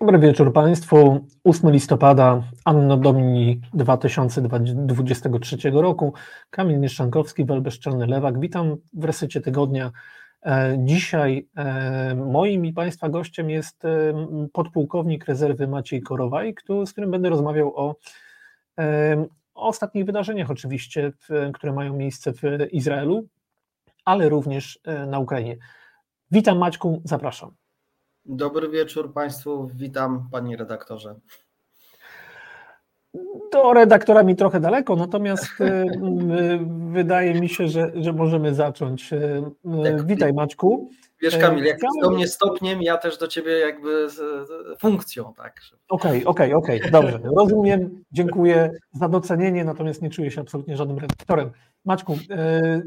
Dobry 0.00 0.18
wieczór 0.18 0.52
Państwu. 0.52 1.26
8 1.44 1.70
listopada, 1.70 2.42
Anno 2.64 2.96
Domini 2.96 3.60
2023 3.74 5.70
roku. 5.70 6.12
Kamil 6.50 6.80
Mieszczankowski, 6.80 7.44
Welbeszczelny 7.44 8.06
Lewak. 8.06 8.40
Witam 8.40 8.76
w 8.92 9.04
resecie 9.04 9.40
tygodnia. 9.40 9.90
E, 10.46 10.76
dzisiaj 10.78 11.48
e, 11.56 12.14
moim 12.14 12.66
i 12.66 12.72
Państwa 12.72 13.08
gościem 13.08 13.50
jest 13.50 13.84
e, 13.84 13.88
podpułkownik 14.52 15.24
rezerwy 15.24 15.68
Maciej 15.68 16.02
Korowaj, 16.02 16.54
z 16.86 16.92
którym 16.92 17.10
będę 17.10 17.30
rozmawiał 17.30 17.76
o, 17.76 17.96
o 19.54 19.68
ostatnich 19.68 20.04
wydarzeniach 20.04 20.50
oczywiście, 20.50 21.12
które 21.54 21.72
mają 21.72 21.96
miejsce 21.96 22.32
w 22.32 22.42
Izraelu, 22.72 23.28
ale 24.04 24.28
również 24.28 24.80
na 25.06 25.18
Ukrainie. 25.18 25.56
Witam 26.30 26.58
Maćku, 26.58 27.02
zapraszam. 27.04 27.63
Dobry 28.26 28.68
wieczór 28.68 29.12
Państwu, 29.12 29.70
witam 29.74 30.28
Panie 30.32 30.56
redaktorze. 30.56 31.14
Do 33.52 33.72
redaktora 33.72 34.22
mi 34.22 34.36
trochę 34.36 34.60
daleko, 34.60 34.96
natomiast 34.96 35.60
e, 35.60 35.84
wydaje 36.92 37.34
mi 37.40 37.48
się, 37.48 37.68
że, 37.68 37.92
że 37.94 38.12
możemy 38.12 38.54
zacząć. 38.54 39.12
E, 39.12 39.50
tak, 39.84 40.06
Witaj 40.06 40.32
Maćku. 40.32 40.90
Wiesz 41.22 41.38
Kamil, 41.38 41.64
jak 41.64 41.78
do 42.02 42.10
mnie 42.10 42.28
stopniem, 42.28 42.82
ja 42.82 42.96
też 42.98 43.18
do 43.18 43.28
Ciebie 43.28 43.52
jakby 43.52 44.10
z 44.10 44.20
funkcją, 44.80 45.34
tak. 45.36 45.60
Okej, 45.88 46.24
okej, 46.24 46.54
okej, 46.54 46.80
dobrze, 46.90 47.20
rozumiem, 47.36 48.04
dziękuję 48.12 48.70
za 48.92 49.08
docenienie, 49.08 49.64
natomiast 49.64 50.02
nie 50.02 50.10
czuję 50.10 50.30
się 50.30 50.40
absolutnie 50.40 50.76
żadnym 50.76 50.98
redaktorem. 50.98 51.50
Maćku, 51.84 52.18
e, 52.30 52.82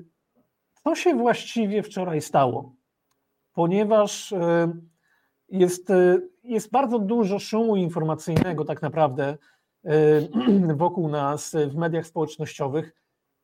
co 0.83 0.95
się 0.95 1.15
właściwie 1.15 1.83
wczoraj 1.83 2.21
stało? 2.21 2.73
Ponieważ 3.53 4.33
jest, 5.49 5.89
e, 5.89 6.19
jest 6.43 6.71
bardzo 6.71 6.99
dużo 6.99 7.39
szumu 7.39 7.75
informacyjnego 7.75 8.65
tak 8.65 8.81
naprawdę 8.81 9.37
e, 9.85 10.75
wokół 10.75 11.09
nas 11.09 11.55
w 11.69 11.75
mediach 11.75 12.07
społecznościowych. 12.07 12.93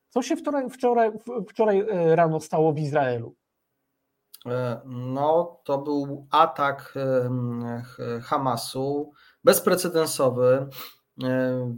Co 0.08 0.22
się 0.22 0.36
wczoraj, 0.36 0.70
wczoraj, 0.70 1.10
wczoraj 1.48 1.80
e, 1.80 2.16
rano 2.16 2.40
stało 2.40 2.72
w 2.72 2.78
Izraelu? 2.78 3.34
No, 4.84 5.60
to 5.64 5.78
był 5.78 6.26
atak 6.30 6.94
Hamasu, 8.22 9.12
bezprecedensowy, 9.44 10.66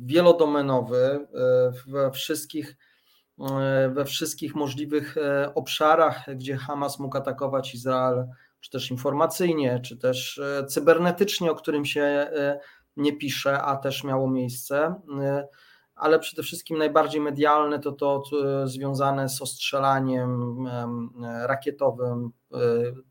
wielodomenowy 0.03 1.27
we 1.87 2.11
wszystkich, 2.11 2.77
we 3.91 4.05
wszystkich 4.05 4.55
możliwych 4.55 5.17
obszarach, 5.55 6.25
gdzie 6.35 6.57
Hamas 6.57 6.99
mógł 6.99 7.17
atakować 7.17 7.75
Izrael 7.75 8.27
czy 8.67 8.71
też 8.73 8.91
informacyjnie, 8.91 9.81
czy 9.81 9.97
też 9.97 10.39
e, 10.39 10.67
cybernetycznie, 10.67 11.51
o 11.51 11.55
którym 11.55 11.85
się 11.85 12.03
e, 12.03 12.61
nie 12.97 13.17
pisze, 13.17 13.63
a 13.63 13.77
też 13.77 14.05
miało 14.05 14.31
miejsce. 14.31 14.95
E, 15.21 15.49
ale 15.95 16.19
przede 16.19 16.43
wszystkim 16.43 16.79
najbardziej 16.79 17.21
medialne 17.21 17.79
to 17.79 17.93
to 17.93 18.23
związane 18.65 19.29
z 19.29 19.43
ostrzelaniem 19.43 20.57
rakietowym 21.47 22.31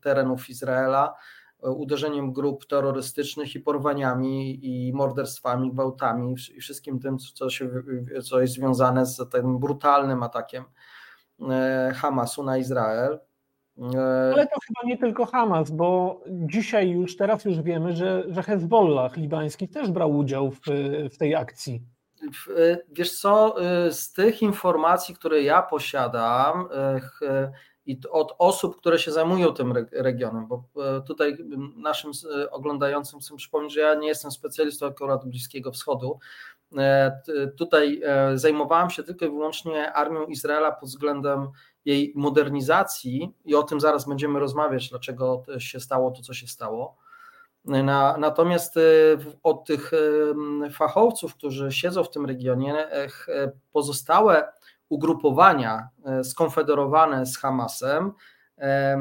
terenów 0.00 0.50
Izraela, 0.50 1.14
uderzeniem 1.62 2.32
grup 2.32 2.66
terrorystycznych 2.66 3.54
i 3.54 3.60
porwaniami 3.60 4.66
i 4.66 4.92
morderstwami, 4.92 5.72
gwałtami 5.72 6.34
i 6.56 6.60
wszystkim 6.60 6.98
tym, 6.98 7.18
co, 7.18 7.50
się, 7.50 7.70
co 8.24 8.40
jest 8.40 8.54
związane 8.54 9.06
z 9.06 9.30
tym 9.32 9.58
brutalnym 9.58 10.22
atakiem 10.22 10.64
Hamasu 11.94 12.42
na 12.42 12.58
Izrael. 12.58 13.20
E, 13.78 14.32
Ale 14.34 14.46
to 14.46 14.60
chyba 14.66 14.80
nie 14.84 14.98
tylko 14.98 15.26
Hamas, 15.26 15.70
bo 15.70 16.20
dzisiaj 16.28 16.90
już, 16.90 17.16
teraz 17.16 17.44
już 17.44 17.62
wiemy, 17.62 17.96
że, 17.96 18.24
że 18.28 18.42
Hezbollah 18.42 19.16
libański 19.16 19.68
też 19.68 19.90
brał 19.90 20.16
udział 20.16 20.50
w, 20.50 20.60
w 21.12 21.18
tej 21.18 21.34
akcji. 21.34 21.82
E, 22.56 22.78
wiesz 22.92 23.20
co, 23.20 23.62
e, 23.62 23.92
z 23.92 24.12
tych 24.12 24.42
informacji, 24.42 25.14
które 25.14 25.42
ja 25.42 25.62
posiadam 25.62 26.68
i 27.86 28.00
od 28.10 28.34
osób, 28.38 28.76
które 28.76 28.98
się 28.98 29.12
zajmują 29.12 29.52
tym 29.52 29.86
regionem, 29.92 30.46
bo 30.46 30.64
tutaj 31.06 31.38
naszym 31.76 32.10
oglądającym 32.50 33.20
chcę 33.20 33.36
przypomnieć, 33.36 33.72
że 33.74 33.80
ja 33.80 33.94
nie 33.94 34.08
jestem 34.08 34.30
specjalistą 34.30 34.86
akurat 34.86 35.24
Bliskiego 35.24 35.72
Wschodu, 35.72 36.18
tutaj 37.58 38.02
zajmowałem 38.34 38.90
się 38.90 39.02
tylko 39.02 39.24
i 39.24 39.28
wyłącznie 39.28 39.92
armią 39.92 40.26
Izraela 40.26 40.72
pod 40.72 40.88
względem 40.88 41.48
jej 41.86 42.12
modernizacji 42.16 43.34
i 43.44 43.54
o 43.54 43.62
tym 43.62 43.80
zaraz 43.80 44.08
będziemy 44.08 44.38
rozmawiać, 44.38 44.90
dlaczego 44.90 45.42
się 45.58 45.80
stało 45.80 46.10
to, 46.10 46.22
co 46.22 46.34
się 46.34 46.46
stało. 46.46 46.96
Na, 47.66 48.16
natomiast 48.18 48.76
e, 48.76 48.80
od 49.42 49.64
tych 49.64 49.92
e, 50.64 50.70
fachowców, 50.70 51.34
którzy 51.34 51.72
siedzą 51.72 52.04
w 52.04 52.10
tym 52.10 52.26
regionie, 52.26 52.90
e, 52.90 53.08
pozostałe 53.72 54.52
ugrupowania 54.88 55.88
skonfederowane 56.22 57.26
z 57.26 57.38
Hamasem 57.38 58.12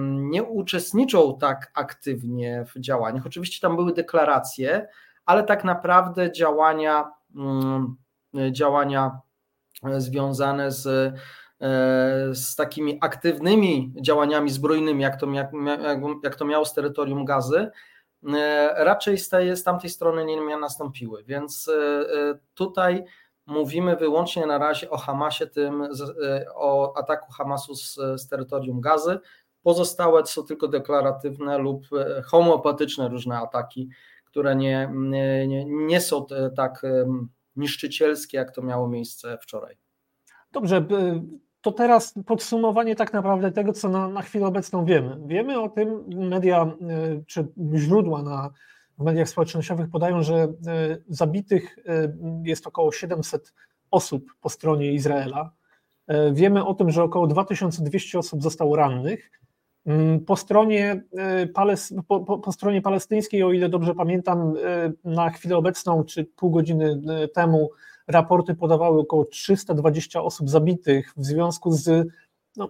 nie 0.05 0.43
uczestniczą 0.43 1.37
tak 1.37 1.71
aktywnie 1.73 2.65
w 2.75 2.79
działaniach. 2.79 3.25
Oczywiście 3.25 3.67
tam 3.67 3.75
były 3.75 3.93
deklaracje, 3.93 4.87
ale 5.25 5.43
tak 5.43 5.63
naprawdę 5.63 6.31
działania, 6.31 7.11
mm, 7.35 7.95
działania 8.51 9.19
związane 9.97 10.71
z 10.71 11.13
z 12.33 12.55
takimi 12.55 12.97
aktywnymi 13.01 13.93
działaniami 14.01 14.49
zbrojnymi, 14.49 15.03
jak 15.03 15.19
to, 15.19 15.31
jak, 15.31 15.51
jak 16.23 16.35
to 16.35 16.45
miało 16.45 16.65
z 16.65 16.73
terytorium 16.73 17.25
gazy, 17.25 17.71
e, 18.33 18.73
raczej 18.83 19.17
z, 19.17 19.29
tej, 19.29 19.57
z 19.57 19.63
tamtej 19.63 19.89
strony 19.89 20.25
nie 20.25 20.57
nastąpiły. 20.57 21.23
Więc 21.23 21.67
e, 21.67 22.39
tutaj 22.53 23.05
mówimy 23.45 23.95
wyłącznie 23.95 24.45
na 24.45 24.57
razie 24.57 24.89
o 24.89 24.97
Hamasie, 24.97 25.47
tym, 25.47 25.87
o 26.55 26.97
ataku 26.97 27.31
Hamasu 27.31 27.75
z, 27.75 27.95
z 27.95 28.27
terytorium 28.27 28.81
gazy. 28.81 29.19
Pozostałe 29.63 30.25
są 30.25 30.43
tylko 30.43 30.67
deklaratywne 30.67 31.57
lub 31.57 31.87
homeopatyczne 32.25 33.09
różne 33.09 33.37
ataki, 33.37 33.89
które 34.25 34.55
nie, 34.55 34.89
nie, 35.47 35.65
nie 35.65 36.01
są 36.01 36.25
tak 36.55 36.81
niszczycielskie, 37.55 38.37
jak 38.37 38.51
to 38.51 38.61
miało 38.61 38.87
miejsce 38.87 39.37
wczoraj. 39.41 39.77
Dobrze, 40.51 40.85
to 41.65 41.71
teraz 41.71 42.13
podsumowanie 42.25 42.95
tak 42.95 43.13
naprawdę 43.13 43.51
tego, 43.51 43.73
co 43.73 43.89
na, 43.89 44.07
na 44.07 44.21
chwilę 44.21 44.47
obecną 44.47 44.85
wiemy. 44.85 45.17
Wiemy 45.25 45.59
o 45.61 45.69
tym, 45.69 46.05
media 46.07 46.61
e, 46.63 46.75
czy 47.27 47.47
źródła 47.75 48.21
na, 48.21 48.49
w 48.97 49.03
mediach 49.03 49.29
społecznościowych 49.29 49.89
podają, 49.89 50.23
że 50.23 50.35
e, 50.35 50.47
zabitych 51.07 51.77
e, 51.85 52.13
jest 52.43 52.67
około 52.67 52.91
700 52.91 53.53
osób 53.91 54.25
po 54.41 54.49
stronie 54.49 54.93
Izraela. 54.93 55.51
Wiemy 56.31 56.65
o 56.65 56.73
tym, 56.73 56.91
że 56.91 57.03
około 57.03 57.27
2200 57.27 58.19
osób 58.19 58.43
zostało 58.43 58.75
rannych. 58.75 59.31
Mm, 59.85 60.25
po 60.25 60.35
stronie, 60.35 61.03
po, 62.07 62.19
po, 62.19 62.39
po 62.39 62.51
stronie 62.51 62.81
palestyńskiej, 62.81 63.43
o 63.43 63.51
ile 63.51 63.69
dobrze 63.69 63.95
pamiętam, 63.95 64.53
na 65.03 65.29
chwilę 65.29 65.57
obecną, 65.57 66.03
czy 66.03 66.25
pół 66.25 66.51
godziny 66.51 67.01
temu, 67.33 67.69
raporty 68.07 68.55
podawały 68.55 68.99
około 68.99 69.25
320 69.25 70.21
osób 70.21 70.49
zabitych 70.49 71.13
w 71.17 71.25
związku 71.25 71.71
z, 71.71 72.07
no, 72.55 72.69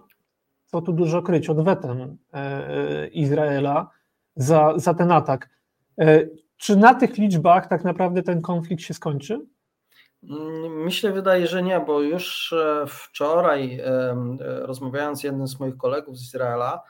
co 0.66 0.82
tu 0.82 0.92
dużo 0.92 1.22
kryć, 1.22 1.48
odwetem 1.48 2.18
e, 2.32 3.06
Izraela 3.08 3.90
za, 4.36 4.72
za 4.76 4.94
ten 4.94 5.12
atak. 5.12 5.48
E, 6.00 6.26
czy 6.56 6.76
na 6.76 6.94
tych 6.94 7.18
liczbach 7.18 7.66
tak 7.68 7.84
naprawdę 7.84 8.22
ten 8.22 8.42
konflikt 8.42 8.82
się 8.82 8.94
skończy? 8.94 9.46
Myślę, 10.70 11.12
wydaje, 11.12 11.46
że 11.46 11.62
nie, 11.62 11.80
bo 11.80 12.00
już 12.00 12.52
e, 12.52 12.84
wczoraj 12.88 13.80
rozmawiając 14.60 15.20
z 15.20 15.24
jednym 15.24 15.46
z 15.46 15.60
moich 15.60 15.76
kolegów 15.76 16.18
z 16.18 16.22
Izraela, 16.22 16.82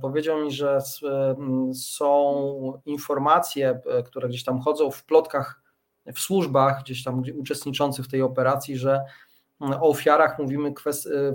powiedział 0.00 0.44
mi, 0.44 0.52
że 0.52 0.78
są 1.74 2.80
informacje, 2.86 3.80
które 4.06 4.28
gdzieś 4.28 4.44
tam 4.44 4.60
chodzą 4.60 4.90
w 4.90 5.04
plotkach 5.04 5.61
w 6.14 6.20
służbach 6.20 6.82
gdzieś 6.82 7.04
tam 7.04 7.22
uczestniczących 7.38 8.04
w 8.04 8.08
tej 8.08 8.22
operacji, 8.22 8.76
że 8.76 9.00
o 9.70 9.88
ofiarach 9.88 10.38
mówimy 10.38 10.74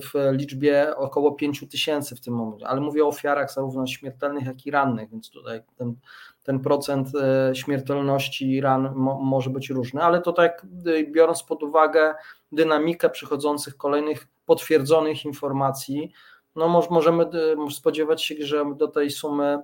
w 0.01 0.31
liczbie 0.31 0.95
około 0.95 1.31
5 1.31 1.65
tysięcy 1.71 2.15
w 2.15 2.21
tym 2.21 2.33
momencie, 2.33 2.67
ale 2.67 2.81
mówię 2.81 3.05
o 3.05 3.07
ofiarach 3.07 3.53
zarówno 3.53 3.87
śmiertelnych, 3.87 4.45
jak 4.45 4.65
i 4.65 4.71
rannych, 4.71 5.09
więc 5.09 5.29
tutaj 5.29 5.61
ten, 5.75 5.95
ten 6.43 6.59
procent 6.59 7.07
e, 7.15 7.55
śmiertelności 7.55 8.61
ran 8.61 8.95
mo, 8.95 9.19
może 9.19 9.49
być 9.49 9.69
różny, 9.69 10.03
ale 10.03 10.21
to 10.21 10.33
tak 10.33 10.65
e, 10.85 11.03
biorąc 11.11 11.43
pod 11.43 11.63
uwagę 11.63 12.15
dynamikę 12.51 13.09
przychodzących 13.09 13.77
kolejnych 13.77 14.27
potwierdzonych 14.45 15.25
informacji, 15.25 16.11
no 16.55 16.87
możemy 16.89 17.23
e, 17.23 17.71
spodziewać 17.71 18.23
się, 18.23 18.35
że 18.39 18.65
do 18.75 18.87
tej 18.87 19.11
sumy 19.11 19.59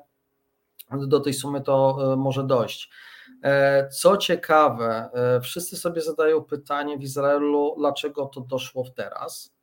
do 1.08 1.20
tej 1.20 1.34
sumy 1.34 1.62
to 1.62 1.98
może 2.18 2.44
dojść. 2.44 2.90
E, 3.44 3.90
co 3.90 4.18
ciekawe, 4.18 5.10
e, 5.14 5.42
wszyscy 5.42 5.78
sobie 5.78 6.02
zadają 6.02 6.42
pytanie 6.42 6.98
w 6.98 7.02
Izraelu, 7.02 7.76
dlaczego 7.78 8.26
to 8.26 8.42
doszło 8.42 8.84
teraz. 8.96 9.54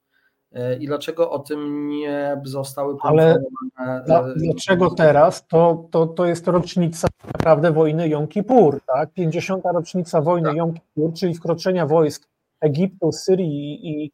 i 0.81 0.87
dlaczego 0.87 1.31
o 1.31 1.39
tym 1.39 1.89
nie 1.89 2.41
zostały 2.45 2.97
poinformowane. 2.99 3.45
Ale 3.77 4.03
dla, 4.07 4.35
dlaczego 4.37 4.91
teraz? 4.91 5.47
To, 5.47 5.89
to, 5.91 6.07
to 6.07 6.27
jest 6.27 6.47
rocznica 6.47 7.09
naprawdę 7.35 7.73
wojny 7.73 8.09
Jom 8.09 8.29
Kippur, 8.29 8.81
tak? 8.87 9.13
50. 9.13 9.65
rocznica 9.75 10.21
wojny 10.21 10.49
tak. 10.49 10.57
Jom 10.57 10.75
Kippur, 10.75 11.13
czyli 11.15 11.35
wkroczenia 11.35 11.87
wojsk 11.87 12.29
Egiptu, 12.61 13.13
Syrii 13.13 13.89
i, 13.91 14.13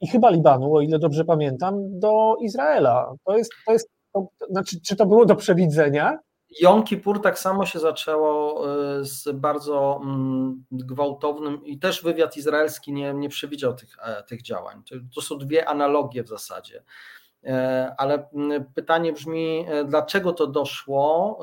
i 0.00 0.08
chyba 0.08 0.30
Libanu, 0.30 0.74
o 0.74 0.80
ile 0.80 0.98
dobrze 0.98 1.24
pamiętam, 1.24 1.98
do 2.00 2.36
Izraela. 2.40 3.14
To 3.24 3.36
jest, 3.36 3.52
to 3.66 3.72
jest 3.72 3.88
to, 4.12 4.28
znaczy, 4.50 4.80
czy 4.80 4.96
to 4.96 5.06
było 5.06 5.26
do 5.26 5.36
przewidzenia? 5.36 6.18
Jom 6.58 6.84
Kippur 6.84 7.22
tak 7.22 7.38
samo 7.38 7.66
się 7.66 7.78
zaczęło 7.78 8.64
y, 8.98 9.04
z 9.04 9.28
bardzo 9.34 10.00
mm, 10.02 10.64
gwałtownym 10.70 11.64
i 11.64 11.78
też 11.78 12.02
wywiad 12.02 12.36
izraelski 12.36 12.92
nie, 12.92 13.14
nie 13.14 13.28
przewidział 13.28 13.74
tych, 13.74 13.96
e, 14.02 14.22
tych 14.22 14.42
działań. 14.42 14.82
To, 15.14 15.20
są 15.20 15.38
dwie 15.38 15.68
analogie 15.68 16.22
w 16.22 16.28
zasadzie. 16.28 16.82
E, 17.44 17.94
ale 17.98 18.28
mm, 18.34 18.64
pytanie 18.74 19.12
brzmi, 19.12 19.66
e, 19.68 19.84
dlaczego 19.84 20.32
to 20.32 20.46
doszło? 20.46 21.38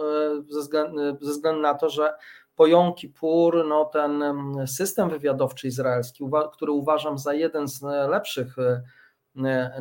Ze 0.49 0.59
względu, 0.59 1.01
ze 1.21 1.31
względu 1.31 1.61
na 1.61 1.73
to, 1.73 1.89
że 1.89 2.13
po 2.55 2.67
Jom 2.67 2.93
Kippur 2.93 3.65
no, 3.65 3.85
ten 3.85 4.23
mm, 4.23 4.67
system 4.67 5.09
wywiadowczy 5.09 5.67
izraelski, 5.67 6.23
który 6.53 6.71
uważam 6.71 7.17
za 7.17 7.33
jeden 7.33 7.67
z 7.67 7.81
lepszych 8.09 8.55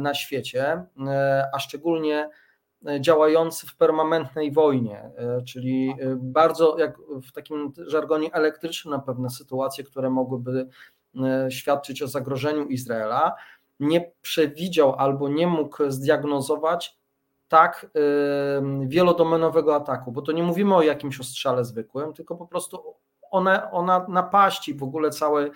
na 0.00 0.14
świecie, 0.14 0.87
a 1.55 1.58
szczególnie 1.58 2.31
działający 3.00 3.67
w 3.67 3.76
permanentnej 3.76 4.52
wojnie, 4.52 5.11
e, 5.17 5.43
czyli 5.43 5.90
e, 5.90 6.17
bardzo 6.17 6.78
jak 6.78 6.99
w 6.99 7.32
takim 7.32 7.73
żargonie 7.76 8.32
elektrycznym 8.32 8.94
na 8.94 9.00
pewne 9.00 9.31
sytuacje, 9.31 9.84
które 9.84 10.11
mogłyby 10.11 10.69
e, 11.25 11.50
świadczyć 11.50 12.02
o 12.02 12.08
zagrożeniu 12.08 12.67
Izraela, 12.67 13.34
nie 13.81 14.12
przewidział 14.23 14.94
albo 14.94 15.28
nie 15.28 15.46
mógł 15.46 15.90
zdiagnozować 15.90 16.99
tak 17.49 17.90
wielodomenowego 18.87 19.75
ataku, 19.75 20.12
bo 20.12 20.22
to 20.22 20.32
nie 20.32 20.43
mówimy 20.43 20.75
o 20.75 20.82
jakimś 20.82 21.20
ostrzale 21.20 21.64
zwykłym, 21.64 22.12
tylko 22.12 22.37
po 22.37 22.46
prostu 22.46 22.94
one, 23.31 23.70
ona 23.70 24.06
napaści 24.08 24.75
w 24.75 24.82
ogóle 24.82 25.11
całej, 25.11 25.50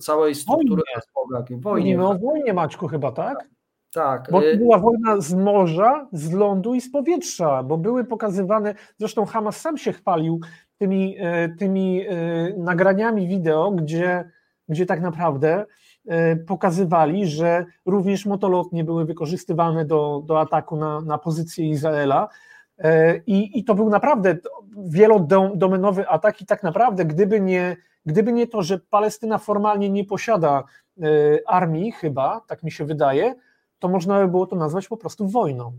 całej 0.00 0.34
struktury 0.34 0.82
wojnie. 1.14 1.60
wojnie. 1.60 1.98
Mówimy 1.98 2.08
o 2.08 2.18
wojnie, 2.18 2.52
Maćku, 2.52 2.88
chyba, 2.88 3.12
tak? 3.12 3.48
Tak. 3.94 4.28
Bo 4.30 4.40
to 4.40 4.46
y- 4.46 4.56
była 4.56 4.78
wojna 4.78 5.20
z 5.20 5.34
morza, 5.34 6.08
z 6.12 6.32
lądu 6.32 6.74
i 6.74 6.80
z 6.80 6.90
powietrza, 6.92 7.62
bo 7.62 7.78
były 7.78 8.04
pokazywane, 8.04 8.74
zresztą 8.98 9.24
Hamas 9.24 9.60
sam 9.60 9.78
się 9.78 9.92
chwalił 9.92 10.40
tymi, 10.78 11.16
e, 11.18 11.48
tymi 11.48 12.06
e, 12.08 12.14
nagraniami 12.56 13.28
wideo, 13.28 13.70
gdzie, 13.70 14.30
gdzie 14.68 14.86
tak 14.86 15.00
naprawdę 15.00 15.64
e, 16.06 16.36
pokazywali, 16.36 17.26
że 17.26 17.64
również 17.86 18.26
motolotnie 18.26 18.84
były 18.84 19.04
wykorzystywane 19.04 19.84
do, 19.84 20.22
do 20.26 20.40
ataku 20.40 20.76
na, 20.76 21.00
na 21.00 21.18
pozycję 21.18 21.68
Izraela. 21.68 22.28
I, 23.26 23.58
I 23.58 23.64
to 23.64 23.74
był 23.74 23.88
naprawdę 23.88 24.36
wielodomenowy 24.76 26.08
atak 26.08 26.40
i 26.40 26.46
tak 26.46 26.62
naprawdę 26.62 27.04
gdyby 27.04 27.40
nie, 27.40 27.76
gdyby 28.06 28.32
nie 28.32 28.46
to, 28.46 28.62
że 28.62 28.78
Palestyna 28.78 29.38
formalnie 29.38 29.90
nie 29.90 30.04
posiada 30.04 30.64
armii 31.46 31.92
chyba, 31.92 32.40
tak 32.48 32.62
mi 32.62 32.70
się 32.70 32.84
wydaje, 32.84 33.34
to 33.82 33.88
można 33.88 34.20
by 34.20 34.28
było 34.28 34.46
to 34.46 34.56
nazwać 34.56 34.88
po 34.88 34.96
prostu 34.96 35.28
wojną. 35.28 35.78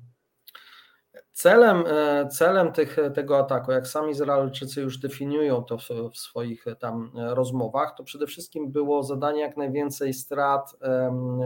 Celem, 1.32 1.84
e, 1.88 2.28
celem 2.28 2.72
tych, 2.72 2.98
tego 3.14 3.40
ataku, 3.40 3.72
jak 3.72 3.88
sami 3.88 4.12
Izraelczycy 4.12 4.82
już 4.82 4.98
definiują 4.98 5.64
to 5.64 5.78
w, 5.78 5.90
w, 6.14 6.18
swoich 6.18 6.66
tam 6.80 7.12
rozmowach, 7.16 7.96
to 7.98 8.04
przede 8.04 8.28
wszystkim 8.28 8.72
było 8.72 9.04
zadanie 9.04 9.42
jak 9.42 9.58
najwięcej 9.58 10.14
strat 10.14 10.76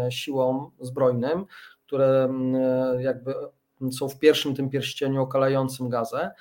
siłom 0.09 0.71
zbrojnym, 0.79 1.45
które 1.85 2.29
jakby 2.99 3.33
są 3.91 4.09
w 4.09 4.19
pierwszym 4.19 4.55
tym 4.55 4.69
pierścieniu 4.69 5.21
okalającym 5.21 5.89
gazę. 5.89 6.31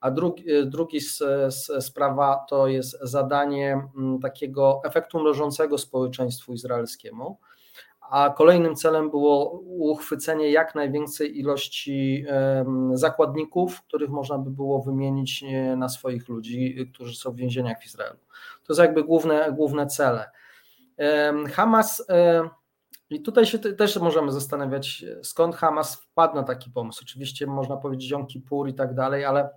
A 0.00 0.10
drugi, 0.10 0.44
drugi 0.66 1.00
z, 1.00 1.18
z, 1.48 1.84
sprawa 1.84 2.46
to 2.48 2.68
jest 2.68 2.98
zadanie 3.02 3.88
takiego 4.22 4.80
efektu 4.84 5.20
mrożącego 5.20 5.78
społeczeństwu 5.78 6.52
izraelskiemu 6.52 7.38
a 8.10 8.30
kolejnym 8.30 8.76
celem 8.76 9.10
było 9.10 9.50
uchwycenie 9.66 10.50
jak 10.50 10.74
największej 10.74 11.38
ilości 11.38 12.24
zakładników, 12.92 13.82
których 13.82 14.10
można 14.10 14.38
by 14.38 14.50
było 14.50 14.82
wymienić 14.82 15.44
e, 15.46 15.76
na 15.76 15.88
swoich 15.88 16.28
ludzi, 16.28 16.90
którzy 16.94 17.16
są 17.16 17.32
w 17.32 17.36
więzieniach 17.36 17.82
w 17.82 17.86
Izraelu. 17.86 18.18
To 18.66 18.72
jest 18.72 18.80
jakby 18.80 19.04
główne, 19.04 19.52
główne 19.52 19.86
cele. 19.86 20.30
Hamas, 21.52 22.04
e, 22.08 22.48
i 23.10 23.22
tutaj 23.22 23.46
się 23.46 23.58
też 23.58 23.96
możemy 23.96 24.32
zastanawiać, 24.32 25.04
skąd 25.22 25.56
Hamas 25.56 25.96
wpadł 25.96 26.34
na 26.34 26.42
taki 26.42 26.70
pomysł. 26.70 27.00
Oczywiście 27.02 27.46
można 27.46 27.76
powiedzieć 27.76 28.10
Jom 28.10 28.26
Kippur 28.26 28.68
i 28.68 28.74
tak 28.74 28.94
dalej, 28.94 29.24
ale 29.24 29.48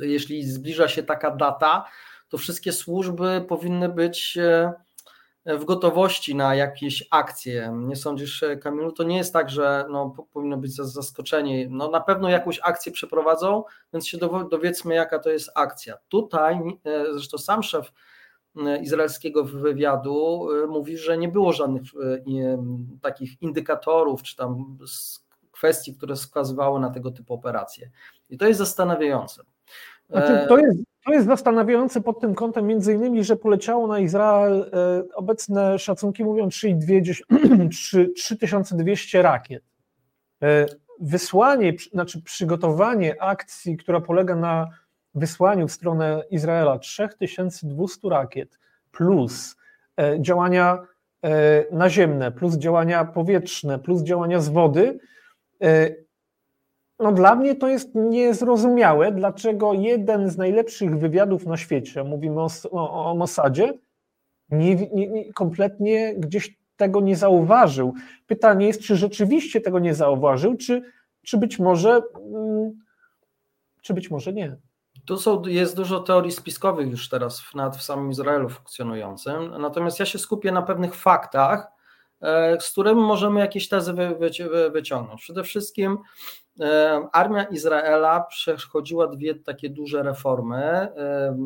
jeśli 0.00 0.42
zbliża 0.42 0.88
się 0.88 1.02
taka 1.02 1.30
data, 1.30 1.84
to 2.28 2.38
wszystkie 2.38 2.72
służby 2.72 3.44
powinny 3.48 3.88
być 3.88 4.38
e, 4.38 4.72
w 5.46 5.64
gotowości 5.64 6.34
na 6.34 6.54
jakieś 6.54 7.04
akcje. 7.10 7.72
Nie 7.76 7.96
sądzisz, 7.96 8.44
Kamilu? 8.60 8.92
To 8.92 9.02
nie 9.02 9.16
jest 9.16 9.32
tak, 9.32 9.50
że 9.50 9.86
no, 9.90 10.14
powinno 10.32 10.56
być 10.56 10.74
zaskoczenie. 10.74 11.68
No, 11.70 11.90
na 11.90 12.00
pewno 12.00 12.28
jakąś 12.28 12.60
akcję 12.62 12.92
przeprowadzą, 12.92 13.64
więc 13.92 14.06
się 14.06 14.18
dowiedzmy, 14.50 14.94
jaka 14.94 15.18
to 15.18 15.30
jest 15.30 15.50
akcja. 15.54 15.96
Tutaj 16.08 16.54
e, 16.84 17.04
zresztą 17.12 17.38
sam 17.38 17.62
szef 17.62 17.92
e, 18.56 18.78
izraelskiego 18.78 19.44
wywiadu 19.44 20.48
e, 20.64 20.66
mówi, 20.66 20.98
że 20.98 21.18
nie 21.18 21.28
było 21.28 21.52
żadnych 21.52 21.82
takich 23.02 23.42
indykatorów 23.42 24.22
czy 24.22 24.36
tam 24.36 24.78
kwestii, 25.52 25.94
które 25.94 26.14
wskazywały 26.14 26.80
na 26.80 26.90
tego 26.90 27.10
typu 27.10 27.34
operacje. 27.34 27.90
I 28.30 28.38
to 28.38 28.46
jest 28.46 28.58
zastanawiające. 28.58 29.42
Znaczy, 30.10 30.46
to 30.48 30.58
jest 30.58 30.93
to 31.04 31.12
jest 31.12 31.26
zastanawiające 31.26 32.00
pod 32.00 32.20
tym 32.20 32.34
kątem, 32.34 32.66
między 32.66 32.94
innymi, 32.94 33.24
że 33.24 33.36
poleciało 33.36 33.86
na 33.86 33.98
Izrael, 33.98 34.70
e, 34.72 35.02
obecne 35.14 35.78
szacunki 35.78 36.24
mówią 36.24 36.48
3200 36.48 39.22
rakiet. 39.22 39.64
E, 40.42 40.66
wysłanie, 41.00 41.72
znaczy 41.92 42.22
przygotowanie 42.22 43.22
akcji, 43.22 43.76
która 43.76 44.00
polega 44.00 44.36
na 44.36 44.68
wysłaniu 45.14 45.68
w 45.68 45.72
stronę 45.72 46.22
Izraela 46.30 46.78
3200 46.78 48.08
rakiet 48.08 48.58
plus 48.92 49.56
e, 49.96 50.22
działania 50.22 50.78
naziemne, 51.72 52.32
plus 52.32 52.56
działania 52.56 53.04
powietrzne, 53.04 53.78
plus 53.78 54.02
działania 54.02 54.40
z 54.40 54.48
wody, 54.48 54.98
no 56.98 57.12
dla 57.12 57.34
mnie 57.34 57.54
to 57.54 57.68
jest 57.68 57.94
niezrozumiałe, 57.94 59.12
dlaczego 59.12 59.72
jeden 59.72 60.30
z 60.30 60.36
najlepszych 60.36 60.98
wywiadów 60.98 61.46
na 61.46 61.56
świecie, 61.56 62.04
mówimy 62.04 62.40
o, 62.40 62.48
o, 62.70 63.10
o 63.10 63.14
Mossadzie, 63.14 63.72
nie, 64.50 64.74
nie, 64.74 65.08
nie, 65.08 65.32
kompletnie 65.32 66.14
gdzieś 66.14 66.58
tego 66.76 67.00
nie 67.00 67.16
zauważył. 67.16 67.94
Pytanie 68.26 68.66
jest, 68.66 68.80
czy 68.80 68.96
rzeczywiście 68.96 69.60
tego 69.60 69.78
nie 69.78 69.94
zauważył, 69.94 70.56
czy, 70.56 70.82
czy 71.22 71.38
być 71.38 71.58
może 71.58 72.02
mm, 72.34 72.84
czy 73.84 73.94
być 73.94 74.10
może 74.10 74.32
nie. 74.32 74.56
Tu 75.04 75.16
są, 75.18 75.42
jest 75.46 75.76
dużo 75.76 76.00
teorii 76.00 76.32
spiskowych 76.32 76.90
już 76.90 77.08
teraz 77.08 77.42
nawet 77.54 77.76
w 77.76 77.82
samym 77.82 78.10
Izraelu 78.10 78.48
funkcjonującym, 78.48 79.60
natomiast 79.60 80.00
ja 80.00 80.06
się 80.06 80.18
skupię 80.18 80.52
na 80.52 80.62
pewnych 80.62 80.94
faktach, 80.94 81.66
e, 82.20 82.60
z 82.60 82.70
którymi 82.70 83.00
możemy 83.00 83.40
jakieś 83.40 83.68
tezy 83.68 83.92
wy, 83.92 84.14
wy, 84.50 84.70
wyciągnąć. 84.70 85.22
Przede 85.22 85.42
wszystkim 85.42 85.98
armia 87.12 87.44
Izraela 87.44 88.20
przechodziła 88.20 89.06
dwie 89.06 89.34
takie 89.34 89.70
duże 89.70 90.02
reformy, 90.02 90.56
e, 90.56 91.36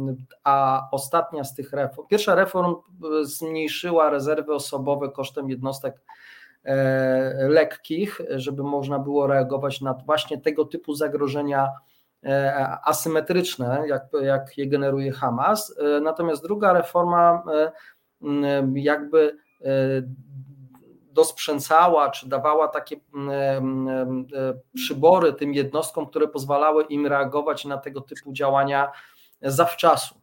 a 0.44 0.88
ostatnia 0.92 1.44
z 1.44 1.54
tych 1.54 1.72
reform, 1.72 2.08
pierwsza 2.08 2.34
reform 2.34 2.74
e, 2.74 3.24
zmniejszyła 3.24 4.10
rezerwy 4.10 4.54
osobowe 4.54 5.08
kosztem 5.10 5.50
jednostek 5.50 6.00
lekkich, 7.48 8.20
żeby 8.30 8.62
można 8.62 8.98
było 8.98 9.26
reagować 9.26 9.80
na 9.80 9.94
właśnie 9.94 10.40
tego 10.40 10.64
typu 10.64 10.94
zagrożenia 10.94 11.68
asymetryczne, 12.84 13.82
jak, 13.86 14.02
jak 14.22 14.58
je 14.58 14.66
generuje 14.66 15.12
Hamas. 15.12 15.74
Natomiast 16.02 16.42
druga 16.42 16.72
reforma 16.72 17.42
jakby 18.74 19.36
dosprzęcała, 21.18 22.10
czy 22.10 22.28
dawała 22.28 22.68
takie 22.68 22.96
mm, 23.14 23.30
mm, 23.30 23.88
mm, 23.88 24.26
e, 24.34 24.54
przybory 24.74 25.32
tym 25.32 25.54
jednostkom, 25.54 26.06
które 26.06 26.28
pozwalały 26.28 26.84
im 26.84 27.06
reagować 27.06 27.64
na 27.64 27.78
tego 27.78 28.00
typu 28.00 28.32
działania 28.32 28.92
zawczasu. 29.42 30.14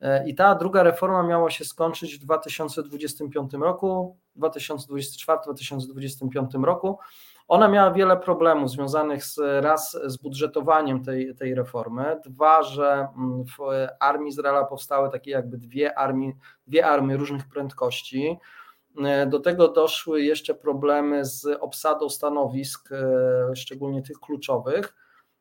E, 0.00 0.28
I 0.28 0.34
ta 0.34 0.54
druga 0.54 0.82
reforma 0.82 1.22
miała 1.22 1.50
się 1.50 1.64
skończyć 1.64 2.16
w 2.16 2.18
2025 2.18 3.52
roku, 3.52 4.16
2024-2025 4.36 6.64
roku. 6.64 6.98
Ona 7.48 7.68
miała 7.68 7.90
wiele 7.90 8.16
problemów 8.16 8.70
związanych 8.70 9.24
z, 9.24 9.38
raz 9.64 9.98
z 10.04 10.16
budżetowaniem 10.16 11.04
tej, 11.04 11.34
tej 11.34 11.54
reformy, 11.54 12.20
dwa, 12.24 12.62
że 12.62 13.08
w 13.58 13.86
armii 14.00 14.28
Izraela 14.28 14.64
powstały 14.64 15.10
takie 15.10 15.30
jakby 15.30 15.58
dwie 15.58 15.98
armie, 15.98 16.32
dwie 16.66 16.86
armie 16.86 17.16
różnych 17.16 17.48
prędkości, 17.48 18.38
Do 19.26 19.40
tego 19.40 19.68
doszły 19.68 20.22
jeszcze 20.22 20.54
problemy 20.54 21.24
z 21.24 21.46
obsadą 21.60 22.08
stanowisk, 22.08 22.88
szczególnie 23.54 24.02
tych 24.02 24.20
kluczowych. 24.20 24.94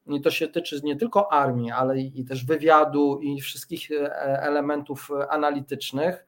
I 0.08 0.22
to 0.22 0.32
się 0.32 0.48
tyczy 0.48 0.82
nie 0.84 0.96
tylko 0.96 1.32
armii, 1.32 1.72
ale 1.72 2.00
i 2.00 2.26
też 2.26 2.46
wywiadu 2.46 3.20
i 3.22 3.42
wszystkich 3.42 3.90
elementów 4.22 5.10
analitycznych. 5.30 6.26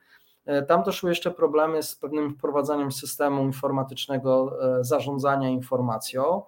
Tam 0.68 0.84
doszły 0.84 1.10
jeszcze 1.10 1.32
problemy 1.32 1.84
z 1.84 1.96
pewnym 1.96 2.34
wprowadzaniem 2.34 2.92
systemu 2.92 3.44
informatycznego 3.44 4.58
zarządzania 4.82 5.50
informacją. 5.50 6.44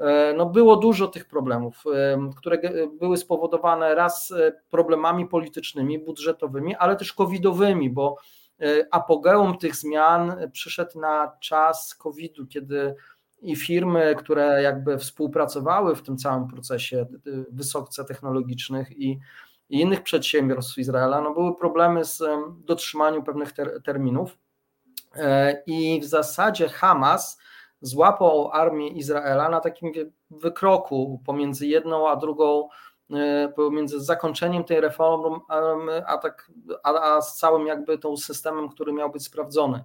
E, 0.00 0.34
no 0.36 0.46
było 0.46 0.76
dużo 0.76 1.08
tych 1.08 1.28
problemów, 1.28 1.84
e, 1.94 2.30
które 2.36 2.58
były 2.98 3.16
spowodowane 3.16 3.94
raz 3.94 4.30
e, 4.30 4.52
problemami 4.70 5.26
politycznymi, 5.26 5.98
budżetowymi, 5.98 6.76
ale 6.76 6.96
też 6.96 7.12
covidowymi, 7.12 7.90
bo 7.90 8.16
apogeum 8.90 9.58
tych 9.58 9.76
zmian 9.76 10.36
przyszedł 10.52 11.00
na 11.00 11.36
czas 11.40 11.94
covidu, 11.94 12.46
kiedy 12.46 12.94
i 13.42 13.56
firmy, 13.56 14.14
które 14.18 14.62
jakby 14.62 14.98
współpracowały 14.98 15.96
w 15.96 16.02
tym 16.02 16.16
całym 16.16 16.48
procesie 16.48 17.06
wysoce 17.50 18.04
technologicznych 18.04 18.92
i, 18.92 19.18
i 19.68 19.80
innych 19.80 20.02
przedsiębiorstw 20.02 20.78
Izraela, 20.78 21.20
no 21.20 21.34
były 21.34 21.56
problemy 21.56 22.04
z 22.04 22.22
dotrzymaniem 22.64 23.22
pewnych 23.22 23.52
ter, 23.52 23.82
terminów. 23.82 24.38
I 25.66 26.00
w 26.00 26.04
zasadzie 26.04 26.68
Hamas 26.68 27.38
złapał 27.80 28.50
armię 28.52 28.88
Izraela 28.88 29.48
na 29.48 29.60
takim 29.60 29.92
wykroku 30.30 31.22
pomiędzy 31.26 31.66
jedną 31.66 32.08
a 32.08 32.16
drugą, 32.16 32.68
e, 32.68 32.68
pomiędzy 33.56 34.00
zakończeniem 34.00 34.64
tej 34.64 34.80
reformy, 34.80 35.38
a, 36.06 36.18
tak, 36.18 36.50
a, 36.82 37.16
a 37.16 37.20
z 37.20 37.36
całym 37.36 37.66
jakby 37.66 37.98
tą 37.98 38.16
systemem, 38.16 38.68
który 38.68 38.92
miał 38.92 39.10
być 39.10 39.24
sprawdzony. 39.24 39.84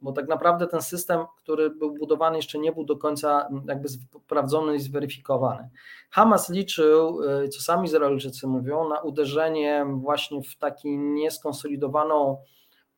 Bo 0.00 0.12
tak 0.12 0.28
naprawdę 0.28 0.66
ten 0.66 0.82
system, 0.82 1.26
który 1.36 1.70
był 1.70 1.94
budowany, 1.94 2.36
jeszcze 2.36 2.58
nie 2.58 2.72
był 2.72 2.84
do 2.84 2.96
końca 2.96 3.48
jakby 3.68 3.88
sprawdzony 3.88 4.76
i 4.76 4.80
zweryfikowany. 4.80 5.70
Hamas 6.10 6.50
liczył, 6.50 7.22
e, 7.22 7.48
co 7.48 7.60
sami 7.60 7.86
Izraelczycy 7.86 8.46
mówią, 8.46 8.88
na 8.88 9.00
uderzenie 9.00 9.86
właśnie 9.94 10.42
w 10.42 10.56
taką 10.58 10.88
nieskonsolidowaną 10.88 12.42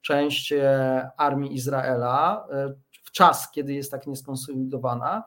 część 0.03 0.53
e, 0.53 1.11
armii 1.17 1.55
Izraela, 1.55 2.47
w 3.05 3.11
czas, 3.11 3.51
kiedy 3.51 3.75
jest 3.75 3.91
tak 3.91 4.07
nieskonsolidowana, 4.07 5.25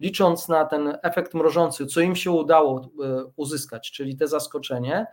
licząc 0.00 0.48
na 0.48 0.64
ten 0.64 0.98
efekt 1.02 1.34
mrożący, 1.34 1.86
co 1.86 2.00
im 2.00 2.16
się 2.16 2.30
udało 2.30 2.80
e, 2.80 3.24
uzyskać, 3.36 3.92
czyli 3.92 4.16
te 4.16 4.28
zaskoczenie, 4.28 5.06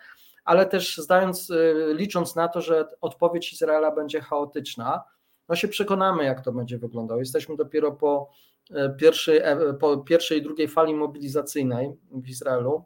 ale 0.44 0.66
też 0.66 0.98
zdając, 0.98 1.52
e, 1.52 1.94
licząc 1.94 2.36
na 2.36 2.48
to, 2.48 2.62
że 2.62 2.88
odpowiedź 3.02 3.54
Izraela 3.54 3.92
będzie 3.92 4.22
chaotyczna, 4.22 5.04
no 5.50 5.56
się 5.56 5.68
przekonamy, 5.68 6.24
jak 6.24 6.42
to 6.42 6.52
będzie 6.52 6.78
wyglądało. 6.78 7.20
Jesteśmy 7.20 7.56
dopiero 7.56 7.92
po 7.92 8.30
e, 8.72 8.90
pierwszej, 8.90 9.42
po 9.80 9.98
pierwszej 9.98 10.40
i 10.40 10.42
drugiej 10.42 10.68
fali 10.68 10.94
mobilizacyjnej 10.94 11.92
w 12.12 12.30
Izraelu. 12.30 12.84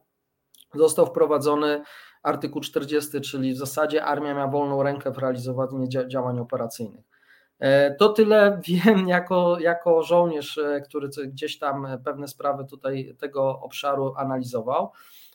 Został 0.75 1.05
wprowadzony 1.05 1.83
artykuł 2.23 2.61
40, 2.61 3.21
czyli 3.21 3.53
w 3.53 3.57
zasadzie 3.57 4.05
armia 4.05 4.33
miała 4.33 4.51
wolną 4.51 4.83
rękę 4.83 5.11
w 5.11 5.17
realizowaniu 5.17 5.87
działań 6.07 6.39
operacyjnych. 6.39 7.14
E, 7.59 7.95
to 7.95 8.09
tyle 8.09 8.59
wiem 8.67 9.07
jako, 9.07 9.59
jako 9.59 10.03
żołnierz, 10.03 10.57
e, 10.57 10.81
który 10.81 11.09
gdzieś 11.27 11.59
tam 11.59 11.87
pewne 12.05 12.27
sprawy 12.27 12.65
tutaj 12.65 13.15
tego 13.19 13.59
obszaru 13.59 14.13
analizował. 14.17 14.91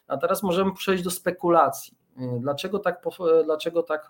A 0.07 0.17
teraz 0.17 0.43
możemy 0.43 0.73
przejść 0.75 1.05
do 1.05 1.11
spekulacji. 1.11 1.99
E, 2.19 2.39
dlaczego 2.41 2.79
tak, 2.79 3.03
dlaczego 3.45 3.83
tak 3.83 4.09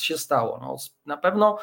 się 0.00 0.18
stało? 0.18 0.58
No, 0.62 0.76
na 1.06 1.16
pewno 1.16 1.58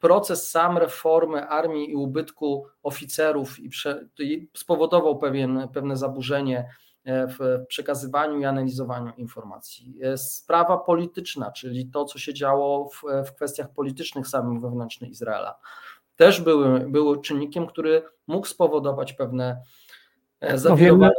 proces 0.00 0.50
sam 0.50 0.78
reformy 0.78 1.48
armii 1.48 1.90
i 1.90 1.96
ubytku 1.96 2.66
oficerów 2.82 3.60
i, 3.60 3.68
prze, 3.68 4.08
i 4.18 4.48
spowodował 4.54 5.18
pewien, 5.18 5.68
pewne 5.72 5.96
zaburzenie 5.96 6.68
w 7.06 7.66
przekazywaniu 7.68 8.38
i 8.38 8.44
analizowaniu 8.44 9.12
informacji. 9.16 9.94
Jest 9.96 10.34
sprawa 10.34 10.78
polityczna, 10.78 11.52
czyli 11.52 11.86
to, 11.86 12.04
co 12.04 12.18
się 12.18 12.34
działo 12.34 12.88
w, 12.88 13.02
w 13.28 13.32
kwestiach 13.32 13.72
politycznych 13.72 14.28
samym 14.28 14.60
wewnętrznych 14.60 15.10
Izraela. 15.10 15.58
Też 16.16 16.40
były, 16.40 16.80
były 16.80 17.20
czynnikiem, 17.20 17.66
który 17.66 18.02
mógł 18.26 18.46
spowodować 18.46 19.12
pewne 19.12 19.62
e, 20.40 20.58
zawirowania. 20.58 21.10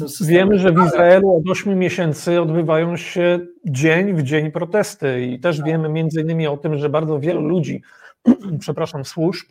No 0.00 0.06
wiemy, 0.06 0.30
wiemy, 0.32 0.58
że 0.58 0.72
w 0.72 0.86
Izraelu 0.86 1.36
od 1.36 1.50
8 1.50 1.78
miesięcy 1.78 2.40
odbywają 2.40 2.96
się 2.96 3.46
dzień 3.64 4.14
w 4.14 4.22
dzień 4.22 4.50
protesty 4.50 5.26
i 5.26 5.40
też 5.40 5.56
tak. 5.56 5.66
wiemy 5.66 5.88
między 5.88 6.20
innymi 6.20 6.46
o 6.46 6.56
tym, 6.56 6.78
że 6.78 6.88
bardzo 6.88 7.20
wielu 7.20 7.40
ludzi, 7.40 7.82
przepraszam, 8.60 9.04
służb, 9.04 9.46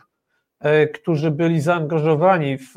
e, 0.59 0.87
którzy 0.87 1.31
byli 1.31 1.61
zaangażowani 1.61 2.57
w 2.57 2.75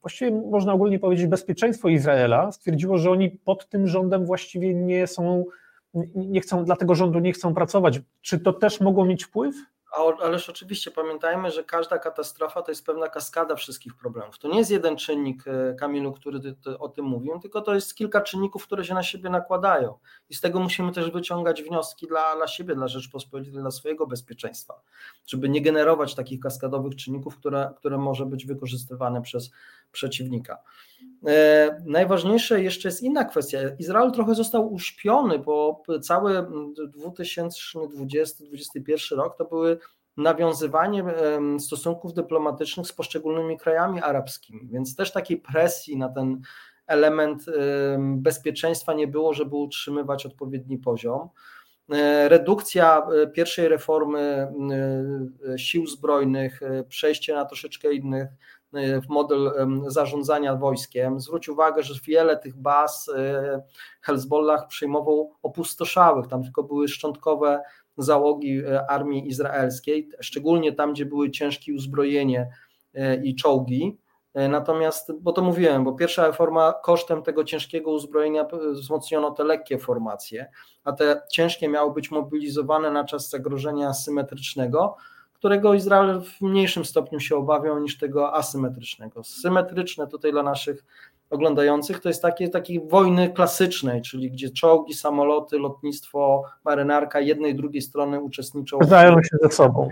właściwie 0.00 0.30
można 0.30 0.72
ogólnie 0.72 0.98
powiedzieć 0.98 1.26
bezpieczeństwo 1.26 1.88
Izraela, 1.88 2.52
stwierdziło, 2.52 2.98
że 2.98 3.10
oni 3.10 3.30
pod 3.30 3.68
tym 3.68 3.86
rządem 3.86 4.26
właściwie 4.26 4.74
nie 4.74 5.06
są, 5.06 5.44
nie 6.14 6.40
chcą, 6.40 6.64
dla 6.64 6.76
tego 6.76 6.94
rządu 6.94 7.18
nie 7.18 7.32
chcą 7.32 7.54
pracować. 7.54 8.00
Czy 8.20 8.40
to 8.40 8.52
też 8.52 8.80
mogło 8.80 9.04
mieć 9.04 9.24
wpływ? 9.24 9.54
Ależ 10.20 10.48
oczywiście 10.48 10.90
pamiętajmy, 10.90 11.50
że 11.50 11.64
każda 11.64 11.98
katastrofa 11.98 12.62
to 12.62 12.70
jest 12.70 12.86
pewna 12.86 13.08
kaskada 13.08 13.56
wszystkich 13.56 13.94
problemów. 13.94 14.38
To 14.38 14.48
nie 14.48 14.58
jest 14.58 14.70
jeden 14.70 14.96
czynnik, 14.96 15.44
e, 15.48 15.74
Kamilu, 15.74 16.12
który 16.12 16.40
ty, 16.40 16.54
ty 16.54 16.78
o 16.78 16.88
tym 16.88 17.04
mówił, 17.04 17.38
tylko 17.38 17.60
to 17.60 17.74
jest 17.74 17.94
kilka 17.94 18.20
czynników, 18.20 18.66
które 18.66 18.84
się 18.84 18.94
na 18.94 19.02
siebie 19.02 19.30
nakładają. 19.30 19.98
I 20.30 20.34
z 20.34 20.40
tego 20.40 20.60
musimy 20.60 20.92
też 20.92 21.10
wyciągać 21.10 21.62
wnioski 21.62 22.06
dla, 22.06 22.36
dla 22.36 22.46
siebie, 22.46 22.74
dla 22.74 22.88
Rzeczpospolitej, 22.88 23.52
dla 23.52 23.70
swojego 23.70 24.06
bezpieczeństwa, 24.06 24.80
żeby 25.26 25.48
nie 25.48 25.62
generować 25.62 26.14
takich 26.14 26.40
kaskadowych 26.40 26.96
czynników, 26.96 27.36
które, 27.36 27.74
które 27.76 27.98
może 27.98 28.26
być 28.26 28.46
wykorzystywane 28.46 29.22
przez 29.22 29.50
przeciwnika. 29.92 30.58
E, 31.26 31.82
najważniejsze 31.86 32.62
jeszcze 32.62 32.88
jest 32.88 33.02
inna 33.02 33.24
kwestia. 33.24 33.58
Izrael 33.78 34.12
trochę 34.12 34.34
został 34.34 34.72
uśpiony, 34.72 35.38
bo 35.38 35.82
cały 36.02 36.32
2020-2021 36.32 39.16
rok 39.16 39.38
to 39.38 39.44
były 39.44 39.78
nawiązywanie 40.16 41.04
stosunków 41.58 42.14
dyplomatycznych 42.14 42.86
z 42.86 42.92
poszczególnymi 42.92 43.58
krajami 43.58 44.00
arabskimi, 44.00 44.68
więc 44.72 44.96
też 44.96 45.12
takiej 45.12 45.36
presji 45.36 45.96
na 45.96 46.08
ten 46.08 46.40
element 46.86 47.46
bezpieczeństwa 47.98 48.94
nie 48.94 49.06
było, 49.06 49.34
żeby 49.34 49.56
utrzymywać 49.56 50.26
odpowiedni 50.26 50.78
poziom. 50.78 51.28
E, 51.92 52.28
redukcja 52.28 53.06
e, 53.22 53.26
pierwszej 53.26 53.68
reformy 53.68 54.48
sił 55.56 55.86
zbrojnych, 55.86 56.60
przejście 56.88 57.34
na 57.34 57.44
troszeczkę 57.44 57.92
innych 57.92 58.28
w 58.72 59.08
model 59.08 59.52
zarządzania 59.86 60.56
wojskiem. 60.56 61.20
Zwróć 61.20 61.48
uwagę, 61.48 61.82
że 61.82 61.94
wiele 62.06 62.36
tych 62.36 62.56
baz 62.56 63.10
e, 63.16 63.62
Hezbollah 64.00 64.66
przyjmował 64.66 65.32
opustoszałych, 65.42 66.26
tam 66.26 66.42
tylko 66.42 66.62
były 66.62 66.88
szczątkowe 66.88 67.62
załogi 67.96 68.58
e, 68.58 68.90
armii 68.90 69.28
izraelskiej, 69.28 70.08
szczególnie 70.20 70.72
tam, 70.72 70.92
gdzie 70.92 71.06
były 71.06 71.30
ciężkie 71.30 71.74
uzbrojenie 71.74 72.50
i 73.22 73.34
czołgi. 73.34 73.98
Natomiast, 74.34 75.12
bo 75.20 75.32
to 75.32 75.42
mówiłem, 75.42 75.84
bo 75.84 75.92
pierwsza 75.92 76.26
reforma 76.26 76.72
kosztem 76.72 77.22
tego 77.22 77.44
ciężkiego 77.44 77.90
uzbrojenia 77.90 78.46
wzmocniono 78.72 79.30
te 79.30 79.44
lekkie 79.44 79.78
formacje, 79.78 80.50
a 80.84 80.92
te 80.92 81.22
ciężkie 81.32 81.68
miały 81.68 81.92
być 81.92 82.10
mobilizowane 82.10 82.90
na 82.90 83.04
czas 83.04 83.30
zagrożenia 83.30 83.94
symetrycznego 83.94 84.96
którego 85.38 85.74
Izrael 85.74 86.20
w 86.20 86.40
mniejszym 86.40 86.84
stopniu 86.84 87.20
się 87.20 87.36
obawiał 87.36 87.80
niż 87.80 87.98
tego 87.98 88.34
asymetrycznego. 88.34 89.24
Symetryczne 89.24 90.06
tutaj 90.06 90.32
dla 90.32 90.42
naszych 90.42 90.84
oglądających 91.30 92.00
to 92.00 92.08
jest 92.08 92.22
takie 92.22 92.48
takiej 92.48 92.80
wojny 92.88 93.30
klasycznej, 93.30 94.02
czyli 94.02 94.30
gdzie 94.30 94.50
czołgi, 94.50 94.94
samoloty, 94.94 95.58
lotnictwo, 95.58 96.42
marynarka 96.64 97.20
jednej 97.20 97.52
i 97.52 97.54
drugiej 97.54 97.82
strony 97.82 98.20
uczestniczą. 98.20 98.78
Zdają 98.82 99.22
się 99.22 99.36
ze 99.42 99.50
sobą. 99.50 99.88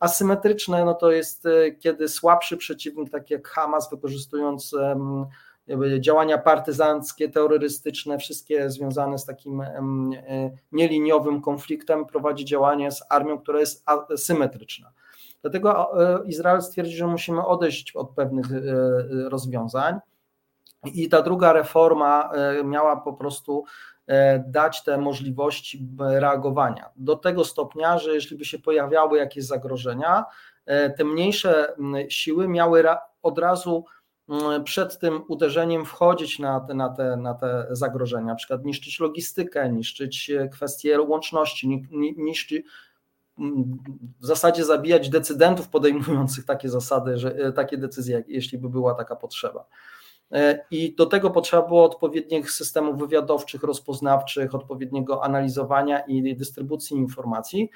Asymetryczne 0.00 0.84
no 0.84 0.94
to 0.94 1.10
jest 1.10 1.46
e, 1.46 1.72
kiedy 1.72 2.08
słabszy 2.08 2.56
przeciwnik, 2.56 3.10
tak 3.10 3.30
jak 3.30 3.48
Hamas, 3.48 3.90
wykorzystując 3.90 4.74
działania 6.00 6.38
partyzanckie, 6.38 7.28
terrorystyczne, 7.28 8.18
wszystkie 8.18 8.70
związane 8.70 9.18
z 9.18 9.24
takim 9.24 9.60
e, 9.60 9.80
nieliniowym 10.72 11.40
konfliktem, 11.40 12.06
prowadzi 12.06 12.44
działanie 12.44 12.90
z 12.90 13.02
armią, 13.08 13.38
która 13.38 13.60
jest 13.60 13.84
symetryczna. 14.16 14.92
Dlatego 15.42 16.00
e, 16.02 16.26
Izrael 16.26 16.62
stwierdzi, 16.62 16.96
że 16.96 17.06
musimy 17.06 17.46
odejść 17.46 17.96
od 17.96 18.10
pewnych 18.10 18.46
e, 18.52 18.60
rozwiązań. 19.28 19.98
I 20.94 21.08
ta 21.08 21.22
druga 21.22 21.52
reforma 21.52 22.30
miała 22.64 22.96
po 22.96 23.12
prostu 23.12 23.64
dać 24.46 24.84
te 24.84 24.98
możliwości 24.98 25.88
reagowania. 25.98 26.90
Do 26.96 27.16
tego 27.16 27.44
stopnia, 27.44 27.98
że 27.98 28.14
jeśli 28.14 28.36
by 28.36 28.44
się 28.44 28.58
pojawiały 28.58 29.18
jakieś 29.18 29.44
zagrożenia, 29.44 30.24
te 30.96 31.04
mniejsze 31.04 31.76
siły 32.08 32.48
miały 32.48 32.84
od 33.22 33.38
razu 33.38 33.84
przed 34.64 34.98
tym 34.98 35.22
uderzeniem 35.28 35.84
wchodzić 35.84 36.38
na 36.38 36.60
te, 36.60 36.74
na, 36.74 36.88
te, 36.88 37.16
na 37.16 37.34
te 37.34 37.66
zagrożenia, 37.70 38.26
na 38.26 38.34
przykład 38.34 38.64
niszczyć 38.64 39.00
logistykę, 39.00 39.72
niszczyć 39.72 40.30
e, 40.30 40.48
kwestie 40.48 41.00
łączności, 41.00 41.86
niszczyć, 42.16 42.66
w 44.20 44.26
zasadzie 44.26 44.64
zabijać 44.64 45.10
decydentów 45.10 45.68
podejmujących 45.68 46.44
takie 46.44 46.68
zasady, 46.68 47.18
że, 47.18 47.52
takie 47.52 47.76
decyzje, 47.78 48.24
jeśli 48.28 48.58
by 48.58 48.68
była 48.68 48.94
taka 48.94 49.16
potrzeba. 49.16 49.66
I 50.70 50.94
do 50.94 51.06
tego 51.06 51.30
potrzeba 51.30 51.62
było 51.62 51.84
odpowiednich 51.84 52.50
systemów 52.50 52.98
wywiadowczych, 52.98 53.62
rozpoznawczych, 53.62 54.54
odpowiedniego 54.54 55.24
analizowania 55.24 56.00
i 56.00 56.36
dystrybucji 56.36 56.96
informacji, 56.96 57.70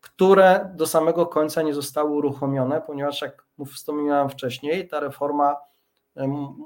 które 0.00 0.72
do 0.74 0.86
samego 0.86 1.26
końca 1.26 1.62
nie 1.62 1.74
zostały 1.74 2.10
uruchomione, 2.10 2.82
ponieważ 2.86 3.22
jak 3.22 3.44
wspomniałem 3.72 4.28
wcześniej, 4.28 4.88
ta 4.88 5.00
reforma 5.00 5.56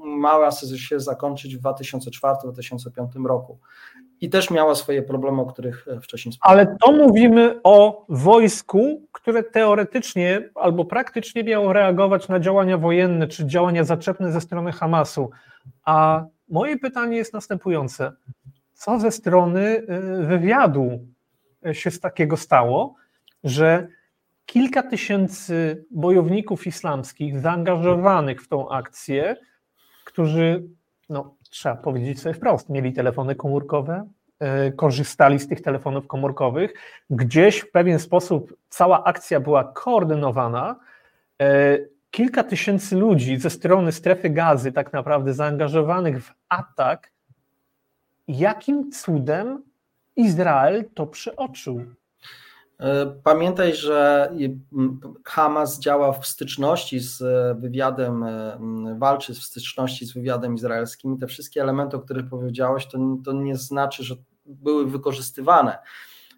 mała 0.05 0.51
się 0.77 1.01
zakończyć 1.01 1.57
w 1.57 1.63
2004-2005 1.63 3.27
roku. 3.27 3.59
I 4.21 4.31
też 4.31 4.51
miała 4.51 4.75
swoje 4.75 5.03
problemy, 5.03 5.43
o 5.43 5.47
których 5.47 5.89
e, 5.89 6.01
wcześniej 6.01 6.33
wspomniałem. 6.33 6.67
Ale 6.69 6.77
to 6.81 6.93
mówimy 6.93 7.61
o 7.65 8.05
wojsku, 8.09 9.09
które 9.13 9.43
teoretycznie 9.43 10.51
albo 10.55 10.85
praktycznie 10.85 11.45
miało 11.45 11.73
reagować 11.73 12.29
na 12.29 12.41
działania 12.41 12.79
wojenne 12.79 13.29
czy 13.29 13.47
działania 13.47 13.85
zaczepne 13.85 14.33
ze 14.33 14.41
strony 14.41 14.73
Hamasu. 14.73 15.31
A 15.85 16.25
moje 16.49 16.79
pytanie 16.79 17.17
jest 17.17 17.33
następujące. 17.33 18.13
Co 18.75 18.99
ze 18.99 19.11
strony 19.11 19.61
e, 19.61 20.01
wywiadu 20.23 20.99
się 21.73 21.91
z 21.91 22.01
takiego 22.01 22.37
stało, 22.37 22.95
że 23.45 23.89
kilka 24.47 24.83
tysięcy 24.83 25.87
bojowników 25.91 26.67
islamskich 26.67 27.41
zaangażowanych 27.41 28.43
w 28.43 28.49
tą 28.49 28.71
akcję, 28.71 29.37
którzy, 30.05 30.65
no, 31.09 31.35
trzeba 31.51 31.77
powiedzieć 31.77 32.21
sobie 32.21 32.35
wprost, 32.35 32.69
mieli 32.69 32.93
telefony 32.93 33.35
komórkowe, 33.35 34.09
e, 34.41 34.73
korzystali 34.73 35.39
z 35.39 35.49
tych 35.49 35.63
telefonów 35.63 36.07
komórkowych. 36.07 36.75
Gdzieś 37.11 37.59
w 37.59 37.71
pewien 37.71 37.99
sposób 37.99 38.57
cała 38.69 39.05
akcja 39.05 39.41
była 39.41 39.65
koordynowana. 39.65 40.77
E, 41.43 41.79
kilka 42.11 42.45
tysięcy 42.45 42.97
ludzi 42.97 43.37
ze 43.37 43.51
strony 43.51 43.93
strefy 43.93 44.31
gazy, 44.31 44.73
tak 44.73 44.93
naprawdę 44.93 45.35
zaangażowanych 45.35 46.25
w 46.25 46.33
atak. 46.49 47.13
Jakim 48.29 48.93
cudem 48.93 49.63
Izrael 50.17 50.85
to 50.95 51.07
przeoczył? 51.07 51.85
E, 52.81 53.07
pamiętaj, 53.25 53.75
że 53.75 54.31
Hamas 55.25 55.81
działa 55.81 56.13
w 56.13 56.27
styczności 56.27 57.01
z 57.01 57.23
e, 57.23 57.55
wywiadem, 57.61 58.23
e, 58.23 58.59
walczy 58.99 59.35
w 59.35 59.43
styczności 59.43 60.07
z 60.07 60.13
wywiadem 60.13 60.55
izraelskim. 60.55 61.19
Te 61.19 61.27
wszystkie 61.27 61.63
elementy, 61.63 61.97
o 61.97 62.01
których 62.01 62.29
powiedziałeś, 62.29 62.87
to, 62.87 62.99
to 63.25 63.33
nie 63.33 63.57
znaczy, 63.57 64.05
że 64.05 64.15
były 64.47 64.87
wykorzystywane. 64.87 65.79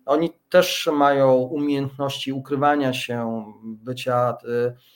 Oni 0.06 0.30
też 0.48 0.88
mają 0.92 1.32
umiejętności 1.34 2.32
ukrywania 2.32 2.92
się, 2.92 3.44
bycia 3.64 4.36
E, 4.44 4.95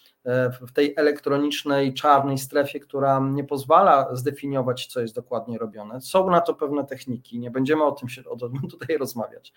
w 0.68 0.72
tej 0.72 0.94
elektronicznej, 0.96 1.94
czarnej 1.94 2.38
strefie, 2.38 2.80
która 2.80 3.20
nie 3.20 3.44
pozwala 3.44 4.16
zdefiniować, 4.16 4.86
co 4.86 5.00
jest 5.00 5.14
dokładnie 5.14 5.58
robione. 5.58 6.00
Są 6.00 6.30
na 6.30 6.40
to 6.40 6.54
pewne 6.54 6.86
techniki, 6.86 7.38
nie 7.38 7.50
będziemy 7.50 7.84
o 7.84 7.92
tym 7.92 8.08
się 8.08 8.22
tutaj 8.70 8.96
rozmawiać. 8.96 9.52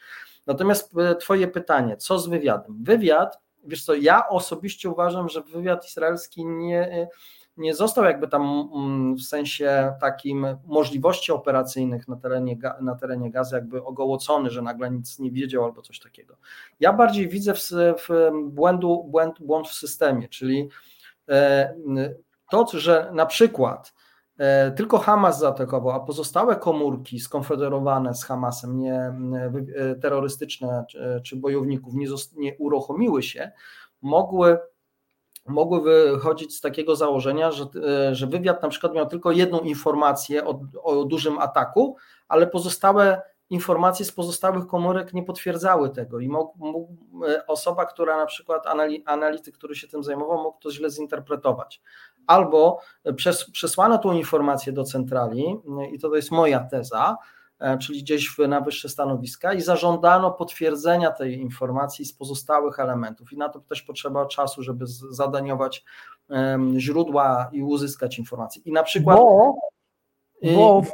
Natomiast 0.46 0.98
e, 0.98 1.16
Twoje 1.16 1.48
pytanie, 1.48 1.98
co 1.98 2.20
z 2.20 2.28
wywiadem? 2.28 2.84
Wywiad, 2.84 3.40
wiesz 3.64 3.86
co, 3.86 3.94
ja 3.94 4.30
osobiście 4.30 4.90
uważam, 4.90 5.30
że 5.30 5.42
wywiad 5.42 5.86
izraelski 5.88 6.46
nie 6.46 7.08
nie 7.58 7.76
został 7.76 8.04
jakby 8.04 8.28
tam 8.28 8.70
mm, 8.76 9.16
w 9.16 9.22
sensie 9.22 9.94
takim 10.02 10.48
możliwości 10.66 11.32
operacyjnych 11.32 12.08
na 12.08 12.16
terenie, 12.16 12.58
na 12.82 12.96
terenie 12.96 13.32
gazy 13.32 13.56
jakby 13.56 13.84
ogołocony, 13.84 14.50
że 14.50 14.62
nagle 14.62 14.92
nic 14.92 15.20
nie 15.20 15.32
wiedział 15.32 15.64
albo 15.64 15.82
coś 15.82 16.00
takiego. 16.00 16.38
Ja 16.80 16.94
bardziej 16.94 17.28
widzę 17.28 17.54
w, 17.54 17.60
w 18.08 18.32
błędu, 18.44 19.04
błęd, 19.04 19.36
błąd 19.40 19.68
w 19.68 19.74
systemie, 19.74 20.30
czyli 20.30 20.70
e, 21.30 21.74
to, 22.50 22.68
że 22.74 23.12
na 23.14 23.26
przykład 23.26 23.94
e, 24.38 24.72
tylko 24.72 24.98
Hamas 24.98 25.40
zaatakował, 25.40 25.96
a 25.96 26.00
pozostałe 26.00 26.56
komórki 26.56 27.20
skonfederowane 27.20 28.16
z 28.16 28.24
Hamasem, 28.24 28.80
nie 28.80 28.96
e, 29.76 29.96
terrorystyczne 29.96 30.86
czy 31.24 31.36
bojowników 31.36 31.94
nie, 31.94 32.08
nie 32.36 32.58
uruchomiły 32.58 33.24
się, 33.24 33.52
mogły 34.02 34.58
mogły 35.46 35.82
wychodzić 36.12 36.58
z 36.58 36.62
takiego 36.62 36.96
założenia, 36.96 37.52
że, 37.52 37.66
e, 38.10 38.16
że 38.16 38.28
wywiad 38.28 38.64
na 38.64 38.70
przykład 38.70 38.94
miał 38.94 39.06
tylko 39.06 39.32
jedną 39.32 39.60
informację 39.60 40.46
o, 40.46 40.60
o 40.84 41.06
dużym 41.06 41.40
ataku, 41.40 41.98
ale 42.28 42.48
pozostałe 42.48 43.22
informacje 43.50 44.06
z 44.06 44.12
pozostałych 44.12 44.68
komórek 44.68 45.14
nie 45.14 45.24
potwierdzały 45.24 45.90
tego 45.90 46.20
i 46.20 46.30
mógł, 46.30 46.54
mógł, 46.58 46.94
e, 47.28 47.48
osoba, 47.48 47.86
która 47.86 48.18
na 48.18 48.26
przykład 48.26 48.64
analityk, 49.06 49.58
który 49.58 49.76
się 49.76 49.88
tym 49.88 50.04
zajmował, 50.04 50.44
mógł 50.44 50.60
to 50.60 50.72
źle 50.72 50.90
zinterpretować. 50.90 51.82
Albo 52.28 52.80
przes, 53.16 53.52
przesłano 53.52 53.98
tą 53.98 54.14
informację 54.14 54.74
do 54.74 54.84
centrali, 54.84 55.60
i 55.92 56.00
to 56.00 56.16
jest 56.16 56.32
moja 56.32 56.60
teza, 56.60 57.18
E, 57.18 57.33
czyli 57.80 58.04
gdzieś 58.04 58.38
na 58.48 58.62
wyższe 58.62 58.90
stanowiska 58.90 59.54
i 59.54 59.62
zażądano 59.62 60.32
potwierdzenia 60.32 61.12
tej 61.12 61.40
informacji 61.40 62.06
z 62.06 62.14
pozostałych 62.14 62.80
elementów 62.80 63.34
i 63.34 63.38
na 63.38 63.50
to 63.50 63.60
też 63.60 63.82
potrzeba 63.82 64.26
czasu, 64.26 64.64
żeby 64.64 64.86
zadaniować 65.10 65.86
źródła 66.78 67.50
i 67.52 67.64
uzyskać 67.64 68.20
informacje. 68.20 68.62
I 68.66 68.72
na 68.72 68.84
przykład... 68.84 69.18
Bo, 69.18 69.56
bo 70.56 70.82
w, 70.82 70.92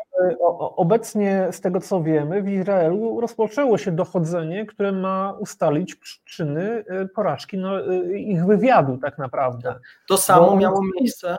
obecnie 0.60 1.48
z 1.52 1.62
tego 1.62 1.80
co 1.80 2.04
wiemy 2.04 2.42
w 2.42 2.50
Izraelu 2.50 3.22
rozpoczęło 3.22 3.78
się 3.78 3.92
dochodzenie, 3.92 4.66
które 4.66 4.92
ma 4.92 5.34
ustalić 5.40 5.96
przyczyny 5.96 6.84
e, 6.88 7.06
porażki 7.06 7.58
no, 7.58 7.88
e, 7.88 8.20
ich 8.20 8.46
wywiadu 8.46 8.98
tak 8.98 9.18
naprawdę. 9.18 9.76
To 10.08 10.18
samo 10.18 10.50
bo... 10.50 10.56
miało 10.56 10.82
miejsce 11.00 11.38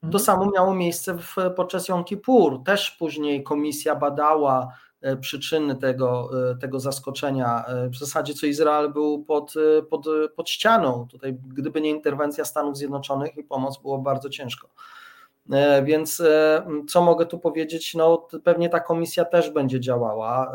to 0.00 0.06
mhm. 0.06 0.24
samo 0.24 0.50
miało 0.54 0.74
miejsce 0.74 1.18
w, 1.18 1.34
podczas 1.56 1.88
Jom 1.88 2.04
Kippur. 2.04 2.62
Też 2.64 2.90
później 2.90 3.42
komisja 3.42 3.96
badała 3.96 4.72
e, 5.00 5.16
przyczyny 5.16 5.76
tego, 5.76 6.30
e, 6.50 6.56
tego 6.56 6.80
zaskoczenia. 6.80 7.64
E, 7.66 7.88
w 7.88 7.96
zasadzie 7.96 8.34
co 8.34 8.46
Izrael 8.46 8.92
był 8.92 9.24
pod, 9.24 9.54
pod, 9.90 10.06
pod 10.36 10.50
ścianą. 10.50 11.06
Tutaj, 11.10 11.34
gdyby 11.34 11.80
nie 11.80 11.90
interwencja 11.90 12.44
Stanów 12.44 12.76
Zjednoczonych 12.76 13.36
i 13.36 13.44
pomoc, 13.44 13.82
było 13.82 13.98
bardzo 13.98 14.28
ciężko. 14.28 14.68
Więc 15.84 16.22
co 16.88 17.02
mogę 17.02 17.26
tu 17.26 17.38
powiedzieć? 17.38 17.94
No, 17.94 18.28
pewnie 18.44 18.68
ta 18.68 18.80
komisja 18.80 19.24
też 19.24 19.50
będzie 19.50 19.80
działała 19.80 20.52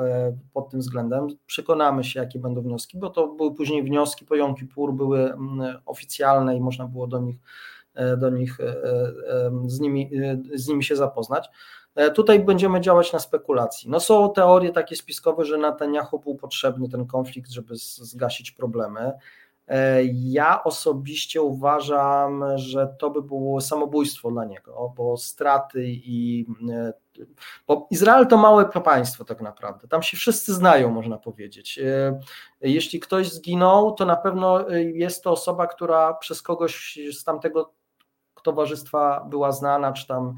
pod 0.53 0.69
tym 0.69 0.79
względem. 0.79 1.27
Przekonamy 1.45 2.03
się, 2.03 2.19
jakie 2.19 2.39
będą 2.39 2.61
wnioski, 2.61 2.97
bo 2.97 3.09
to 3.09 3.27
były 3.27 3.55
później 3.55 3.83
wnioski 3.83 4.25
po 4.25 4.35
Jom 4.35 4.55
Kippur, 4.55 4.93
były 4.93 5.33
oficjalne 5.85 6.57
i 6.57 6.61
można 6.61 6.87
było 6.87 7.07
do 7.07 7.19
nich 7.19 7.35
do 8.17 8.29
nich, 8.29 8.59
e, 8.59 8.63
e, 8.63 9.51
z 9.67 9.79
nimi, 9.79 10.11
z 10.53 10.67
nimi 10.67 10.83
się 10.83 10.95
zapoznać. 10.95 11.49
Tutaj 12.15 12.39
będziemy 12.39 12.81
działać 12.81 13.13
na 13.13 13.19
spekulacji. 13.19 13.89
No 13.89 13.99
są 13.99 14.33
teorie 14.33 14.71
takie 14.71 14.95
spiskowe, 14.95 15.45
że 15.45 15.57
Netanyahu 15.57 16.19
był 16.19 16.35
potrzebny 16.35 16.89
ten 16.89 17.05
konflikt, 17.05 17.51
żeby 17.51 17.75
zgasić 17.75 18.51
problemy. 18.51 19.11
Ja 20.13 20.63
osobiście 20.63 21.41
uważam, 21.41 22.43
że 22.55 22.95
to 22.99 23.09
by 23.09 23.21
było 23.21 23.61
samobójstwo 23.61 24.31
dla 24.31 24.45
niego, 24.45 24.93
bo 24.97 25.17
straty 25.17 25.83
i. 25.87 26.45
Bo 27.67 27.87
Izrael 27.91 28.27
to 28.27 28.37
małe 28.37 28.65
państwo, 28.65 29.25
tak 29.25 29.41
naprawdę. 29.41 29.87
Tam 29.87 30.03
się 30.03 30.17
wszyscy 30.17 30.53
znają, 30.53 30.91
można 30.91 31.17
powiedzieć. 31.17 31.79
Jeśli 32.61 32.99
ktoś 32.99 33.31
zginął, 33.31 33.91
to 33.91 34.05
na 34.05 34.15
pewno 34.15 34.69
jest 34.93 35.23
to 35.23 35.31
osoba, 35.31 35.67
która 35.67 36.13
przez 36.13 36.41
kogoś 36.41 36.99
z 37.13 37.23
tamtego 37.23 37.73
towarzystwa 38.43 39.25
była 39.29 39.51
znana, 39.51 39.93
czy 39.93 40.07
tam, 40.07 40.35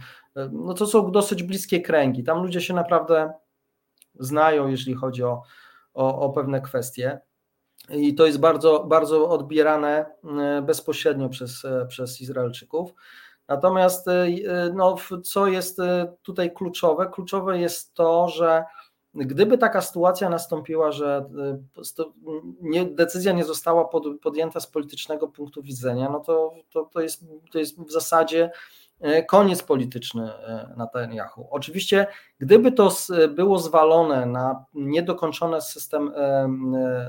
no 0.52 0.74
to 0.74 0.88
są 0.88 1.12
dosyć 1.12 1.44
bliskie 1.44 1.82
kręgi. 1.82 2.24
Tam 2.24 2.44
ludzie 2.44 2.62
się 2.62 2.74
naprawdę 2.74 3.34
znają, 4.20 4.68
jeśli 4.68 4.94
chodzi 4.94 5.24
o, 5.24 5.42
o, 5.94 6.20
o 6.20 6.30
pewne 6.30 6.62
kwestie. 6.62 7.20
I 7.90 8.16
to 8.16 8.26
jest 8.26 8.40
bardzo, 8.40 8.84
bardzo 8.84 9.30
odbierane 9.30 10.06
e, 10.40 10.62
bezpośrednio 10.62 11.30
przez, 11.30 11.66
e, 11.66 11.86
przez 11.86 12.22
Izraelczyków. 12.22 12.94
Natomiast 13.48 14.08
e, 14.08 14.28
no, 14.74 14.96
co 15.24 15.48
jest 15.48 15.78
tutaj 16.22 16.54
kluczowe? 16.54 17.10
Kluczowe 17.14 17.60
jest 17.60 17.94
to, 17.94 18.30
że 18.30 18.64
Gdyby 19.16 19.58
taka 19.58 19.82
sytuacja 19.82 20.30
nastąpiła, 20.30 20.92
że 20.92 21.30
e, 22.80 22.86
decyzja 22.86 23.34
nie 23.34 23.44
została 23.44 23.90
podjęta 24.22 24.60
z 24.60 24.68
politycznego 24.68 25.28
punktu 25.28 25.62
widzenia, 25.62 26.10
no 26.10 26.20
to, 26.20 26.54
to, 26.72 26.90
to, 26.94 27.02
jest, 27.02 27.26
to 27.52 27.60
jest 27.60 27.80
w 27.80 27.92
zasadzie 27.92 28.52
e, 29.02 29.24
koniec 29.24 29.64
polityczny 29.64 30.34
e, 30.34 30.74
Netanyahu. 30.78 31.48
Oczywiście, 31.52 32.08
gdyby 32.40 32.72
to 32.72 32.92
było 33.30 33.60
zwalone 33.60 34.26
na 34.26 34.66
niedokończony 34.74 35.62
system 35.62 36.14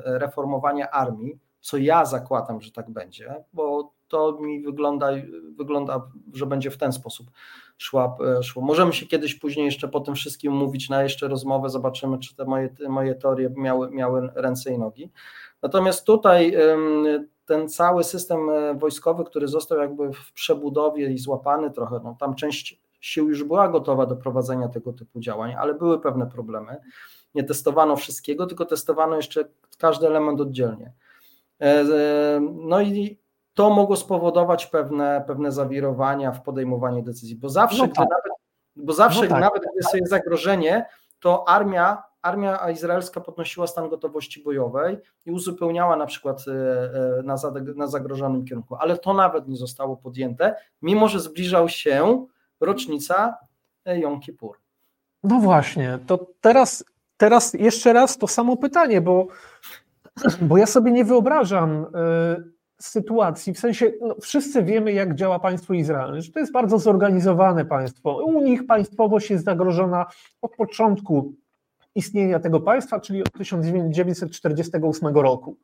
reformowania 0.04 0.90
armii, 0.90 1.38
co 1.60 1.76
ja 1.76 2.04
zakładam, 2.04 2.60
że 2.60 2.72
tak 2.72 2.90
będzie, 2.90 3.44
bo 3.52 3.93
to 4.14 4.38
mi 4.40 4.62
wygląda, 4.62 5.10
wygląda, 5.56 6.10
że 6.34 6.46
będzie 6.46 6.70
w 6.70 6.76
ten 6.76 6.92
sposób 6.92 7.26
szła, 7.78 8.16
szło. 8.42 8.62
Możemy 8.62 8.92
się 8.92 9.06
kiedyś 9.06 9.34
później 9.34 9.66
jeszcze 9.66 9.88
po 9.88 10.00
tym 10.00 10.14
wszystkim 10.14 10.52
mówić 10.52 10.88
na 10.88 11.02
jeszcze 11.02 11.28
rozmowę, 11.28 11.70
zobaczymy, 11.70 12.18
czy 12.18 12.36
te 12.36 12.44
moje, 12.44 12.68
moje 12.88 13.14
teorie 13.14 13.50
miały, 13.56 13.90
miały 13.90 14.30
ręce 14.34 14.72
i 14.72 14.78
nogi. 14.78 15.10
Natomiast 15.62 16.04
tutaj 16.04 16.56
ten 17.46 17.68
cały 17.68 18.04
system 18.04 18.38
wojskowy, 18.78 19.24
który 19.24 19.48
został 19.48 19.78
jakby 19.78 20.12
w 20.12 20.32
przebudowie 20.32 21.12
i 21.12 21.18
złapany 21.18 21.70
trochę, 21.70 22.00
no 22.04 22.16
tam 22.20 22.34
część 22.34 22.80
sił 23.00 23.28
już 23.28 23.44
była 23.44 23.68
gotowa 23.68 24.06
do 24.06 24.16
prowadzenia 24.16 24.68
tego 24.68 24.92
typu 24.92 25.20
działań, 25.20 25.54
ale 25.58 25.74
były 25.74 26.00
pewne 26.00 26.26
problemy. 26.26 26.76
Nie 27.34 27.44
testowano 27.44 27.96
wszystkiego, 27.96 28.46
tylko 28.46 28.64
testowano 28.64 29.16
jeszcze 29.16 29.44
każdy 29.78 30.06
element 30.06 30.40
oddzielnie. 30.40 30.92
E, 31.60 31.64
e, 31.64 32.40
no 32.54 32.80
i 32.80 33.18
to 33.54 33.70
mogło 33.70 33.96
spowodować 33.96 34.66
pewne, 34.66 35.24
pewne 35.26 35.52
zawirowania 35.52 36.32
w 36.32 36.42
podejmowaniu 36.42 37.02
decyzji, 37.02 37.36
bo 37.36 37.48
zawsze, 37.48 37.86
no 37.86 37.88
tak. 37.88 38.08
nawet, 38.10 38.32
bo 38.76 38.92
zawsze 38.92 39.22
no 39.22 39.28
tak. 39.28 39.40
nawet 39.40 39.62
gdy 39.62 39.98
jest 39.98 40.10
zagrożenie, 40.10 40.86
to 41.20 41.48
armia, 41.48 42.02
armia 42.22 42.70
izraelska 42.70 43.20
podnosiła 43.20 43.66
stan 43.66 43.88
gotowości 43.88 44.42
bojowej 44.42 44.98
i 45.26 45.30
uzupełniała 45.30 45.96
na 45.96 46.06
przykład 46.06 46.44
e, 46.48 47.22
na, 47.22 47.36
na 47.76 47.86
zagrożonym 47.86 48.44
kierunku, 48.44 48.74
ale 48.74 48.98
to 48.98 49.14
nawet 49.14 49.48
nie 49.48 49.56
zostało 49.56 49.96
podjęte, 49.96 50.56
mimo 50.82 51.08
że 51.08 51.20
zbliżał 51.20 51.68
się 51.68 52.26
rocznica 52.60 53.36
Jom 53.86 54.20
Kippur. 54.20 54.56
No 55.24 55.38
właśnie, 55.38 55.98
to 56.06 56.26
teraz, 56.40 56.84
teraz 57.16 57.54
jeszcze 57.54 57.92
raz 57.92 58.18
to 58.18 58.26
samo 58.26 58.56
pytanie, 58.56 59.00
bo, 59.00 59.26
bo 60.40 60.56
ja 60.56 60.66
sobie 60.66 60.92
nie 60.92 61.04
wyobrażam 61.04 61.84
y, 61.84 62.53
sytuacji, 62.80 63.54
w 63.54 63.58
sensie 63.58 63.92
no, 64.00 64.16
wszyscy 64.22 64.62
wiemy, 64.62 64.92
jak 64.92 65.14
działa 65.14 65.38
państwo 65.38 65.74
Izrael, 65.74 66.20
że 66.20 66.32
to 66.32 66.40
jest 66.40 66.52
bardzo 66.52 66.78
zorganizowane 66.78 67.64
państwo. 67.64 68.16
U 68.16 68.42
nich 68.42 68.66
państwowość 68.66 69.30
jest 69.30 69.44
zagrożona 69.44 70.06
od 70.42 70.56
początku 70.56 71.34
istnienia 71.94 72.38
tego 72.38 72.60
państwa, 72.60 73.00
czyli 73.00 73.22
od 73.22 73.32
1948 73.32 75.14
roku. 75.14 75.56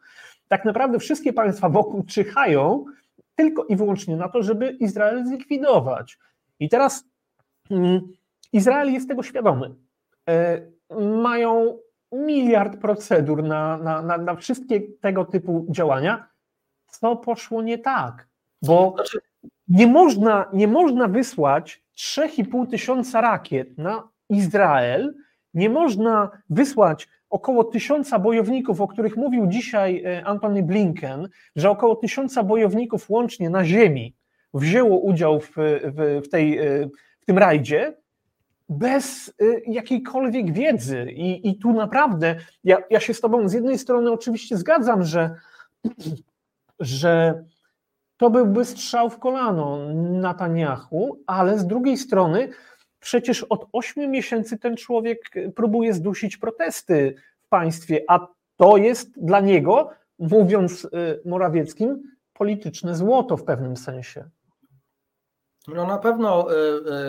Tak 0.48 0.64
naprawdę 0.64 0.98
wszystkie 0.98 1.32
państwa 1.32 1.68
wokół 1.68 2.04
czyhają 2.04 2.84
tylko 3.36 3.64
i 3.64 3.76
wyłącznie 3.76 4.16
na 4.16 4.28
to, 4.28 4.42
żeby 4.42 4.70
Izrael 4.70 5.26
zlikwidować. 5.26 6.18
I 6.60 6.68
teraz 6.68 7.04
mm, 7.70 8.00
Izrael 8.52 8.92
jest 8.92 9.08
tego 9.08 9.22
świadomy. 9.22 9.74
E, 10.28 10.60
mają 11.22 11.78
miliard 12.12 12.80
procedur 12.80 13.42
na, 13.42 13.78
na, 13.78 14.02
na, 14.02 14.18
na 14.18 14.34
wszystkie 14.34 14.80
tego 15.00 15.24
typu 15.24 15.66
działania. 15.70 16.28
Co 16.90 17.16
poszło 17.16 17.62
nie 17.62 17.78
tak? 17.78 18.28
Bo 18.62 18.92
znaczy- 18.96 19.20
nie 19.68 19.86
można, 19.86 20.46
nie 20.52 20.68
można 20.68 21.08
wysłać 21.08 21.82
3,5 21.96 22.70
tysiąca 22.70 23.20
rakiet 23.20 23.78
na 23.78 24.08
Izrael, 24.28 25.14
nie 25.54 25.70
można 25.70 26.30
wysłać 26.50 27.08
około 27.30 27.64
tysiąca 27.64 28.18
bojowników, 28.18 28.80
o 28.80 28.88
których 28.88 29.16
mówił 29.16 29.46
dzisiaj 29.46 30.04
e, 30.04 30.24
Antony 30.24 30.62
Blinken, 30.62 31.28
że 31.56 31.70
około 31.70 31.96
tysiąca 31.96 32.42
bojowników 32.42 33.10
łącznie 33.10 33.50
na 33.50 33.64
ziemi 33.64 34.14
wzięło 34.54 34.98
udział 34.98 35.40
w, 35.40 35.50
w, 35.84 36.20
w, 36.24 36.28
tej, 36.28 36.58
w 37.22 37.26
tym 37.26 37.38
rajdzie 37.38 37.94
bez 38.70 39.28
y, 39.28 39.62
jakiejkolwiek 39.66 40.52
wiedzy. 40.52 41.06
I, 41.12 41.48
i 41.48 41.58
tu 41.58 41.72
naprawdę 41.72 42.36
ja, 42.64 42.78
ja 42.90 43.00
się 43.00 43.14
z 43.14 43.20
Tobą 43.20 43.48
z 43.48 43.52
jednej 43.52 43.78
strony 43.78 44.12
oczywiście 44.12 44.56
zgadzam, 44.56 45.04
że, 45.04 45.34
że 46.80 47.44
to 48.16 48.30
byłby 48.30 48.64
strzał 48.64 49.10
w 49.10 49.18
kolano 49.18 49.78
Netanyahu, 49.94 51.22
ale 51.26 51.58
z 51.58 51.66
drugiej 51.66 51.96
strony 51.96 52.48
przecież 53.00 53.42
od 53.44 53.66
ośmiu 53.72 54.08
miesięcy 54.08 54.58
ten 54.58 54.76
człowiek 54.76 55.18
próbuje 55.54 55.94
zdusić 55.94 56.36
protesty 56.36 57.14
w 57.40 57.48
państwie, 57.48 58.04
a 58.08 58.26
to 58.56 58.76
jest 58.76 59.24
dla 59.24 59.40
niego, 59.40 59.90
mówiąc 60.18 60.84
y, 60.84 60.88
Morawieckim, 61.24 62.02
polityczne 62.32 62.94
złoto 62.94 63.36
w 63.36 63.44
pewnym 63.44 63.76
sensie. 63.76 64.30
No 65.68 65.86
na 65.86 65.98
pewno 65.98 66.52
e, 66.52 66.56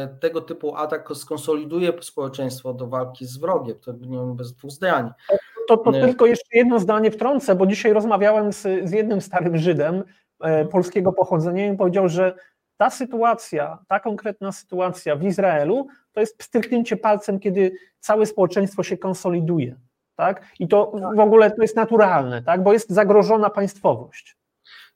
e, 0.04 0.08
tego 0.08 0.42
typu 0.42 0.76
atak 0.76 1.10
skonsoliduje 1.14 1.94
społeczeństwo 2.02 2.74
do 2.74 2.88
walki 2.88 3.26
z 3.26 3.38
wrogiem, 3.38 3.80
to 3.80 3.92
nie 3.92 4.36
bez 4.36 4.54
dwóch 4.54 4.72
zdań. 4.72 5.12
To, 5.78 5.78
to 5.78 5.92
tylko 5.92 6.26
jeszcze 6.26 6.58
jedno 6.58 6.80
zdanie 6.80 7.12
wtrącę, 7.12 7.56
bo 7.56 7.66
dzisiaj 7.66 7.94
rozmawiałem 7.94 8.54
z, 8.54 8.62
z 8.62 8.92
jednym 8.92 9.22
starym 9.22 9.58
Żydem 9.58 9.96
e, 9.96 10.04
mhm. 10.44 10.68
polskiego 10.68 11.14
pochodzenia 11.14 11.74
i 11.74 11.78
powiedział, 11.78 12.10
że 12.10 12.36
ta 12.78 12.90
sytuacja, 12.90 13.78
ta 13.88 14.00
konkretna 14.00 14.52
sytuacja 14.52 15.16
w 15.16 15.24
Izraelu 15.24 15.88
to 16.12 16.20
jest 16.20 16.38
pstryknięcie 16.38 16.98
palcem, 16.98 17.40
kiedy 17.40 17.72
całe 18.00 18.26
społeczeństwo 18.26 18.84
się 18.84 18.98
konsoliduje. 18.98 19.76
Tak? 20.16 20.46
I 20.60 20.68
to 20.68 20.92
w 21.16 21.20
ogóle 21.20 21.52
to 21.52 21.62
jest 21.62 21.76
naturalne, 21.76 22.44
tak? 22.44 22.64
bo 22.64 22.74
jest 22.74 22.90
zagrożona 22.90 23.50
państwowość. 23.50 24.38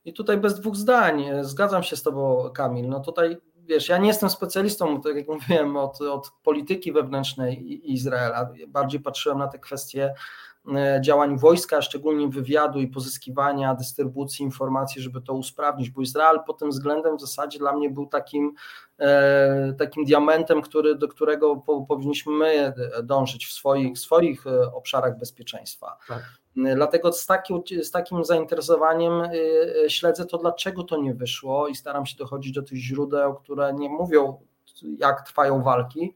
I 0.06 0.14
tutaj 0.14 0.38
bez 0.38 0.60
dwóch 0.60 0.76
zdań, 0.76 1.26
zgadzam 1.42 1.84
się 1.84 1.96
z 1.96 2.04
Tobą, 2.04 2.50
Kamil. 2.54 2.90
No 2.90 3.00
tutaj 3.00 3.38
wiesz, 3.66 3.90
ja 3.90 3.98
nie 3.98 4.08
jestem 4.08 4.30
specjalistą, 4.30 5.02
tak 5.02 5.16
jak 5.16 5.28
mówiłem, 5.28 5.78
od, 5.78 6.02
od 6.02 6.32
polityki 6.44 6.92
wewnętrznej 6.92 7.92
Izraela. 7.94 8.50
Bardziej 8.68 9.00
patrzyłem 9.00 9.38
na 9.38 9.48
te 9.48 9.60
kwestie 9.60 10.06
e, 10.06 10.16
działań 11.02 11.38
wojska, 11.38 11.82
szczególnie 11.82 12.28
wywiadu 12.28 12.80
i 12.80 12.88
pozyskiwania, 12.88 13.76
dystrybucji 13.76 14.46
informacji, 14.46 15.02
żeby 15.02 15.22
to 15.22 15.34
usprawnić, 15.34 15.90
bo 15.90 16.02
Izrael 16.02 16.40
pod 16.48 16.60
tym 16.60 16.70
względem 16.70 17.18
w 17.18 17.22
zasadzie 17.22 17.60
dla 17.60 17.74
mnie 17.74 17.90
był 17.90 18.06
takim, 18.06 18.54
e, 19.00 19.74
takim 19.74 20.06
diamentem, 20.06 20.62
który, 20.62 20.96
do 20.96 21.08
którego 21.08 21.56
powinniśmy 21.88 22.34
my 22.34 22.74
dążyć 23.04 23.46
w 23.46 23.54
swoich, 23.54 24.00
swoich 24.00 24.48
e, 24.48 24.74
obszarach 24.74 25.18
bezpieczeństwa. 25.18 25.98
Tak. 26.08 26.24
Dlatego 26.76 27.14
z, 27.14 27.26
taki, 27.26 27.54
z 27.84 27.92
takim 27.92 28.26
zainteresowaniem 28.26 29.12
śledzę 29.88 30.26
to, 30.26 30.38
dlaczego 30.38 30.84
to 30.84 30.98
nie 30.98 31.14
wyszło 31.14 31.68
i 31.68 31.76
staram 31.76 32.06
się 32.06 32.18
dochodzić 32.18 32.52
do 32.54 32.62
tych 32.62 32.78
źródeł, 32.78 33.36
które 33.36 33.74
nie 33.74 33.90
mówią, 33.90 34.40
jak 35.00 35.28
trwają 35.28 35.64
walki, 35.64 36.14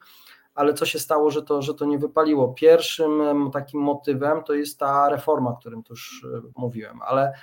ale 0.59 0.73
co 0.73 0.85
się 0.85 0.99
stało, 0.99 1.31
że 1.31 1.43
to, 1.43 1.61
że 1.61 1.73
to 1.73 1.85
nie 1.85 1.97
wypaliło. 1.97 2.53
Pierwszym 2.53 3.49
takim 3.53 3.81
motywem 3.81 4.43
to 4.43 4.53
jest 4.53 4.79
ta 4.79 5.09
reforma, 5.09 5.49
o 5.49 5.57
którym 5.57 5.83
tu 5.83 5.93
już 5.93 6.25
mówiłem, 6.55 6.99
ale, 7.01 7.33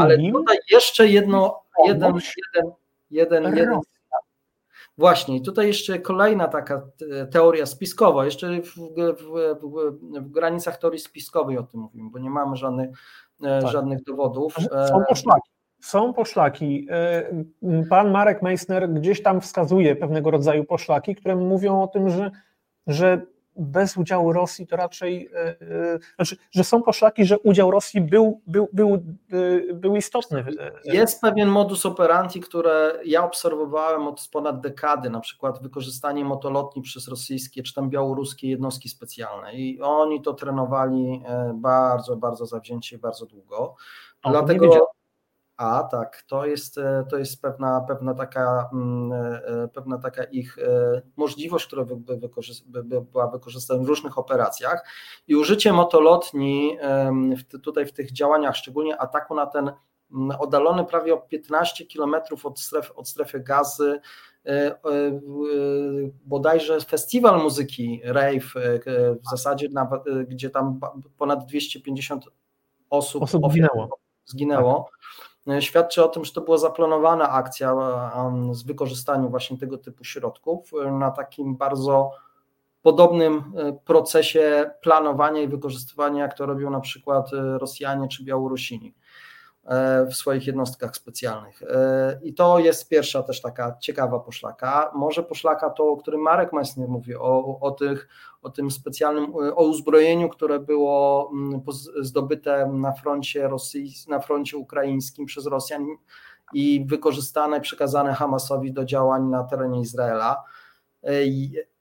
ale 0.00 0.18
tutaj 0.32 0.56
jeszcze 0.70 1.06
jedno, 1.06 1.62
jeden, 1.86 2.14
jeden, 2.54 2.72
jeden, 3.10 3.56
jeden 3.56 3.80
Właśnie, 4.98 5.36
i 5.36 5.42
tutaj 5.42 5.66
jeszcze 5.66 5.98
kolejna 5.98 6.48
taka 6.48 6.82
teoria 7.30 7.66
spiskowa, 7.66 8.24
jeszcze 8.24 8.60
w, 8.62 8.74
w, 8.74 9.56
w, 10.20 10.30
granicach 10.30 10.78
teorii 10.78 11.00
spiskowej 11.00 11.58
o 11.58 11.62
tym 11.62 11.80
mówimy, 11.80 12.10
bo 12.10 12.18
nie 12.18 12.30
mamy 12.30 12.56
żadnych, 12.56 12.88
e, 13.42 13.62
tak. 13.62 13.70
żadnych 13.70 14.02
dowodów. 14.02 14.54
Są 14.88 15.00
e, 15.00 15.04
poszlaki. 15.08 15.50
Są 15.80 16.12
poszlaki. 16.12 16.86
E, 16.90 17.30
pan 17.90 18.10
Marek 18.10 18.42
Meissner 18.42 18.92
gdzieś 18.92 19.22
tam 19.22 19.40
wskazuje 19.40 19.96
pewnego 19.96 20.30
rodzaju 20.30 20.64
poszlaki, 20.64 21.14
które 21.14 21.36
mówią 21.36 21.82
o 21.82 21.86
tym, 21.86 22.10
że, 22.10 22.30
że 22.86 23.26
bez 23.56 23.96
udziału 23.96 24.32
Rosji 24.32 24.66
to 24.66 24.76
raczej, 24.76 25.30
e, 25.34 25.38
e, 25.38 25.98
znaczy, 26.16 26.36
że 26.50 26.64
są 26.64 26.82
poszlaki, 26.82 27.24
że 27.24 27.38
udział 27.38 27.70
Rosji 27.70 28.00
był, 28.00 28.40
był, 28.46 28.68
był, 28.72 28.94
e, 29.70 29.74
był 29.74 29.96
istotny. 29.96 30.44
Jest 30.84 31.20
pewien 31.20 31.48
modus 31.48 31.86
operandi, 31.86 32.40
które 32.40 33.00
ja 33.04 33.24
obserwowałem 33.24 34.08
od 34.08 34.28
ponad 34.32 34.60
dekady, 34.60 35.10
na 35.10 35.20
przykład 35.20 35.62
wykorzystanie 35.62 36.24
motolotni 36.24 36.82
przez 36.82 37.08
rosyjskie 37.08 37.62
czy 37.62 37.74
tam 37.74 37.90
białoruskie 37.90 38.48
jednostki 38.48 38.88
specjalne 38.88 39.54
i 39.54 39.80
oni 39.80 40.22
to 40.22 40.34
trenowali 40.34 41.22
bardzo, 41.54 42.16
bardzo 42.16 42.46
zawzięcie, 42.46 42.98
bardzo 42.98 43.26
długo. 43.26 43.74
O, 44.22 44.30
Dlatego 44.30 44.88
a 45.56 45.82
tak, 45.90 46.22
to 46.26 46.46
jest, 46.46 46.78
e, 46.78 47.04
to 47.10 47.18
jest 47.18 47.42
pewna, 47.42 47.80
pewna, 47.80 48.14
taka, 48.14 48.68
mm, 48.72 49.12
e, 49.12 49.46
e, 49.46 49.68
pewna 49.68 49.98
taka 49.98 50.24
ich 50.24 50.56
możliwość, 51.16 51.66
która 51.66 51.84
by, 51.84 51.96
by 52.66 53.00
była 53.00 53.30
wykorzystana 53.30 53.82
w 53.82 53.86
różnych 53.86 54.18
operacjach 54.18 54.88
i 55.28 55.36
użycie 55.36 55.72
motolotni 55.72 56.78
tutaj 57.62 57.86
w 57.86 57.92
tych 57.92 58.12
działaniach, 58.12 58.56
szczególnie 58.56 59.00
ataku 59.00 59.34
na 59.34 59.46
ten 59.46 59.72
mm, 60.12 60.36
oddalony 60.40 60.84
prawie 60.84 61.14
o 61.14 61.18
15 61.18 61.86
kilometrów 61.86 62.46
od, 62.46 62.60
stref, 62.60 62.92
od 62.96 63.08
strefy 63.08 63.40
gazy, 63.40 64.00
bodajże 66.24 66.80
festiwal 66.80 67.42
muzyki 67.42 68.00
rave 68.04 68.54
w 69.26 69.30
zasadzie, 69.30 69.68
gdzie 70.28 70.50
tam 70.50 70.80
ponad 71.18 71.46
250 71.46 72.24
osób, 72.90 73.22
osób 73.22 73.52
zginęło. 73.52 73.98
zginęło. 74.26 74.90
Tak. 74.90 75.26
Świadczy 75.60 76.04
o 76.04 76.08
tym, 76.08 76.24
że 76.24 76.32
to 76.32 76.40
była 76.40 76.58
zaplanowana 76.58 77.30
akcja 77.30 77.74
z 78.52 78.62
wykorzystaniem 78.62 79.30
właśnie 79.30 79.58
tego 79.58 79.78
typu 79.78 80.04
środków 80.04 80.70
e, 80.84 80.90
na 80.90 81.10
takim 81.10 81.56
bardzo 81.56 82.10
podobnym 82.82 83.52
procesie 83.84 84.70
planowania 84.80 85.42
i 85.42 85.48
wykorzystywania, 85.48 86.22
jak 86.22 86.34
to 86.34 86.46
robią 86.46 86.70
na 86.70 86.80
przykład 86.80 87.30
Rosjanie 87.58 88.08
czy 88.08 88.24
Białorusini. 88.24 88.94
W 90.10 90.14
swoich 90.14 90.46
jednostkach 90.46 90.96
specjalnych. 90.96 91.62
I 92.22 92.34
to 92.34 92.58
jest 92.58 92.88
pierwsza 92.88 93.22
też 93.22 93.40
taka 93.40 93.76
ciekawa 93.80 94.20
poszlaka. 94.20 94.90
Może 94.94 95.22
poszlaka 95.22 95.70
to, 95.70 95.88
o 95.88 95.96
którym 95.96 96.20
Marek 96.20 96.52
Meissner 96.52 96.88
mówi, 96.88 97.14
o, 97.14 97.58
o, 97.60 97.70
tych, 97.70 98.08
o 98.42 98.50
tym 98.50 98.70
specjalnym, 98.70 99.34
o 99.34 99.64
uzbrojeniu, 99.64 100.28
które 100.28 100.58
było 100.58 101.30
mm, 101.32 101.62
zdobyte 102.00 102.66
na 102.66 102.92
froncie, 102.92 103.50
na 104.08 104.20
froncie 104.20 104.56
ukraińskim 104.56 105.26
przez 105.26 105.46
Rosjan 105.46 105.86
i 106.52 106.86
wykorzystane, 106.88 107.60
przekazane 107.60 108.14
Hamasowi 108.14 108.72
do 108.72 108.84
działań 108.84 109.24
na 109.24 109.44
terenie 109.44 109.80
Izraela. 109.80 110.44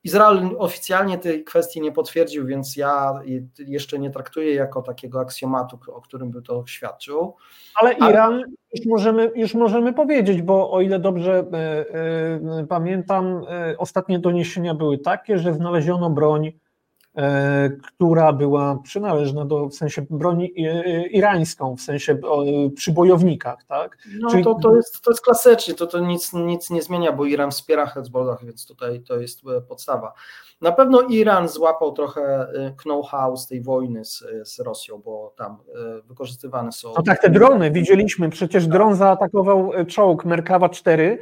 Izrael 0.06 0.50
oficjalnie 0.58 1.18
tej 1.18 1.44
kwestii 1.44 1.82
nie 1.82 1.92
potwierdził, 1.92 2.46
więc 2.46 2.76
ja 2.76 3.22
jeszcze 3.58 4.00
nie 4.00 4.12
traktuję 4.12 4.54
jako 4.54 4.82
takiego 4.82 5.20
aksjomatu, 5.20 5.80
o 5.88 6.02
którym 6.02 6.32
by 6.32 6.42
to 6.42 6.64
świadczył. 6.68 7.36
Ale 7.82 7.94
Iran 7.94 8.34
Ale... 8.34 8.44
Już, 8.74 8.86
możemy, 8.86 9.32
już 9.36 9.54
możemy 9.54 9.94
powiedzieć, 9.94 10.42
bo 10.42 10.72
o 10.72 10.82
ile 10.82 11.00
dobrze 11.00 11.40
y, 11.40 12.62
y, 12.62 12.68
pamiętam, 12.68 13.44
y, 13.72 13.78
ostatnie 13.78 14.20
doniesienia 14.20 14.74
były 14.74 14.98
takie, 14.98 15.38
że 15.38 15.54
znaleziono 15.54 16.10
broń 16.10 16.52
która 17.82 18.34
była 18.34 18.80
przynależna 18.84 19.46
do, 19.46 19.70
w 19.70 19.74
sensie 19.74 20.06
broni 20.10 20.54
e, 20.58 21.08
irańską, 21.08 21.76
w 21.76 21.82
sensie 21.82 22.18
przy 22.76 22.92
bojownikach, 22.92 23.64
tak? 23.64 23.98
No 24.20 24.30
Czyli... 24.30 24.44
to, 24.44 24.56
to, 24.56 24.76
jest, 24.76 25.02
to 25.02 25.12
jest 25.12 25.22
klasycznie, 25.22 25.74
to, 25.74 25.88
to 25.88 26.00
nic, 26.00 26.34
nic 26.34 26.70
nie 26.70 26.82
zmienia, 26.82 27.12
bo 27.12 27.26
Iran 27.26 27.52
wspiera 27.52 27.86
Hezbollah, 27.86 28.46
więc 28.46 28.68
tutaj 28.68 29.02
to 29.02 29.20
jest 29.20 29.42
e, 29.48 29.62
podstawa. 29.62 30.14
Na 30.62 30.72
pewno 30.72 31.02
Iran 31.02 31.48
złapał 31.48 31.94
trochę 31.94 32.48
know-how 32.78 33.38
z 33.38 33.48
tej 33.48 33.62
wojny 33.62 34.06
z, 34.06 34.24
z 34.44 34.60
Rosją, 34.60 35.02
bo 35.06 35.34
tam 35.38 35.58
wykorzystywane 36.06 36.72
są... 36.72 36.94
No 36.98 37.04
tak, 37.04 37.22
te 37.22 37.30
drony 37.30 37.72
widzieliśmy, 37.72 38.30
przecież 38.30 38.68
dron 38.68 38.96
zaatakował 38.96 39.72
czołg 39.88 40.26
Merkawa 40.26 40.70
4, 40.70 41.20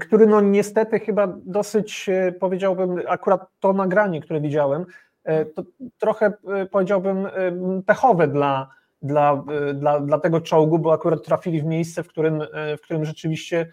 który 0.00 0.26
no 0.26 0.40
niestety 0.40 1.00
chyba 1.00 1.28
dosyć, 1.44 2.10
powiedziałbym, 2.40 3.02
akurat 3.08 3.40
to 3.60 3.72
nagranie, 3.72 4.20
które 4.20 4.40
widziałem, 4.40 4.86
E, 4.86 5.05
to 5.54 5.62
trochę 5.98 6.26
e, 6.26 6.66
powiedziałbym 6.66 7.26
e, 7.26 7.30
pechowe 7.86 8.28
dla, 8.28 8.70
dla, 9.02 9.44
dla, 9.74 10.00
dla 10.00 10.18
tego 10.18 10.40
czołgu, 10.40 10.78
bo 10.78 10.92
akurat 10.92 11.24
trafili 11.24 11.62
w 11.62 11.64
miejsce, 11.64 12.02
w 12.02 12.08
którym, 12.08 12.42
w 12.78 12.80
którym 12.80 13.04
rzeczywiście 13.04 13.66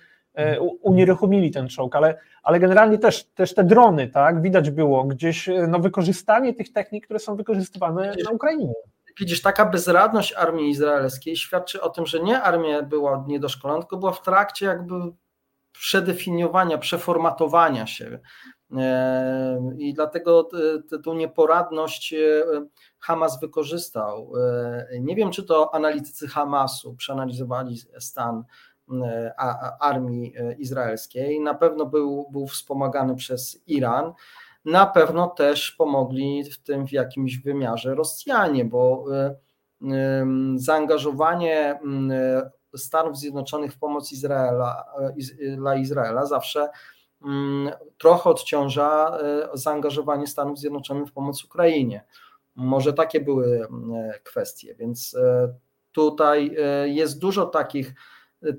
unieruchomili 0.81 1.51
ten 1.51 1.67
czołg, 1.67 1.95
ale, 1.95 2.17
ale 2.43 2.59
generalnie 2.59 2.97
też, 2.97 3.23
też 3.23 3.53
te 3.53 3.63
drony, 3.63 4.07
tak, 4.07 4.41
widać 4.41 4.69
było 4.69 5.03
gdzieś 5.03 5.49
no, 5.67 5.79
wykorzystanie 5.79 6.53
tych 6.53 6.73
technik, 6.73 7.05
które 7.05 7.19
są 7.19 7.35
wykorzystywane 7.35 8.13
na 8.25 8.31
Ukrainie. 8.31 8.73
Widzisz, 9.19 9.41
taka 9.41 9.65
bezradność 9.65 10.33
armii 10.33 10.69
izraelskiej 10.69 11.35
świadczy 11.35 11.81
o 11.81 11.89
tym, 11.89 12.05
że 12.05 12.19
nie 12.19 12.41
armia 12.41 12.81
była 12.81 13.25
niedoszkolona, 13.27 13.79
tylko 13.79 13.97
była 13.97 14.11
w 14.11 14.21
trakcie 14.21 14.65
jakby 14.65 14.95
przedefiniowania, 15.71 16.77
przeformatowania 16.77 17.87
się. 17.87 18.19
I 19.77 19.93
dlatego 19.93 20.49
tę 21.03 21.15
nieporadność 21.15 22.13
e, 22.13 22.45
Hamas 22.99 23.39
wykorzystał. 23.39 24.33
E, 24.37 24.99
nie 24.99 25.15
wiem, 25.15 25.31
czy 25.31 25.43
to 25.43 25.75
analitycy 25.75 26.27
Hamasu 26.27 26.95
przeanalizowali 26.95 27.77
stan 27.99 28.43
e, 29.03 29.33
armii 29.79 30.33
izraelskiej. 30.57 31.39
Na 31.39 31.53
pewno 31.53 31.85
był, 31.85 32.27
był 32.31 32.47
wspomagany 32.47 33.15
przez 33.15 33.61
Iran. 33.67 34.13
Na 34.65 34.85
pewno 34.85 35.27
też 35.27 35.71
pomogli 35.71 36.43
w 36.43 36.63
tym 36.63 36.87
w 36.87 36.91
jakimś 36.91 37.37
wymiarze 37.37 37.95
Rosjanie, 37.95 38.65
bo 38.65 39.05
zaangażowanie 40.55 41.79
Stanów 42.75 43.17
Zjednoczonych 43.17 43.73
w 43.73 43.77
pomoc 43.77 44.11
Izraela, 44.11 44.85
dla 45.57 45.75
Izraela 45.75 46.25
zawsze 46.25 46.69
trochę 47.97 48.29
odciąża 48.29 49.17
e, 49.17 49.49
zaangażowanie 49.53 50.27
Stanów 50.27 50.59
Zjednoczonych 50.59 51.07
w 51.07 51.11
pomoc 51.11 51.43
Ukrainie. 51.43 52.05
Może 52.55 52.93
takie 52.93 53.21
były 53.21 53.67
mm, 53.67 54.11
kwestie, 54.23 54.75
więc 54.75 55.15
e, 55.15 55.53
tutaj 55.91 56.55
e, 56.59 56.89
jest 56.89 57.19
dużo 57.19 57.45
takich 57.45 57.93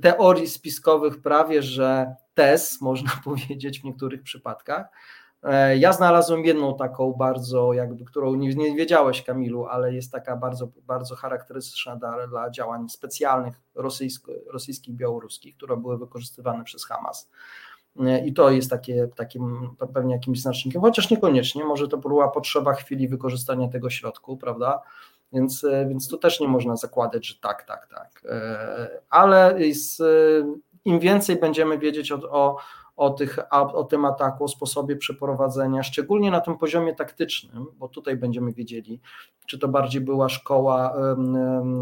teorii 0.03 0.49
spiskowych, 0.49 1.23
prawie 1.23 1.63
że 1.63 2.15
tez, 2.35 2.77
można 2.81 3.11
powiedzieć 3.25 3.81
w 3.81 3.85
niektórych 3.85 4.23
przypadkach. 4.23 4.87
Ja 5.77 5.93
znalazłem 5.93 6.45
jedną 6.45 6.77
taką 6.77 7.13
bardzo, 7.13 7.73
jakby, 7.73 8.05
którą 8.05 8.35
nie, 8.35 8.55
nie 8.55 8.77
wiedziałeś, 8.77 9.23
Kamilu, 9.23 9.67
ale 9.67 9.95
jest 9.95 10.13
taka 10.13 10.37
bardzo, 10.37 10.69
bardzo 10.83 11.17
charakterystyczna 11.17 11.97
dla, 11.97 12.27
dla 12.27 12.51
działań 12.51 12.89
specjalnych 12.89 13.61
rosyjsko, 13.75 14.33
rosyjskich, 14.53 14.95
białoruskich, 14.95 15.57
które 15.57 15.77
były 15.77 15.99
wykorzystywane 15.99 16.65
przez 16.65 16.85
Hamas. 16.85 17.31
I 18.27 18.33
to 18.33 18.51
jest 18.51 18.71
takie, 18.71 19.09
takim 19.17 19.71
pewnie 19.95 20.15
jakimś 20.15 20.41
znacznikiem, 20.41 20.81
chociaż 20.83 21.11
niekoniecznie, 21.11 21.65
może 21.65 21.89
to 21.89 21.97
była 21.97 22.29
potrzeba 22.29 22.75
chwili 22.75 23.09
wykorzystania 23.09 23.69
tego 23.69 23.91
środku, 23.91 24.37
prawda? 24.37 24.81
Więc, 25.33 25.67
więc 25.89 26.09
tu 26.09 26.19
też 26.19 26.41
nie 26.41 26.49
można 26.49 26.77
zakładać, 26.77 27.27
że 27.27 27.35
tak, 27.41 27.63
tak, 27.63 27.89
tak. 27.95 28.23
E, 28.29 28.89
ale 29.11 29.67
jest, 29.67 30.03
im 30.85 31.01
więcej 31.01 31.37
będziemy 31.37 31.79
wiedzieć 31.79 32.13
o, 32.13 32.31
o, 32.31 32.57
o, 32.97 33.11
tych, 33.11 33.39
o 33.51 33.85
tym 33.85 34.05
ataku, 34.05 34.45
o 34.45 34.49
sposobie 34.49 34.97
przeprowadzenia, 34.97 35.83
szczególnie 35.83 36.31
na 36.31 36.41
tym 36.41 36.59
poziomie 36.59 36.95
taktycznym, 36.95 37.67
bo 37.77 37.89
tutaj 37.89 38.17
będziemy 38.17 38.53
wiedzieli, 38.53 39.01
czy 39.47 39.59
to 39.59 39.69
bardziej 39.69 40.01
była 40.01 40.29
szkoła, 40.29 40.95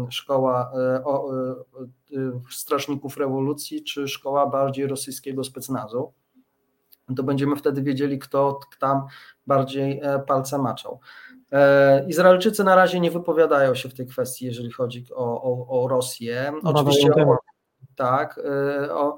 szkoła 0.09 0.71
e, 0.75 0.79
e, 0.79 2.39
strażników 2.51 3.17
rewolucji, 3.17 3.83
czy 3.83 4.07
szkoła 4.07 4.47
bardziej 4.47 4.87
rosyjskiego 4.87 5.43
specnazu. 5.43 6.13
To 7.15 7.23
będziemy 7.23 7.55
wtedy 7.55 7.83
wiedzieli, 7.83 8.19
kto 8.19 8.59
tam 8.79 9.05
bardziej 9.47 9.99
e, 10.03 10.19
palce 10.19 10.57
maczał. 10.57 10.99
Izraelczycy 12.07 12.63
na 12.63 12.75
razie 12.75 12.99
nie 12.99 13.11
wypowiadają 13.11 13.75
się 13.75 13.89
w 13.89 13.93
tej 13.93 14.07
kwestii, 14.07 14.45
jeżeli 14.45 14.71
chodzi 14.71 15.05
o, 15.15 15.43
o, 15.43 15.83
o 15.83 15.87
Rosję. 15.87 16.53
Oczywiście 16.63 17.13
o, 17.13 17.37
tak, 17.95 18.39
o, 18.91 19.17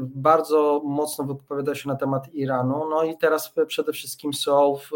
bardzo 0.00 0.82
mocno 0.84 1.24
wypowiada 1.24 1.74
się 1.74 1.88
na 1.88 1.96
temat 1.96 2.34
Iranu. 2.34 2.88
No 2.90 3.04
i 3.04 3.18
teraz 3.18 3.54
przede 3.66 3.92
wszystkim 3.92 4.34
są 4.34 4.76
w, 4.76 4.90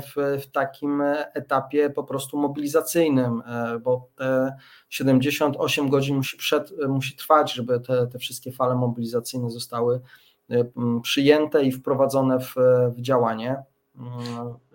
w, 0.00 0.42
w, 0.42 0.50
takim 0.50 1.02
etapie 1.34 1.90
po 1.90 2.04
prostu 2.04 2.38
mobilizacyjnym, 2.38 3.42
e, 3.46 3.78
bo 3.78 4.08
te 4.16 4.56
78 4.88 5.88
godzin 5.88 6.16
musi, 6.16 6.36
przed, 6.36 6.72
musi 6.88 7.16
trwać, 7.16 7.52
żeby 7.52 7.80
te, 7.80 8.06
te 8.06 8.18
wszystkie 8.18 8.52
fale 8.52 8.74
mobilizacyjne 8.74 9.50
zostały 9.50 10.00
e, 10.50 10.64
przyjęte 11.02 11.62
i 11.62 11.72
wprowadzone 11.72 12.40
w, 12.40 12.54
w 12.96 13.00
działanie. 13.00 13.62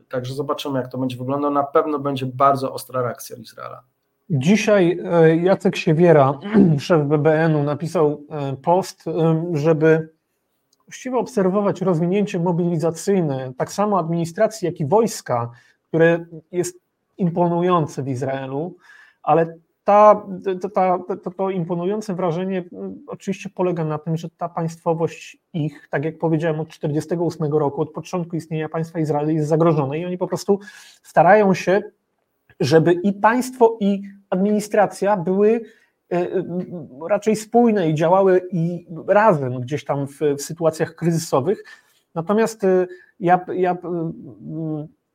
Także 0.09 0.33
zobaczymy, 0.33 0.79
jak 0.79 0.91
to 0.91 0.97
będzie 0.97 1.17
wyglądało. 1.17 1.53
Na 1.53 1.63
pewno 1.63 1.99
będzie 1.99 2.25
bardzo 2.25 2.73
ostra 2.73 3.01
reakcja 3.01 3.37
Izraela. 3.37 3.83
Dzisiaj 4.29 4.99
e, 5.03 5.35
Jacek 5.37 5.75
Siewiera, 5.75 6.39
szef 6.79 7.07
BBN-u, 7.07 7.63
napisał 7.63 8.23
e, 8.29 8.55
post, 8.55 9.07
e, 9.07 9.43
żeby 9.53 10.09
właściwie 10.87 11.17
obserwować 11.17 11.81
rozwinięcie 11.81 12.39
mobilizacyjne, 12.39 13.53
tak 13.57 13.71
samo 13.71 13.99
administracji, 13.99 14.65
jak 14.65 14.79
i 14.79 14.85
wojska, 14.85 15.51
które 15.87 16.25
jest 16.51 16.79
imponujące 17.17 18.03
w 18.03 18.07
Izraelu, 18.07 18.75
ale 19.23 19.57
ta, 19.83 20.25
ta, 20.73 20.99
to 21.37 21.49
imponujące 21.49 22.15
wrażenie 22.15 22.63
oczywiście 23.07 23.49
polega 23.49 23.85
na 23.85 23.97
tym, 23.97 24.17
że 24.17 24.29
ta 24.29 24.49
państwowość 24.49 25.37
ich, 25.53 25.87
tak 25.89 26.05
jak 26.05 26.17
powiedziałem, 26.17 26.59
od 26.59 26.67
1948 26.67 27.53
roku, 27.53 27.81
od 27.81 27.91
początku 27.91 28.35
istnienia 28.35 28.69
państwa 28.69 28.99
Izrael 28.99 29.33
jest 29.33 29.47
zagrożona 29.47 29.95
i 29.95 30.05
oni 30.05 30.17
po 30.17 30.27
prostu 30.27 30.59
starają 31.03 31.53
się 31.53 31.81
żeby 32.59 32.93
i 32.93 33.13
państwo, 33.13 33.77
i 33.79 34.01
administracja 34.29 35.17
były 35.17 35.61
e, 36.11 36.15
e, 36.15 36.43
raczej 37.09 37.35
spójne 37.35 37.89
i 37.89 37.95
działały 37.95 38.41
i 38.51 38.87
razem 39.07 39.61
gdzieś 39.61 39.85
tam 39.85 40.07
w, 40.07 40.19
w 40.37 40.41
sytuacjach 40.41 40.95
kryzysowych. 40.95 41.63
Natomiast 42.15 42.63
e, 42.63 42.87
ja, 43.19 43.45
ja 43.53 43.77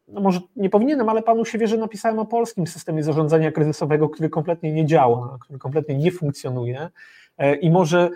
no 0.08 0.20
może 0.20 0.40
nie 0.56 0.70
powinienem, 0.70 1.08
ale 1.08 1.22
panu 1.22 1.44
się 1.44 1.58
wierzy, 1.58 1.78
napisałem 1.78 2.18
o 2.18 2.26
polskim 2.26 2.66
systemie 2.66 3.02
zarządzania 3.02 3.52
kryzysowego, 3.52 4.08
który 4.08 4.28
kompletnie 4.28 4.72
nie 4.72 4.86
działa, 4.86 5.38
który 5.40 5.58
kompletnie 5.58 5.98
nie 5.98 6.12
funkcjonuje. 6.12 6.88
I 7.60 7.70
może 7.70 8.10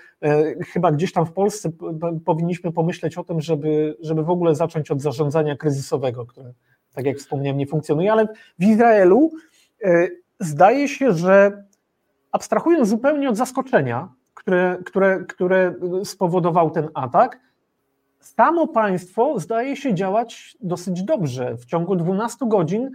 chyba 0.73 0.93
gdzieś 0.93 1.13
tam 1.13 1.27
w 1.27 1.33
Polsce 1.33 1.71
powinniśmy 2.25 2.73
pomyśleć 2.73 3.19
o 3.19 3.25
tym, 3.25 3.41
żeby, 3.41 3.97
żeby 4.01 4.25
w 4.25 4.31
ogóle 4.31 4.55
zacząć 4.55 4.91
od 4.91 5.03
zarządzania 5.03 5.57
kryzysowego, 5.57 6.27
które 6.27 6.53
tak 6.95 7.07
jak 7.07 7.17
wspomniałem, 7.17 7.59
nie 7.59 7.67
funkcjonuje, 7.67 8.13
ale 8.13 8.29
w 8.59 8.65
Izraelu 8.65 9.31
zdaje 10.41 10.89
się, 10.89 11.13
że 11.13 11.65
abstrahując 12.33 12.89
zupełnie 12.89 13.29
od 13.29 13.37
zaskoczenia, 13.37 14.09
które, 14.35 14.79
które, 14.85 15.25
które 15.25 15.75
spowodował 16.05 16.71
ten 16.71 16.89
atak, 16.95 17.41
samo 18.21 18.67
państwo 18.67 19.41
zdaje 19.41 19.77
się 19.77 19.95
działać 19.95 20.57
dosyć 20.61 21.03
dobrze. 21.03 21.57
W 21.57 21.65
ciągu 21.65 21.97
12 21.97 22.49
godzin 22.49 22.91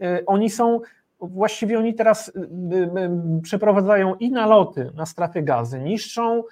e, 0.00 0.22
oni 0.26 0.50
są 0.50 0.80
właściwie 1.26 1.78
oni 1.78 1.94
teraz 1.94 2.32
przeprowadzają 3.42 4.14
i 4.14 4.30
naloty 4.30 4.90
na 4.94 5.06
strefę 5.06 5.42
gazy, 5.42 5.80
niszczą 5.80 6.42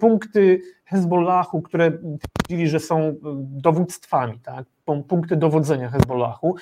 punkty 0.00 0.60
Hezbollahu, 0.84 1.62
które 1.62 1.92
twierdzili, 1.92 2.68
że 2.68 2.80
są 2.80 3.14
dowództwami, 3.40 4.40
tak? 4.40 4.64
punkty 5.08 5.36
dowodzenia 5.36 5.88
Hezbollahu. 5.88 6.56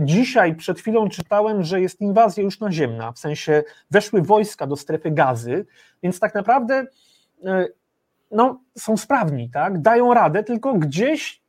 Dzisiaj 0.00 0.54
przed 0.54 0.78
chwilą 0.80 1.08
czytałem, 1.08 1.62
że 1.62 1.80
jest 1.80 2.00
inwazja 2.00 2.42
już 2.42 2.60
naziemna, 2.60 3.12
w 3.12 3.18
sensie 3.18 3.62
weszły 3.90 4.22
wojska 4.22 4.66
do 4.66 4.76
strefy 4.76 5.10
gazy, 5.10 5.66
więc 6.02 6.20
tak 6.20 6.34
naprawdę 6.34 6.86
no, 8.30 8.60
są 8.78 8.96
sprawni, 8.96 9.50
tak? 9.50 9.82
dają 9.82 10.14
radę, 10.14 10.44
tylko 10.44 10.74
gdzieś 10.74 11.42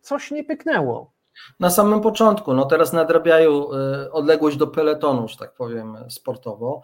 coś 0.00 0.30
nie 0.30 0.44
pyknęło. 0.44 1.12
Na 1.60 1.70
samym 1.70 2.00
początku, 2.00 2.54
no 2.54 2.64
teraz 2.64 2.92
nadrabiają 2.92 3.72
y, 3.72 4.12
odległość 4.12 4.56
do 4.56 4.66
peletonu, 4.66 5.28
że 5.28 5.36
tak 5.36 5.54
powiem, 5.54 5.96
sportowo. 6.08 6.82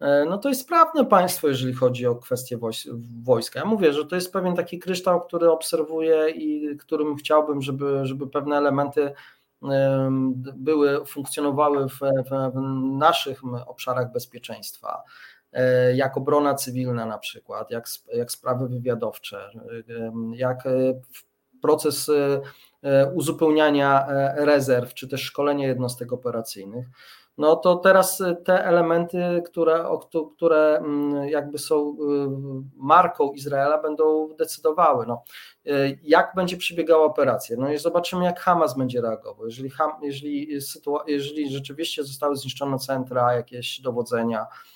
E, 0.00 0.24
no 0.24 0.38
to 0.38 0.48
jest 0.48 0.60
sprawne 0.60 1.04
państwo, 1.04 1.48
jeżeli 1.48 1.74
chodzi 1.74 2.06
o 2.06 2.14
kwestię 2.16 2.58
wojska. 3.22 3.58
Ja 3.58 3.64
mówię, 3.64 3.92
że 3.92 4.06
to 4.06 4.14
jest 4.14 4.32
pewien 4.32 4.56
taki 4.56 4.78
kryształ, 4.78 5.20
który 5.20 5.50
obserwuję 5.50 6.30
i 6.30 6.76
którym 6.76 7.16
chciałbym, 7.16 7.62
żeby, 7.62 8.00
żeby 8.02 8.26
pewne 8.26 8.56
elementy 8.56 9.12
były, 10.54 11.06
funkcjonowały 11.06 11.88
w, 11.88 11.98
w 12.30 12.60
naszych 12.98 13.40
obszarach 13.66 14.12
bezpieczeństwa. 14.12 15.02
E, 15.52 15.96
jak 15.96 16.16
obrona 16.16 16.54
cywilna 16.54 17.06
na 17.06 17.18
przykład, 17.18 17.70
jak, 17.70 17.86
jak 18.14 18.32
sprawy 18.32 18.68
wywiadowcze, 18.68 19.50
jak 20.34 20.64
proces 21.62 22.10
uzupełniania 23.14 24.06
rezerw, 24.36 24.94
czy 24.94 25.08
też 25.08 25.22
szkolenie 25.22 25.66
jednostek 25.66 26.12
operacyjnych, 26.12 26.86
no 27.38 27.56
to 27.56 27.76
teraz 27.76 28.22
te 28.44 28.64
elementy, 28.64 29.42
które, 29.46 29.84
które 30.36 30.78
mm, 30.78 31.28
jakby 31.28 31.58
są 31.58 31.96
marką 32.76 33.32
Izraela, 33.32 33.82
będą 33.82 34.28
decydowały. 34.38 35.06
No, 35.06 35.22
jak 36.02 36.32
będzie 36.36 36.56
przebiegała 36.56 37.04
operacja? 37.04 37.56
No 37.58 37.72
i 37.72 37.78
zobaczymy, 37.78 38.24
jak 38.24 38.40
Hamas 38.40 38.76
będzie 38.78 39.00
reagował. 39.00 39.46
Jeżeli, 39.46 39.70
jeżeli, 40.02 40.48
jeżeli 41.06 41.50
rzeczywiście 41.52 42.04
zostały 42.04 42.36
zniszczone 42.36 42.78
centra, 42.78 43.34
jakieś 43.34 43.80
dowodzenia, 43.80 44.46
E, 44.46 44.75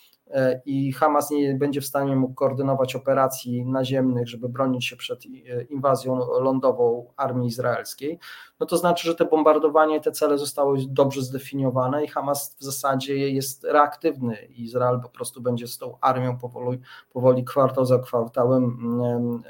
i 0.67 0.93
Hamas 0.93 1.31
nie 1.31 1.55
będzie 1.55 1.81
w 1.81 1.87
stanie 1.87 2.17
mógł 2.17 2.35
koordynować 2.35 2.97
operacji 2.97 3.67
naziemnych, 3.67 4.29
żeby 4.29 4.49
bronić 4.49 4.87
się 4.87 4.97
przed 4.97 5.25
e, 5.25 5.63
inwazją 5.63 6.17
lądową 6.41 7.13
armii 7.17 7.49
izraelskiej, 7.49 8.19
no 8.61 8.67
to 8.67 8.77
znaczy, 8.77 9.09
że 9.09 9.15
te 9.15 9.25
bombardowanie, 9.25 10.01
te 10.01 10.13
cele 10.13 10.39
zostały 10.39 10.79
dobrze 10.89 11.23
zdefiniowane 11.23 12.05
i 12.05 12.09
Hamas 12.09 12.57
w 12.59 12.65
zasadzie 12.65 13.31
jest 13.31 13.65
reaktywny. 13.65 14.37
Izrael 14.37 15.01
po 15.01 15.09
prostu 15.09 15.41
będzie 15.41 15.67
z 15.67 15.79
tą 15.79 15.99
armią 16.01 16.39
powoli, 16.39 16.81
powoli 17.13 17.45
kwartał 17.45 17.85
za 17.85 17.99
kwartałem 17.99 18.65
mm, 18.65 19.43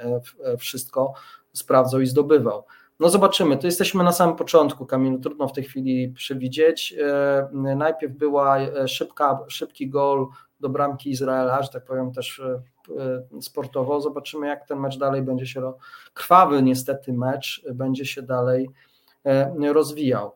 e, 0.44 0.56
wszystko 0.56 1.12
sprawdzał 1.52 2.00
i 2.00 2.06
zdobywał. 2.06 2.64
No 3.00 3.10
zobaczymy, 3.10 3.56
to 3.58 3.66
jesteśmy 3.66 4.04
na 4.04 4.12
samym 4.12 4.36
początku, 4.36 4.86
Kamilu, 4.86 5.18
trudno 5.18 5.48
w 5.48 5.52
tej 5.52 5.64
chwili 5.64 6.08
przewidzieć. 6.08 6.94
Najpierw 7.52 8.12
była 8.12 8.56
szybka, 8.86 9.38
szybki 9.48 9.88
gol 9.88 10.26
do 10.60 10.68
bramki 10.68 11.10
Izraela, 11.10 11.62
że 11.62 11.68
tak 11.68 11.84
powiem 11.84 12.12
też 12.12 12.40
e, 12.40 12.62
e, 13.02 13.42
sportowo. 13.42 14.00
Zobaczymy, 14.00 14.46
jak 14.46 14.66
ten 14.66 14.78
mecz 14.78 14.98
dalej 14.98 15.22
będzie 15.22 15.46
się, 15.46 15.72
krwawy 16.14 16.62
niestety 16.62 17.12
mecz 17.12 17.64
będzie 17.74 18.06
się 18.06 18.22
dalej 18.22 18.70
e, 19.26 19.72
rozwijał. 19.72 20.32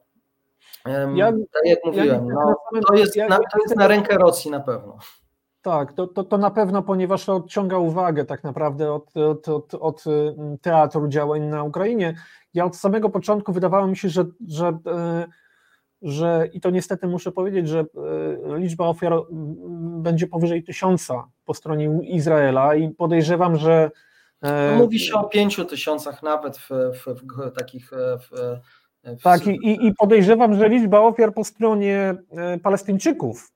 Ja, 1.15 1.33
tak 1.33 1.63
jak 1.65 1.79
mówiłem, 1.85 2.27
ja 2.27 2.35
no, 2.73 2.81
to, 2.89 2.95
jest 2.95 3.17
na, 3.17 3.37
to 3.37 3.59
jest 3.63 3.77
na 3.77 3.89
rękę 3.89 4.19
Rosji 4.19 4.51
na 4.51 4.61
pewno. 4.61 4.99
Tak, 5.63 5.93
to, 5.93 6.07
to, 6.07 6.25
to 6.25 6.39
na 6.39 6.51
pewno, 6.51 6.83
ponieważ 6.83 7.29
odciąga 7.29 7.79
uwagę 7.79 8.25
tak 8.25 8.45
naprawdę 8.45 8.93
od, 8.93 9.17
od, 9.17 9.49
od, 9.49 9.75
od 9.75 10.05
teatru 10.63 11.09
działań 11.09 11.43
na 11.43 11.63
Ukrainie. 11.63 12.15
Ja 12.55 12.65
od 12.65 12.77
samego 12.77 13.11
początku 13.11 13.53
wydawało 13.53 13.87
mi 13.87 13.97
się, 13.97 14.09
że, 14.09 14.25
że 14.49 14.79
że 16.05 16.49
i 16.53 16.61
to 16.61 16.71
niestety 16.71 17.07
muszę 17.07 17.33
powiedzieć, 17.33 17.69
że 17.69 17.81
e, 17.81 18.59
liczba 18.59 18.87
ofiar 18.87 19.13
będzie 20.03 20.27
powyżej 20.27 20.65
tysiąca 20.65 21.29
po 21.45 21.55
stronie 21.55 22.01
Izraela 22.03 22.75
i 22.75 22.89
podejrzewam, 22.89 23.57
że. 23.57 23.91
E, 24.43 24.71
no, 24.71 24.79
mówi 24.79 25.01
się 25.01 25.15
o 25.15 25.25
pięciu 25.25 25.65
tysiącach 25.65 26.23
nawet 26.23 26.59
w, 26.59 26.69
w, 26.71 27.07
w 27.07 27.53
takich. 27.53 27.93
E, 27.93 28.19
w, 28.19 29.23
tak, 29.23 29.47
i, 29.47 29.87
i 29.87 29.95
podejrzewam, 29.99 30.55
że 30.55 30.69
liczba 30.69 31.01
ofiar 31.01 31.35
po 31.35 31.45
stronie 31.45 32.15
Palestyńczyków 32.63 33.53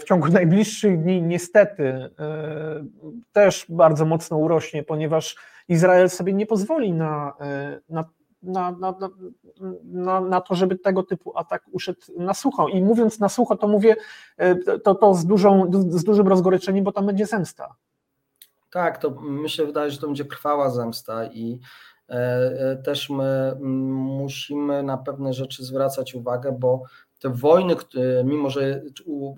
w 0.00 0.04
ciągu 0.04 0.28
najbliższych 0.28 1.02
dni 1.02 1.22
niestety 1.22 2.10
też 3.32 3.66
bardzo 3.68 4.04
mocno 4.04 4.36
urośnie, 4.36 4.82
ponieważ 4.82 5.36
Izrael 5.68 6.10
sobie 6.10 6.32
nie 6.32 6.46
pozwoli 6.46 6.92
na, 6.92 7.32
na 7.88 8.04
na, 8.42 8.70
na, 8.70 8.94
na, 9.84 10.20
na, 10.20 10.40
to, 10.40 10.54
żeby 10.54 10.78
tego 10.78 11.02
typu 11.02 11.38
atak 11.38 11.62
uszedł 11.72 12.00
na 12.16 12.34
sucho. 12.34 12.68
I 12.68 12.82
mówiąc 12.82 13.20
na 13.20 13.28
sucho, 13.28 13.56
to 13.56 13.68
mówię 13.68 13.96
e, 14.36 14.78
to, 14.78 14.94
to 14.94 15.14
z, 15.14 15.26
dużą, 15.26 15.70
z 15.90 16.04
dużym 16.04 16.28
rozgoryczeniem, 16.28 16.84
bo 16.84 16.92
tam 16.92 17.06
będzie 17.06 17.26
zemsta. 17.26 17.74
Tak, 18.70 18.98
to 18.98 19.10
myślę, 19.20 19.66
wydaje, 19.66 19.90
że 19.90 19.98
to 19.98 20.06
będzie 20.06 20.24
krwała 20.24 20.70
zemsta 20.70 21.26
i 21.26 21.60
e, 22.08 22.14
e, 22.14 22.76
też 22.76 23.10
my 23.10 23.56
musimy 23.60 24.82
na 24.82 24.98
pewne 24.98 25.32
rzeczy 25.32 25.64
zwracać 25.64 26.14
uwagę, 26.14 26.56
bo 26.58 26.82
te 27.20 27.28
wojny, 27.28 27.74
mimo 28.24 28.50
że 28.50 28.82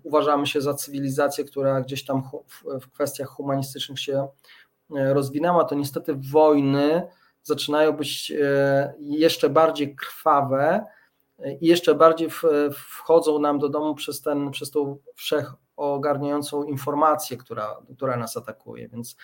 uważamy 0.02 0.46
się 0.46 0.60
za 0.60 0.74
cywilizację, 0.74 1.44
która 1.44 1.80
gdzieś 1.80 2.04
tam 2.04 2.22
w 2.80 2.90
kwestiach 2.90 3.28
humanistycznych 3.28 4.00
się 4.00 4.28
rozwinęła, 4.90 5.64
to 5.64 5.74
niestety 5.74 6.14
wojny 6.14 7.02
zaczynają 7.42 7.92
być 7.92 8.32
e, 8.42 8.94
jeszcze 8.98 9.50
bardziej 9.50 9.96
krwawe 9.96 10.84
i 11.60 11.66
jeszcze 11.66 11.94
bardziej 11.94 12.28
wchodzą 12.72 13.38
nam 13.38 13.58
do 13.58 13.68
domu 13.68 13.94
przez, 13.94 14.22
ten, 14.22 14.50
przez 14.50 14.70
tą 14.70 14.98
wszechogarniającą 15.14 16.64
informację, 16.64 17.36
która, 17.36 17.76
która 17.96 18.16
nas 18.16 18.36
atakuje. 18.36 18.88
Więc 18.88 19.16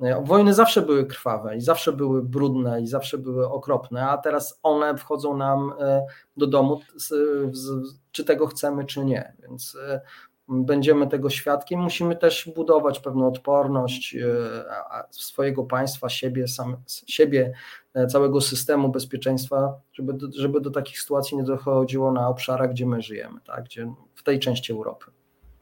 e, 0.00 0.22
wojny 0.24 0.54
zawsze 0.54 0.82
były 0.82 1.06
krwawe 1.06 1.56
i 1.56 1.60
zawsze 1.60 1.92
były 1.92 2.22
brudne 2.22 2.82
i 2.82 2.86
zawsze 2.86 3.18
były 3.18 3.48
okropne, 3.48 4.08
a 4.08 4.18
teraz 4.18 4.58
one 4.62 4.96
wchodzą 4.96 5.36
nam 5.36 5.72
e, 5.80 6.06
do 6.36 6.46
domu, 6.46 6.80
czy 8.12 8.24
tego 8.24 8.46
chcemy, 8.46 8.84
czy 8.84 9.04
nie. 9.04 9.34
Więc 9.42 9.76
będziemy 10.48 11.06
tego 11.06 11.30
świadkiem. 11.30 11.80
Musimy 11.80 12.16
też 12.16 12.50
budować 12.56 13.00
pewną 13.00 13.28
odporność 13.28 14.16
e, 14.16 14.26
swojego 15.10 15.64
państwa, 15.64 16.08
siebie, 16.08 16.48
sam, 16.48 16.76
siebie 17.06 17.52
e, 17.94 18.06
całego 18.06 18.40
systemu 18.40 18.88
bezpieczeństwa, 18.88 19.80
żeby 19.92 20.12
do, 20.12 20.26
żeby 20.36 20.60
do 20.60 20.70
takich 20.70 21.00
sytuacji 21.00 21.36
nie 21.36 21.42
dochodziło 21.42 22.12
na 22.12 22.28
obszarach, 22.28 22.70
gdzie 22.70 22.86
my 22.86 23.02
żyjemy, 23.02 23.40
tak? 23.46 23.64
gdzie, 23.64 23.92
w 24.14 24.22
tej 24.22 24.38
części 24.38 24.72
Europy. 24.72 25.06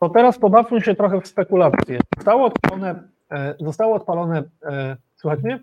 To 0.00 0.08
teraz 0.08 0.38
pobawmy 0.38 0.80
się 0.80 0.94
trochę 0.94 1.20
w 1.20 1.26
spekulacje. 1.26 1.98
Zostało 2.16 2.46
odpalone, 2.46 3.08
e, 3.30 3.54
zostało 3.60 3.94
odpalone 3.94 4.42
słychać 5.16 5.42
mnie? 5.42 5.60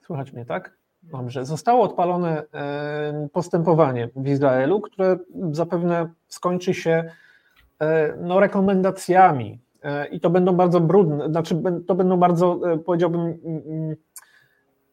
Słychać 0.00 0.32
mnie, 0.32 0.44
tak? 0.44 0.76
Dobrze. 1.02 1.44
Zostało 1.44 1.84
odpalone 1.84 2.42
postępowanie 3.32 4.08
w 4.16 4.28
Izraelu, 4.28 4.80
które 4.80 5.18
zapewne 5.52 6.08
skończy 6.28 6.74
się 6.74 7.10
no, 8.18 8.40
rekomendacjami 8.40 9.60
e, 9.82 10.06
i 10.06 10.20
to 10.20 10.30
będą 10.30 10.56
bardzo 10.56 10.80
brudne, 10.80 11.28
znaczy 11.28 11.62
to 11.86 11.94
będą 11.94 12.16
bardzo, 12.16 12.72
e, 12.72 12.78
powiedziałbym, 12.78 13.38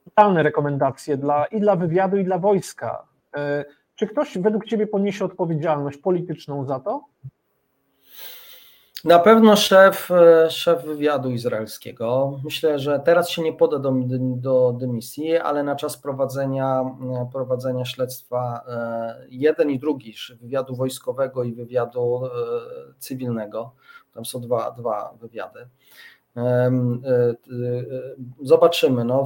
totalne 0.05 0.43
rekomendacje 0.43 1.17
dla, 1.17 1.45
i 1.45 1.59
dla 1.59 1.75
wywiadu, 1.75 2.17
i 2.17 2.23
dla 2.23 2.37
wojska. 2.39 3.03
Czy 3.95 4.07
ktoś 4.07 4.37
według 4.37 4.65
Ciebie 4.65 4.87
poniesie 4.87 5.25
odpowiedzialność 5.25 5.97
polityczną 5.97 6.65
za 6.65 6.79
to? 6.79 7.05
Na 9.03 9.19
pewno 9.19 9.55
szef, 9.55 10.09
szef 10.49 10.83
wywiadu 10.83 11.29
izraelskiego. 11.29 12.39
Myślę, 12.43 12.79
że 12.79 12.99
teraz 13.05 13.29
się 13.29 13.41
nie 13.41 13.53
poda 13.53 13.79
do, 13.79 13.93
do 14.35 14.73
dymisji, 14.79 15.37
ale 15.37 15.63
na 15.63 15.75
czas 15.75 15.97
prowadzenia, 15.97 16.85
prowadzenia 17.33 17.85
śledztwa 17.85 18.63
e, 18.67 19.25
jeden 19.29 19.69
i 19.69 19.79
drugi, 19.79 20.15
wywiadu 20.41 20.75
wojskowego 20.75 21.43
i 21.43 21.53
wywiadu 21.53 22.25
e, 22.25 22.29
cywilnego, 22.99 23.71
tam 24.13 24.25
są 24.25 24.41
dwa, 24.41 24.71
dwa 24.71 25.13
wywiady. 25.21 25.67
E, 26.37 26.71
zobaczymy. 28.41 29.05
No, 29.05 29.25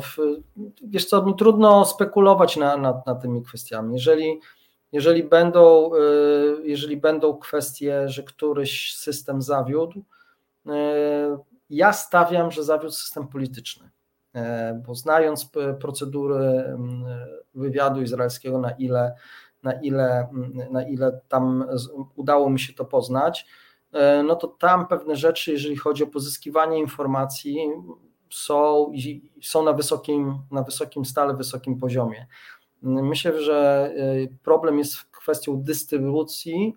wiesz 0.83 1.05
co, 1.05 1.25
mi 1.25 1.35
trudno 1.35 1.85
spekulować 1.85 2.57
nad 2.57 2.81
na, 2.81 3.03
na 3.05 3.15
tymi 3.15 3.43
kwestiami. 3.43 3.93
Jeżeli 3.93 4.39
jeżeli 4.93 5.23
będą, 5.23 5.91
y, 5.95 6.67
jeżeli 6.67 6.97
będą 6.97 7.37
kwestie, 7.37 8.09
że 8.09 8.23
któryś 8.23 8.95
system 8.95 9.41
zawiódł, 9.41 9.99
y, 9.99 10.71
ja 11.69 11.93
stawiam, 11.93 12.51
że 12.51 12.63
zawiódł 12.63 12.93
system 12.93 13.27
polityczny, 13.27 13.89
y, 14.35 14.39
bo 14.85 14.95
znając 14.95 15.49
procedury 15.79 16.77
wywiadu 17.53 18.01
izraelskiego, 18.01 18.59
na 18.59 18.71
ile 18.71 19.15
na 19.63 19.73
ile, 19.73 20.27
na 20.71 20.83
ile 20.83 21.19
tam 21.27 21.65
udało 22.15 22.49
mi 22.49 22.59
się 22.59 22.73
to 22.73 22.85
poznać, 22.85 23.45
no 24.23 24.35
to 24.35 24.47
tam 24.47 24.87
pewne 24.87 25.15
rzeczy, 25.15 25.51
jeżeli 25.51 25.77
chodzi 25.77 26.03
o 26.03 26.07
pozyskiwanie 26.07 26.79
informacji, 26.79 27.57
są, 28.33 28.91
są 29.41 29.63
na, 29.63 29.73
wysokim, 29.73 30.37
na 30.51 30.63
wysokim 30.63 31.05
stale, 31.05 31.33
wysokim 31.33 31.79
poziomie. 31.79 32.27
Myślę, 32.83 33.41
że 33.41 33.91
problem 34.43 34.77
jest 34.77 35.03
kwestią 35.03 35.63
dystrybucji 35.63 36.75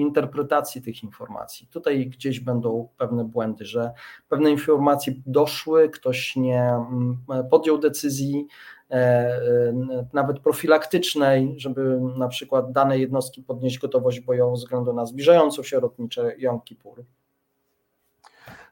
interpretacji 0.00 0.82
tych 0.82 1.02
informacji. 1.02 1.66
Tutaj 1.66 2.06
gdzieś 2.06 2.40
będą 2.40 2.88
pewne 2.96 3.24
błędy, 3.24 3.64
że 3.64 3.92
pewne 4.28 4.50
informacje 4.50 5.14
doszły, 5.26 5.88
ktoś 5.88 6.36
nie 6.36 6.62
mm, 6.62 7.18
podjął 7.50 7.78
decyzji, 7.78 8.46
e, 8.90 8.94
e, 8.94 10.06
nawet 10.12 10.40
profilaktycznej, 10.40 11.54
żeby 11.56 12.00
na 12.18 12.28
przykład 12.28 12.72
dane 12.72 12.98
jednostki 12.98 13.42
podnieść 13.42 13.78
gotowość 13.78 14.20
bojową 14.20 14.56
ze 14.56 14.64
względu 14.64 14.92
na 14.92 15.06
zbliżającą 15.06 15.62
się 15.62 15.80
lotnicze 15.80 16.34
Jom 16.38 16.60
Kippur. 16.60 17.04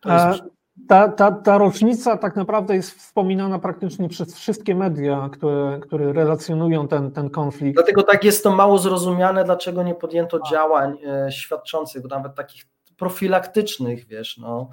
To 0.01 0.13
jest 0.13 0.56
ta, 0.89 1.09
ta, 1.09 1.33
ta 1.33 1.59
rocznica 1.59 2.17
tak 2.17 2.37
naprawdę 2.37 2.75
jest 2.75 2.91
wspominana 2.91 3.59
praktycznie 3.59 4.09
przez 4.09 4.37
wszystkie 4.37 4.75
media, 4.75 5.29
które, 5.33 5.79
które 5.83 6.13
relacjonują 6.13 6.89
ten, 6.89 7.11
ten 7.11 7.31
konflikt. 7.31 7.75
Dlatego 7.75 8.03
tak 8.03 8.25
jest 8.25 8.43
to 8.43 8.57
mało 8.57 8.79
zrozumiane, 8.79 9.45
dlaczego 9.45 9.83
nie 9.83 9.95
podjęto 9.95 10.41
działań 10.51 10.99
e, 11.07 11.33
świadczących, 11.33 12.05
nawet 12.11 12.35
takich 12.35 12.65
profilaktycznych, 12.97 14.07
wiesz, 14.07 14.39
no. 14.39 14.71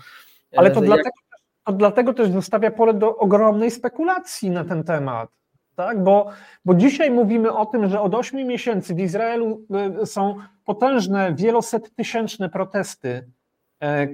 E, 0.54 0.60
Ale 0.60 0.72
to, 0.72 0.80
jak... 0.80 0.86
dlatego, 0.86 1.16
to 1.66 1.74
dlatego 1.74 2.14
też 2.14 2.32
zostawia 2.32 2.72
pole 2.72 2.93
do 2.93 3.18
ogromnej 3.18 3.72
spekulacji 3.72 4.49
na 4.49 4.66
ten 4.66 4.84
temat. 4.84 5.30
Tak? 5.76 6.04
Bo, 6.04 6.30
bo 6.66 6.74
dzisiaj 6.74 7.12
mówimy 7.12 7.54
o 7.54 7.66
tym, 7.66 7.89
że 7.89 8.01
od 8.01 8.16
8 8.16 8.47
miesięcy 8.47 8.95
w 8.95 8.99
Izraelu 8.99 9.62
e, 10.01 10.06
są 10.06 10.36
potężne, 10.66 11.34
wielosettysięczne 11.36 12.49
protesty, 12.49 13.30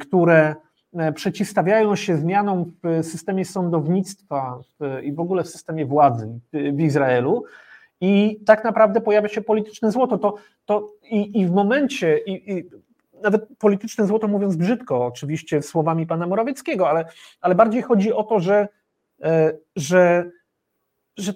które 0.01 0.55
E, 0.55 0.68
przeciwstawiają 1.15 1.95
się 1.95 2.17
zmianom 2.17 2.71
w 2.83 3.05
systemie 3.05 3.45
sądownictwa 3.45 4.59
i 5.03 5.13
w 5.13 5.19
ogóle 5.19 5.43
w 5.43 5.49
systemie 5.49 5.85
władzy 5.85 6.39
w 6.53 6.81
Izraelu. 6.81 7.43
I 8.01 8.39
tak 8.45 8.63
naprawdę 8.63 9.01
pojawia 9.01 9.27
się 9.27 9.41
polityczne 9.41 9.91
złoto. 9.91 10.17
To, 10.17 10.35
to 10.65 10.93
i, 11.03 11.41
i 11.41 11.47
w 11.47 11.51
momencie, 11.51 12.17
i, 12.17 12.51
i 12.51 12.69
nawet 13.21 13.47
polityczne 13.57 14.07
złoto 14.07 14.27
mówiąc 14.27 14.55
brzydko, 14.55 15.05
oczywiście 15.05 15.61
słowami 15.61 16.07
pana 16.07 16.27
Morawieckiego, 16.27 16.89
ale, 16.89 17.05
ale 17.41 17.55
bardziej 17.55 17.81
chodzi 17.81 18.13
o 18.13 18.23
to, 18.23 18.39
że, 18.39 18.67
e, 19.21 19.53
że, 19.75 20.31
że 21.17 21.33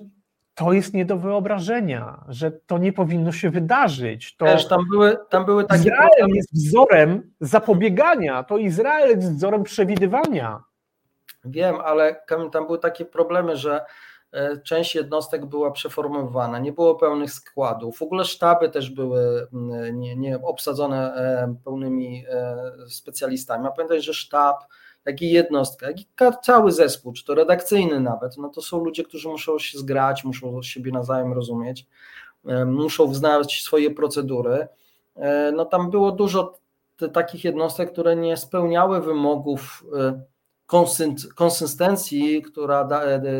to 0.56 0.74
jest 0.74 0.94
nie 0.94 1.06
do 1.06 1.18
wyobrażenia, 1.18 2.24
że 2.28 2.52
to 2.52 2.78
nie 2.78 2.94
powinno 2.94 3.32
się 3.32 3.50
wydarzyć. 3.50 4.36
To 4.36 4.46
Też 4.46 4.68
tam 4.68 4.82
były, 4.92 5.18
tam 5.30 5.46
były 5.46 5.66
takie. 5.66 5.82
Izrael 5.82 6.30
jest 6.30 6.54
wzorem 6.54 7.32
zapobiegania, 7.40 8.44
to 8.44 8.58
Izrael 8.58 9.10
jest 9.10 9.34
wzorem 9.34 9.64
przewidywania. 9.64 10.64
Wiem, 11.46 11.76
ale 11.84 12.24
tam 12.52 12.66
były 12.66 12.80
takie 12.80 13.06
problemy, 13.06 13.58
że 13.58 13.86
e, 14.32 14.58
część 14.58 14.96
jednostek 14.96 15.46
była 15.46 15.72
przeformowana, 15.72 16.60
nie 16.60 16.72
było 16.72 16.96
pełnych 16.96 17.32
składów. 17.32 17.98
W 17.98 18.02
ogóle 18.02 18.26
sztaby 18.26 18.70
też 18.70 18.90
były 18.90 19.48
mm, 19.54 20.00
nie, 20.00 20.16
nie 20.16 20.42
obsadzone 20.42 21.16
e, 21.16 21.56
pełnymi 21.64 22.26
e, 22.30 22.56
specjalistami. 22.90 23.68
A 23.68 23.72
pamiętaj, 23.72 24.02
że 24.02 24.14
sztab 24.14 24.64
jak 25.06 25.22
i 25.22 25.32
jednostka, 25.32 25.88
jak 25.88 26.00
i 26.02 26.08
cały 26.44 26.72
zespół, 26.72 27.14
czy 27.14 27.26
to 27.26 27.36
redakcyjny 27.36 28.00
nawet, 28.00 28.38
no 28.38 28.50
to 28.50 28.62
są 28.62 28.84
ludzie, 28.84 29.04
którzy 29.04 29.30
muszą 29.30 29.60
się 29.60 29.80
zgrać, 29.80 30.24
muszą 30.24 30.62
siebie 30.62 30.92
nawzajem 30.92 31.34
rozumieć, 31.34 31.88
e, 32.46 32.66
muszą 32.66 33.14
znać 33.14 33.62
swoje 33.62 33.92
procedury. 33.92 34.68
E, 35.16 35.52
no 35.52 35.66
tam 35.66 35.92
było 35.92 36.12
dużo 36.12 36.60
takich 37.14 37.44
jednostek, 37.44 37.92
które 37.92 38.16
nie 38.16 38.38
spełniały 38.38 39.02
wymogów 39.02 39.86
e, 40.00 40.22
konsystencji, 41.36 42.42
która 42.42 42.88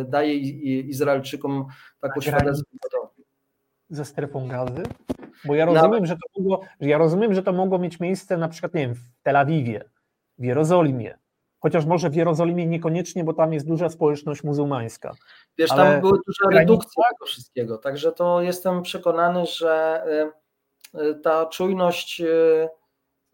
daje 0.06 0.38
Izraelczykom 0.80 1.66
taką 2.00 2.22
świadomość. 2.22 2.62
Ze 3.90 4.06
strefą 4.06 4.48
gazy? 4.48 4.84
Bo 5.46 5.56
ja 5.56 5.66
rozumiem, 5.66 6.06
że 6.06 6.16
to 6.16 6.42
mogło, 6.42 6.62
ja 6.80 6.98
rozumiem, 6.98 7.34
że 7.34 7.44
to 7.44 7.54
mogło 7.54 7.80
mieć 7.80 8.00
miejsce 8.00 8.38
na 8.38 8.48
przykład, 8.48 8.74
nie 8.74 8.82
wiem, 8.82 8.96
w 8.96 9.02
Tel 9.24 9.36
Awiwie, 9.36 9.90
w 10.38 10.44
Jerozolimie, 10.44 11.18
chociaż 11.64 11.86
może 11.86 12.10
w 12.10 12.16
Jerozolimie 12.16 12.66
niekoniecznie, 12.66 13.24
bo 13.24 13.34
tam 13.34 13.54
jest 13.54 13.68
duża 13.68 13.90
społeczność 13.90 14.44
muzułmańska. 14.44 15.12
Wiesz, 15.58 15.72
Ale 15.72 15.84
tam 15.84 16.02
były 16.02 16.20
duże 16.28 16.60
redukcje 16.60 17.04
tego 17.12 17.26
wszystkiego, 17.26 17.78
także 17.78 18.12
to 18.12 18.42
jestem 18.42 18.82
przekonany, 18.82 19.46
że 19.46 20.04
y, 20.96 21.00
y, 21.00 21.16
ta 21.16 21.46
czujność 21.46 22.22
y, 22.22 22.70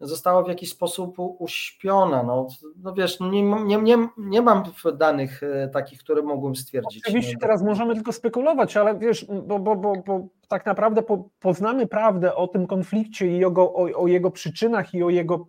została 0.00 0.42
w 0.42 0.48
jakiś 0.48 0.70
sposób 0.70 1.14
uśpiona. 1.18 2.22
No, 2.22 2.46
no 2.76 2.92
wiesz, 2.92 3.20
no 3.20 3.30
nie, 3.30 3.42
nie, 3.42 3.76
nie, 3.76 4.08
nie 4.16 4.42
mam 4.42 4.62
danych 4.94 5.40
takich, 5.72 5.98
które 5.98 6.22
mogłem 6.22 6.56
stwierdzić. 6.56 7.02
Oczywiście 7.06 7.36
teraz 7.40 7.62
możemy 7.62 7.94
tylko 7.94 8.12
spekulować, 8.12 8.76
ale 8.76 8.98
wiesz, 8.98 9.26
bo, 9.46 9.58
bo, 9.58 9.76
bo, 9.76 9.92
bo 10.06 10.26
tak 10.48 10.66
naprawdę 10.66 11.02
po, 11.02 11.24
poznamy 11.40 11.86
prawdę 11.86 12.34
o 12.34 12.48
tym 12.48 12.66
konflikcie 12.66 13.38
i 13.38 13.44
o, 13.44 13.48
o, 13.48 14.02
o 14.02 14.06
jego 14.06 14.30
przyczynach 14.30 14.94
i 14.94 15.02
o 15.02 15.10
jego, 15.10 15.46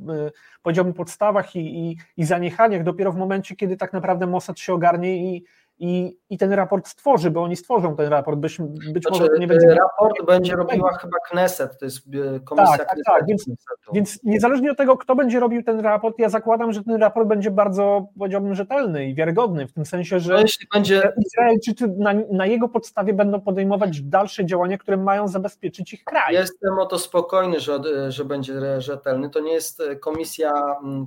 powiedziałbym, 0.64 0.94
podstawach 0.94 1.56
i, 1.56 1.60
i, 1.60 1.98
i 2.18 2.24
zaniechaniach 2.24 2.84
dopiero 2.84 3.12
w 3.12 3.18
momencie, 3.18 3.56
kiedy 3.56 3.78
tak 3.78 3.94
naprawdę 3.94 4.28
Mossad 4.28 4.60
się 4.60 4.74
ogarnie 4.74 5.18
i, 5.18 5.46
i, 5.84 6.18
i 6.30 6.38
ten 6.38 6.54
raport 6.54 6.88
stworzy, 6.88 7.32
bo 7.32 7.44
oni 7.44 7.56
stworzą 7.56 7.96
ten 7.96 8.08
raport. 8.08 8.40
Być, 8.40 8.58
być 8.94 9.04
znaczy, 9.04 9.22
może 9.22 9.40
nie 9.40 9.48
będzie. 9.48 9.68
E, 9.68 9.76
raport 9.76 10.26
będzie 10.28 10.56
robiła 10.56 10.98
chyba 10.98 11.18
Kneset, 11.30 11.80
to 11.80 11.86
jest 11.86 11.98
e, 11.98 12.40
komisja 12.40 12.78
tak, 12.78 12.88
Knesetu. 12.88 13.12
Tak, 13.18 13.26
więc, 13.28 13.46
więc 13.94 14.20
niezależnie 14.24 14.72
od 14.72 14.78
tego, 14.78 14.98
kto 14.98 15.16
będzie 15.16 15.40
robił 15.40 15.64
ten 15.64 15.80
raport, 15.80 16.20
ja 16.20 16.30
zakładam, 16.30 16.74
że 16.74 16.84
ten 16.84 16.96
raport 16.96 17.28
będzie 17.28 17.52
bardzo, 17.52 18.08
powiedziałbym, 18.20 18.56
rzetelny 18.56 19.06
i 19.10 19.16
wiarygodny, 19.16 19.68
w 19.68 19.74
tym 19.74 19.86
sensie, 19.86 20.20
że 20.20 20.34
no, 20.34 20.40
jeśli 20.40 20.68
będzie... 20.74 21.12
Izraelczycy 21.26 21.88
na, 21.98 22.14
na 22.32 22.46
jego 22.46 22.70
podstawie 22.70 23.14
będą 23.14 23.42
podejmować 23.42 24.02
dalsze 24.02 24.46
działania, 24.46 24.78
które 24.78 24.98
mają 24.98 25.28
zabezpieczyć 25.28 25.94
ich 25.94 26.04
kraj. 26.04 26.34
Jestem 26.34 26.80
o 26.80 26.86
to 26.86 27.00
spokojny, 27.00 27.60
że, 27.60 27.80
że 28.12 28.26
będzie 28.26 28.82
rzetelny. 28.82 29.30
To 29.30 29.40
nie 29.40 29.54
jest 29.54 29.80
e, 29.80 29.96
komisja 29.96 30.54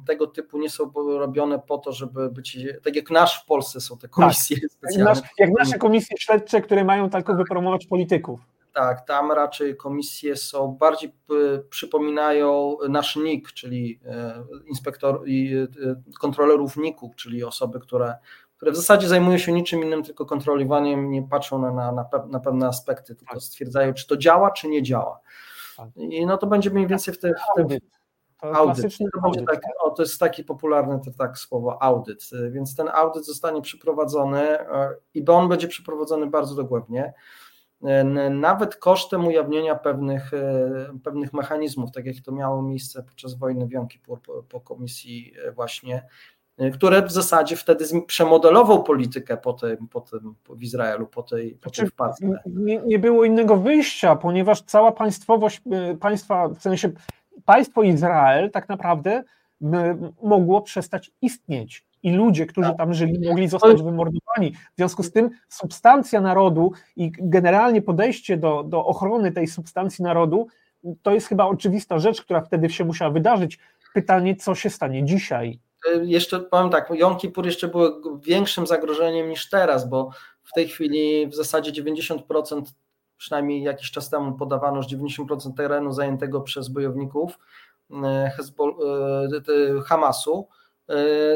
tego 0.06 0.26
typu, 0.26 0.58
nie 0.58 0.70
są 0.70 0.92
robione 1.18 1.58
po 1.58 1.78
to, 1.78 1.92
żeby 1.92 2.30
być, 2.30 2.58
tak 2.84 2.96
jak 2.96 3.10
nasz 3.10 3.42
w 3.42 3.46
Polsce 3.46 3.80
są 3.80 3.98
te 3.98 4.08
komisje. 4.08 4.56
Tak 4.56 4.63
Nasz, 4.98 5.18
jak 5.38 5.50
nasze 5.58 5.78
komisje 5.78 6.16
śledcze, 6.18 6.60
które 6.60 6.84
mają 6.84 7.10
tylko 7.10 7.34
wypromować 7.34 7.86
polityków. 7.86 8.40
Tak, 8.74 9.06
tam 9.06 9.32
raczej 9.32 9.76
komisje 9.76 10.36
są 10.36 10.68
bardziej 10.68 11.12
przypominają 11.70 12.76
nasz 12.88 13.16
NIK, 13.16 13.52
czyli 13.52 14.00
e, 14.06 14.44
inspektor 14.66 15.28
i 15.28 15.56
e, 15.56 15.66
kontrolerów 16.20 16.76
NIK-u, 16.76 17.14
czyli 17.16 17.44
osoby, 17.44 17.80
które, 17.80 18.14
które 18.56 18.72
w 18.72 18.76
zasadzie 18.76 19.08
zajmują 19.08 19.38
się 19.38 19.52
niczym 19.52 19.82
innym, 19.82 20.02
tylko 20.02 20.26
kontrolowaniem, 20.26 21.10
nie 21.10 21.22
patrzą 21.22 21.58
na, 21.58 21.72
na, 21.72 21.92
na, 21.92 22.08
na 22.26 22.40
pewne 22.40 22.68
aspekty, 22.68 23.14
tylko 23.14 23.40
stwierdzają, 23.40 23.94
czy 23.94 24.06
to 24.06 24.16
działa, 24.16 24.50
czy 24.50 24.68
nie 24.68 24.82
działa. 24.82 25.20
Tak. 25.76 25.88
I 25.96 26.26
no 26.26 26.38
to 26.38 26.46
będzie 26.46 26.70
mniej 26.70 26.86
więcej 26.86 27.14
w, 27.14 27.18
te, 27.18 27.28
w 27.28 27.56
tym. 27.56 27.78
Audyt. 28.42 28.96
Audyt. 29.22 29.46
Tak, 29.46 29.60
o, 29.80 29.90
to 29.90 30.02
jest 30.02 30.20
taki 30.20 30.44
popularny 30.44 31.00
to 31.04 31.10
tak 31.18 31.38
słowo 31.38 31.82
audyt, 31.82 32.30
więc 32.50 32.76
ten 32.76 32.88
audyt 32.88 33.26
zostanie 33.26 33.62
przeprowadzony 33.62 34.40
e, 34.40 34.94
i 35.14 35.24
on 35.26 35.48
będzie 35.48 35.68
przeprowadzony 35.68 36.26
bardzo 36.26 36.54
dogłębnie, 36.54 37.12
e, 37.82 38.04
nawet 38.30 38.76
kosztem 38.76 39.26
ujawnienia 39.26 39.74
pewnych, 39.74 40.30
pewnych 41.04 41.32
mechanizmów, 41.32 41.92
tak 41.92 42.06
jak 42.06 42.16
to 42.24 42.32
miało 42.32 42.62
miejsce 42.62 43.02
podczas 43.02 43.34
wojny 43.34 43.66
Wiąki 43.68 43.98
po, 43.98 44.18
po 44.48 44.60
komisji 44.60 45.34
właśnie, 45.54 46.08
które 46.74 47.02
w 47.02 47.12
zasadzie 47.12 47.56
wtedy 47.56 47.84
przemodelował 48.06 48.82
politykę 48.82 49.36
po 49.36 49.52
tym, 49.52 49.88
po 49.88 50.00
tym 50.00 50.34
w 50.48 50.62
Izraelu, 50.62 51.06
po 51.06 51.22
tej, 51.22 51.54
po 51.54 51.70
tej 51.70 51.88
znaczy, 51.88 52.28
nie, 52.46 52.78
nie 52.78 52.98
było 52.98 53.24
innego 53.24 53.56
wyjścia, 53.56 54.16
ponieważ 54.16 54.62
cała 54.62 54.92
państwowość 54.92 55.60
państwa, 56.00 56.48
w 56.48 56.62
sensie 56.62 56.92
państwo 57.44 57.82
Izrael 57.82 58.50
tak 58.50 58.68
naprawdę 58.68 59.22
mogło 60.22 60.62
przestać 60.62 61.10
istnieć 61.22 61.86
i 62.02 62.12
ludzie, 62.12 62.46
którzy 62.46 62.74
tam 62.78 62.94
żyli, 62.94 63.28
mogli 63.28 63.48
zostać 63.48 63.82
wymordowani. 63.82 64.52
W 64.52 64.76
związku 64.76 65.02
z 65.02 65.12
tym 65.12 65.30
substancja 65.48 66.20
narodu 66.20 66.72
i 66.96 67.12
generalnie 67.18 67.82
podejście 67.82 68.36
do, 68.36 68.62
do 68.62 68.86
ochrony 68.86 69.32
tej 69.32 69.46
substancji 69.46 70.04
narodu 70.04 70.46
to 71.02 71.10
jest 71.10 71.26
chyba 71.26 71.46
oczywista 71.46 71.98
rzecz, 71.98 72.22
która 72.22 72.40
wtedy 72.40 72.70
się 72.70 72.84
musiała 72.84 73.10
wydarzyć. 73.10 73.58
Pytanie, 73.94 74.36
co 74.36 74.54
się 74.54 74.70
stanie 74.70 75.04
dzisiaj? 75.04 75.58
E, 75.94 76.04
jeszcze 76.04 76.40
powiem 76.40 76.70
tak, 76.70 76.92
Jom 76.94 77.16
Kippur 77.16 77.46
jeszcze 77.46 77.68
było 77.68 78.00
większym 78.22 78.66
zagrożeniem 78.66 79.28
niż 79.28 79.50
teraz, 79.50 79.88
bo 79.88 80.10
w 80.42 80.52
tej 80.52 80.68
chwili 80.68 81.26
w 81.26 81.34
zasadzie 81.34 81.82
90% 81.82 82.62
przynajmniej 83.24 83.62
jakiś 83.62 83.90
czas 83.90 84.10
temu 84.10 84.32
podawano, 84.32 84.82
że 84.82 84.96
90% 84.96 85.54
terenu 85.56 85.92
zajętego 85.92 86.40
przez 86.40 86.68
bojowników 86.68 87.38
e, 88.04 88.32
Hezbol, 88.36 88.74
e, 89.78 89.80
Hamasu 89.80 90.48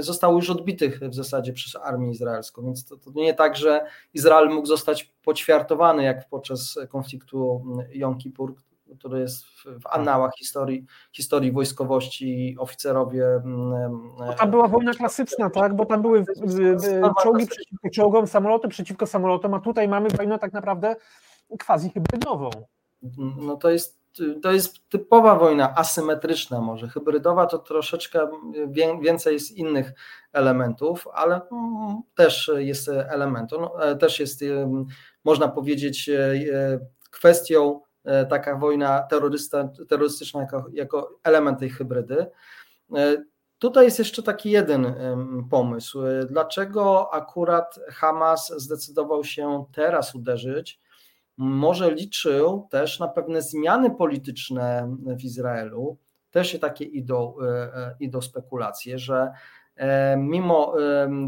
zostało 0.01 0.35
już 0.35 0.51
odbitych 0.51 1.01
w 1.01 1.15
zasadzie 1.15 1.53
przez 1.53 1.77
armię 1.77 2.11
izraelską, 2.11 2.65
więc 2.65 2.85
to, 2.85 2.97
to 2.97 3.11
nie 3.15 3.35
tak, 3.35 3.57
że 3.57 3.87
Izrael 4.15 4.49
mógł 4.49 4.67
zostać 4.67 5.05
poćwiartowany 5.25 6.05
jak 6.05 6.29
podczas 6.29 6.79
konfliktu 6.89 7.65
Jom 7.93 8.19
Kippur, 8.19 8.55
który 8.99 9.21
jest 9.21 9.47
w 9.65 9.87
annałach 9.91 10.33
historii, 10.39 10.87
historii 11.13 11.53
wojskowości, 11.53 12.57
oficerowie. 12.59 13.25
Bo 14.19 14.33
tam 14.39 14.51
była 14.51 14.69
wojna 14.69 14.95
klasyczna, 14.95 15.51
tak? 15.51 15.77
Bo 15.77 15.87
tam 15.87 16.03
były 16.03 16.25
czołgi 17.23 17.47
przeciwko 17.47 17.91
czołgom, 17.95 18.27
samoloty 18.27 18.69
przeciwko 18.69 19.07
samolotom, 19.07 19.55
a 19.55 19.61
tutaj 19.61 19.89
mamy 19.89 20.09
wojnę 20.09 20.39
tak 20.39 20.53
naprawdę 20.53 20.97
quasi 21.67 21.91
hybrydową. 21.91 22.51
No 23.37 23.57
to 23.57 23.71
jest 23.71 23.99
to 24.43 24.53
jest 24.53 24.89
typowa 24.89 25.35
wojna 25.35 25.75
asymetryczna 25.77 26.61
może. 26.61 26.89
Hybrydowa 26.89 27.47
to 27.47 27.59
troszeczkę 27.59 28.29
więcej 29.01 29.35
jest 29.35 29.51
innych 29.51 29.93
elementów, 30.33 31.09
ale 31.13 31.41
też 32.15 32.51
jest 32.57 32.89
elementem, 32.89 33.61
no, 33.61 33.97
też 33.97 34.21
jest 34.21 34.41
można 35.25 35.49
powiedzieć 35.49 36.11
kwestią 37.11 37.81
taka 38.31 38.57
wojna 38.57 39.09
terrorystyczna 39.89 40.41
jako, 40.41 40.67
jako 40.73 41.19
element 41.25 41.59
tej 41.59 41.71
hybrydy. 41.71 42.27
Tutaj 43.59 43.85
jest 43.85 43.99
jeszcze 43.99 44.23
taki 44.23 44.51
jeden 44.51 44.95
pomysł. 45.51 46.01
Dlaczego 46.29 47.15
akurat 47.15 47.79
Hamas 47.89 48.53
zdecydował 48.57 49.25
się 49.25 49.65
teraz 49.73 50.15
uderzyć? 50.15 50.81
Może 51.39 51.95
liczył 51.95 52.67
też 52.71 52.99
na 52.99 53.09
pewne 53.09 53.43
zmiany 53.43 53.91
polityczne 53.91 54.97
w 55.07 55.25
Izraelu. 55.25 55.97
Też 56.31 56.53
się 56.53 56.59
takie 56.59 56.85
idą, 56.85 57.35
e, 57.43 57.47
e, 57.47 57.97
idą 58.01 58.21
spekulacje, 58.21 58.99
że 58.99 59.33
e, 59.77 60.17
mimo 60.17 60.75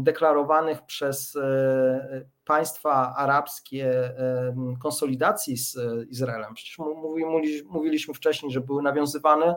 deklarowanych 0.01 0.81
przez 0.81 1.37
państwa 2.45 3.15
arabskie 3.15 4.13
konsolidacji 4.81 5.57
z 5.57 5.77
Izraelem, 6.09 6.53
przecież 6.53 6.77
mówiliśmy 7.69 8.13
wcześniej, 8.13 8.51
że 8.51 8.61
były 8.61 8.81
nawiązywane 8.83 9.55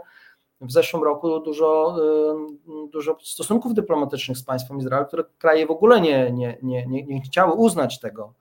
w 0.60 0.72
zeszłym 0.72 1.02
roku 1.02 1.40
dużo, 1.40 1.96
dużo 2.92 3.18
stosunków 3.22 3.74
dyplomatycznych 3.74 4.38
z 4.38 4.44
państwem 4.44 4.78
Izrael, 4.78 5.06
które 5.06 5.24
kraje 5.38 5.66
w 5.66 5.70
ogóle 5.70 6.00
nie, 6.00 6.32
nie, 6.32 6.58
nie, 6.62 6.86
nie 6.86 7.20
chciały 7.20 7.52
uznać 7.52 8.00
tego 8.00 8.34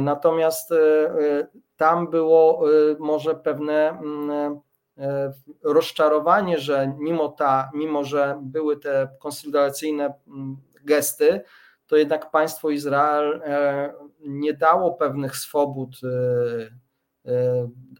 natomiast 0.00 0.72
e, 0.72 0.76
e, 0.76 1.46
tam 1.76 2.10
było 2.10 2.64
może 2.98 3.34
pewne 3.34 3.88
mm, 3.88 4.60
rozczarowanie, 5.62 6.58
że 6.58 6.94
mimo, 6.98 7.28
ta, 7.28 7.70
mimo 7.74 8.04
że 8.04 8.38
były 8.42 8.76
te 8.76 9.08
konsolidacyjne 9.18 10.14
mm, 10.28 10.56
gesty, 10.84 11.40
to 11.86 11.96
jednak 11.96 12.30
państwo 12.30 12.70
Izrael 12.70 13.42
nie 14.20 14.54
dało 14.54 14.92
pewnych 14.92 15.36
swobód 15.36 15.96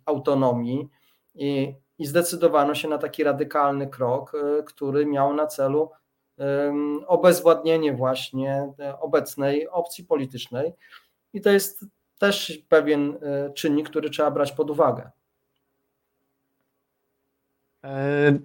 autonomii 0.04 0.88
i, 1.34 1.74
i 1.98 2.06
zdecydowano 2.06 2.74
się 2.74 2.88
na 2.88 2.98
taki 2.98 3.24
radykalny 3.24 3.86
krok, 3.86 4.32
który 4.66 5.06
miał 5.06 5.34
na 5.34 5.46
celu 5.46 5.90
obezwładnienie 7.06 7.92
właśnie 7.92 8.72
obecnej 9.00 9.68
opcji 9.68 10.04
politycznej. 10.04 10.72
I 11.36 11.40
to 11.40 11.50
jest 11.50 11.84
też 12.18 12.62
pewien 12.68 13.16
e, 13.22 13.52
czynnik, 13.52 13.88
który 13.90 14.10
trzeba 14.10 14.30
brać 14.30 14.52
pod 14.52 14.70
uwagę. 14.70 15.10
E, 17.84 18.38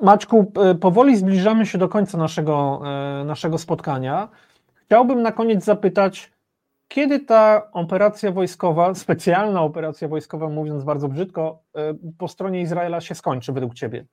Maćku, 0.00 0.52
e, 0.64 0.74
powoli 0.74 1.16
zbliżamy 1.16 1.66
się 1.66 1.78
do 1.78 1.88
końca 1.88 2.18
naszego, 2.18 2.82
naszego 3.24 3.58
spotkania. 3.58 4.28
Chciałbym 4.74 5.22
na 5.22 5.32
koniec 5.32 5.64
zapytać, 5.64 6.32
kiedy 6.88 7.20
ta 7.20 7.70
operacja 7.72 8.32
wojskowa, 8.32 8.94
specjalna 8.94 9.62
operacja 9.62 10.08
wojskowa, 10.08 10.48
mówiąc 10.48 10.84
bardzo 10.84 11.08
brzydko, 11.08 11.62
po 12.18 12.28
stronie 12.28 12.60
Izraela 12.60 13.00
się 13.00 13.14
skończy 13.14 13.52
według 13.52 13.74
Ciebie? 13.74 14.04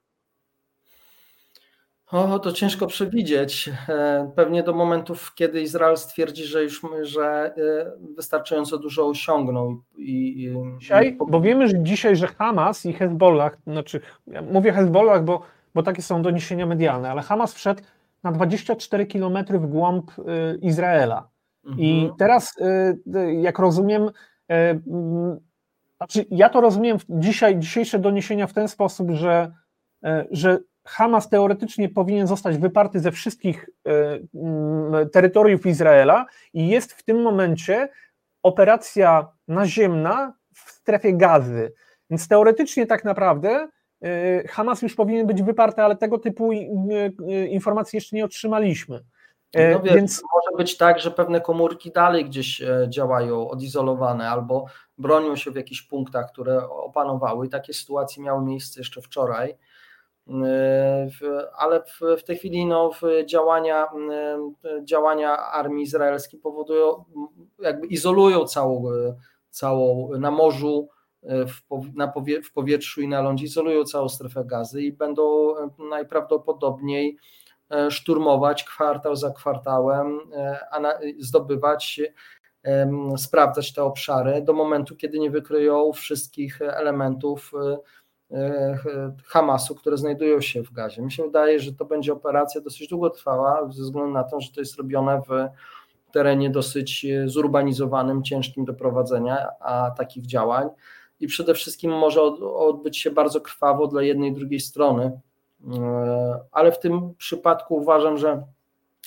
O, 2.13 2.39
to 2.39 2.51
ciężko 2.51 2.87
przewidzieć. 2.87 3.69
E, 3.89 4.31
pewnie 4.35 4.63
do 4.63 4.73
momentów, 4.73 5.33
kiedy 5.35 5.61
Izrael 5.61 5.97
stwierdzi, 5.97 6.43
że 6.43 6.63
już 6.63 6.81
że 7.01 7.55
e, 7.57 7.91
wystarczająco 8.15 8.77
dużo 8.77 9.07
osiągnął. 9.07 9.81
I, 9.97 10.43
i 10.43 10.53
dzisiaj, 10.79 11.17
bo 11.27 11.41
wiemy, 11.41 11.67
że 11.67 11.83
dzisiaj, 11.83 12.15
że 12.15 12.27
Hamas 12.27 12.85
i 12.85 12.93
Hezbollah, 12.93 13.57
znaczy 13.67 14.01
ja 14.27 14.41
mówię 14.41 14.71
Hezbollah, 14.71 15.23
bo, 15.23 15.41
bo 15.75 15.83
takie 15.83 16.01
są 16.01 16.21
doniesienia 16.21 16.65
medialne, 16.65 17.11
ale 17.11 17.21
Hamas 17.21 17.53
wszedł 17.53 17.81
na 18.23 18.31
24 18.31 19.05
kilometry 19.05 19.59
w 19.59 19.67
głąb 19.67 20.11
e, 20.11 20.55
Izraela. 20.55 21.29
Mhm. 21.65 21.81
I 21.81 22.09
teraz, 22.17 22.55
jak 23.41 23.59
rozumiem, 23.59 24.09
znaczy 25.97 26.25
ja 26.31 26.49
to 26.49 26.61
rozumiem 26.61 26.97
dzisiaj, 27.09 27.59
dzisiejsze 27.59 27.99
doniesienia 27.99 28.47
w 28.47 28.53
ten 28.53 28.67
sposób, 28.67 29.11
że, 29.11 29.51
że 30.31 30.59
Hamas 30.85 31.29
teoretycznie 31.29 31.89
powinien 31.89 32.27
zostać 32.27 32.57
wyparty 32.57 32.99
ze 32.99 33.11
wszystkich 33.11 33.69
e, 33.87 34.19
mm, 34.35 35.09
terytoriów 35.09 35.65
Izraela 35.65 36.25
i 36.53 36.67
jest 36.67 36.93
w 36.93 37.03
tym 37.03 37.21
momencie 37.21 37.89
operacja 38.43 39.27
naziemna 39.47 40.33
w 40.55 40.71
strefie 40.71 41.13
gazy. 41.13 41.73
Więc 42.09 42.27
teoretycznie 42.27 42.87
tak 42.87 43.05
naprawdę 43.05 43.67
e, 44.03 44.47
Hamas 44.47 44.81
już 44.81 44.95
powinien 44.95 45.27
być 45.27 45.43
wyparty, 45.43 45.81
ale 45.81 45.95
tego 45.95 46.19
typu 46.19 46.51
informacji 47.49 47.97
jeszcze 47.97 48.15
nie 48.15 48.25
otrzymaliśmy. 48.25 49.03
E, 49.53 49.71
no 49.71 49.79
wiesz, 49.79 49.93
Więc 49.93 50.21
może 50.33 50.57
być 50.57 50.77
tak, 50.77 50.99
że 50.99 51.11
pewne 51.11 51.41
komórki 51.41 51.91
dalej 51.91 52.25
gdzieś 52.25 52.61
działają 52.87 53.49
odizolowane 53.49 54.29
albo 54.29 54.65
bronią 54.97 55.35
się 55.35 55.51
w 55.51 55.55
jakichś 55.55 55.81
punktach, 55.81 56.31
które 56.31 56.69
opanowały. 56.69 57.49
Takie 57.49 57.73
sytuacje 57.73 58.23
miały 58.23 58.45
miejsce 58.45 58.79
jeszcze 58.79 59.01
wczoraj 59.01 59.55
ale 61.57 61.83
w, 62.17 62.23
tej 62.23 62.37
chwili 62.37 62.65
no, 62.65 62.91
działania, 63.25 63.87
działania 64.83 65.37
armii 65.37 65.83
izraelskiej 65.83 66.39
powodują, 66.39 67.03
jakby 67.59 67.87
izolują 67.87 68.45
całą, 68.45 68.83
całą 69.49 70.09
na 70.17 70.31
morzu, 70.31 70.89
w, 71.23 71.95
na 71.95 72.07
powie, 72.07 72.41
w 72.41 72.51
powietrzu 72.51 73.01
i 73.01 73.07
na 73.07 73.21
lądzie, 73.21 73.45
izolują 73.45 73.83
całą 73.83 74.09
strefę 74.09 74.45
gazy 74.45 74.81
i 74.81 74.93
będą 74.93 75.53
najprawdopodobniej 75.89 77.17
szturmować 77.89 78.63
kwartał 78.63 79.15
za 79.15 79.31
kwartałem, 79.31 80.19
a 80.71 80.79
na, 80.79 80.93
zdobywać, 81.19 82.01
sprawdzać 83.17 83.73
te 83.73 83.83
obszary 83.83 84.41
do 84.41 84.53
momentu, 84.53 84.95
kiedy 84.95 85.19
nie 85.19 85.31
wykryją 85.31 85.91
wszystkich 85.93 86.61
elementów 86.61 87.51
Hamasu, 89.25 89.75
które 89.75 89.97
znajdują 89.97 90.41
się 90.41 90.63
w 90.63 90.71
gazie. 90.71 91.01
Mi 91.01 91.11
się 91.11 91.23
wydaje, 91.23 91.59
że 91.59 91.73
to 91.73 91.85
będzie 91.85 92.13
operacja 92.13 92.61
dosyć 92.61 92.87
długotrwała, 92.87 93.71
ze 93.71 93.83
względu 93.83 94.11
na 94.11 94.23
to, 94.23 94.41
że 94.41 94.51
to 94.51 94.61
jest 94.61 94.77
robione 94.77 95.21
w 95.27 95.31
terenie 96.11 96.49
dosyć 96.49 97.05
zurbanizowanym, 97.25 98.23
ciężkim 98.23 98.65
do 98.65 98.73
prowadzenia 98.73 99.47
a 99.59 99.91
takich 99.97 100.25
działań 100.25 100.69
i 101.19 101.27
przede 101.27 101.53
wszystkim 101.53 101.91
może 101.91 102.21
odbyć 102.41 102.97
się 102.97 103.11
bardzo 103.11 103.41
krwawo 103.41 103.87
dla 103.87 104.01
jednej 104.01 104.29
i 104.31 104.33
drugiej 104.33 104.59
strony, 104.59 105.19
e, 105.73 106.39
ale 106.51 106.71
w 106.71 106.79
tym 106.79 107.13
przypadku 107.17 107.75
uważam, 107.75 108.17
że 108.17 108.43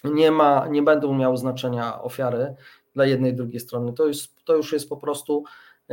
nie, 0.04 0.30
ma, 0.30 0.66
nie 0.70 0.82
będą 0.82 1.14
miały 1.14 1.36
znaczenia 1.36 2.02
ofiary 2.02 2.54
dla 2.94 3.06
jednej 3.06 3.32
i 3.32 3.36
drugiej 3.36 3.60
strony. 3.60 3.92
To, 3.92 4.06
jest, 4.06 4.44
to 4.44 4.56
już 4.56 4.72
jest 4.72 4.88
po 4.88 4.96
prostu 4.96 5.44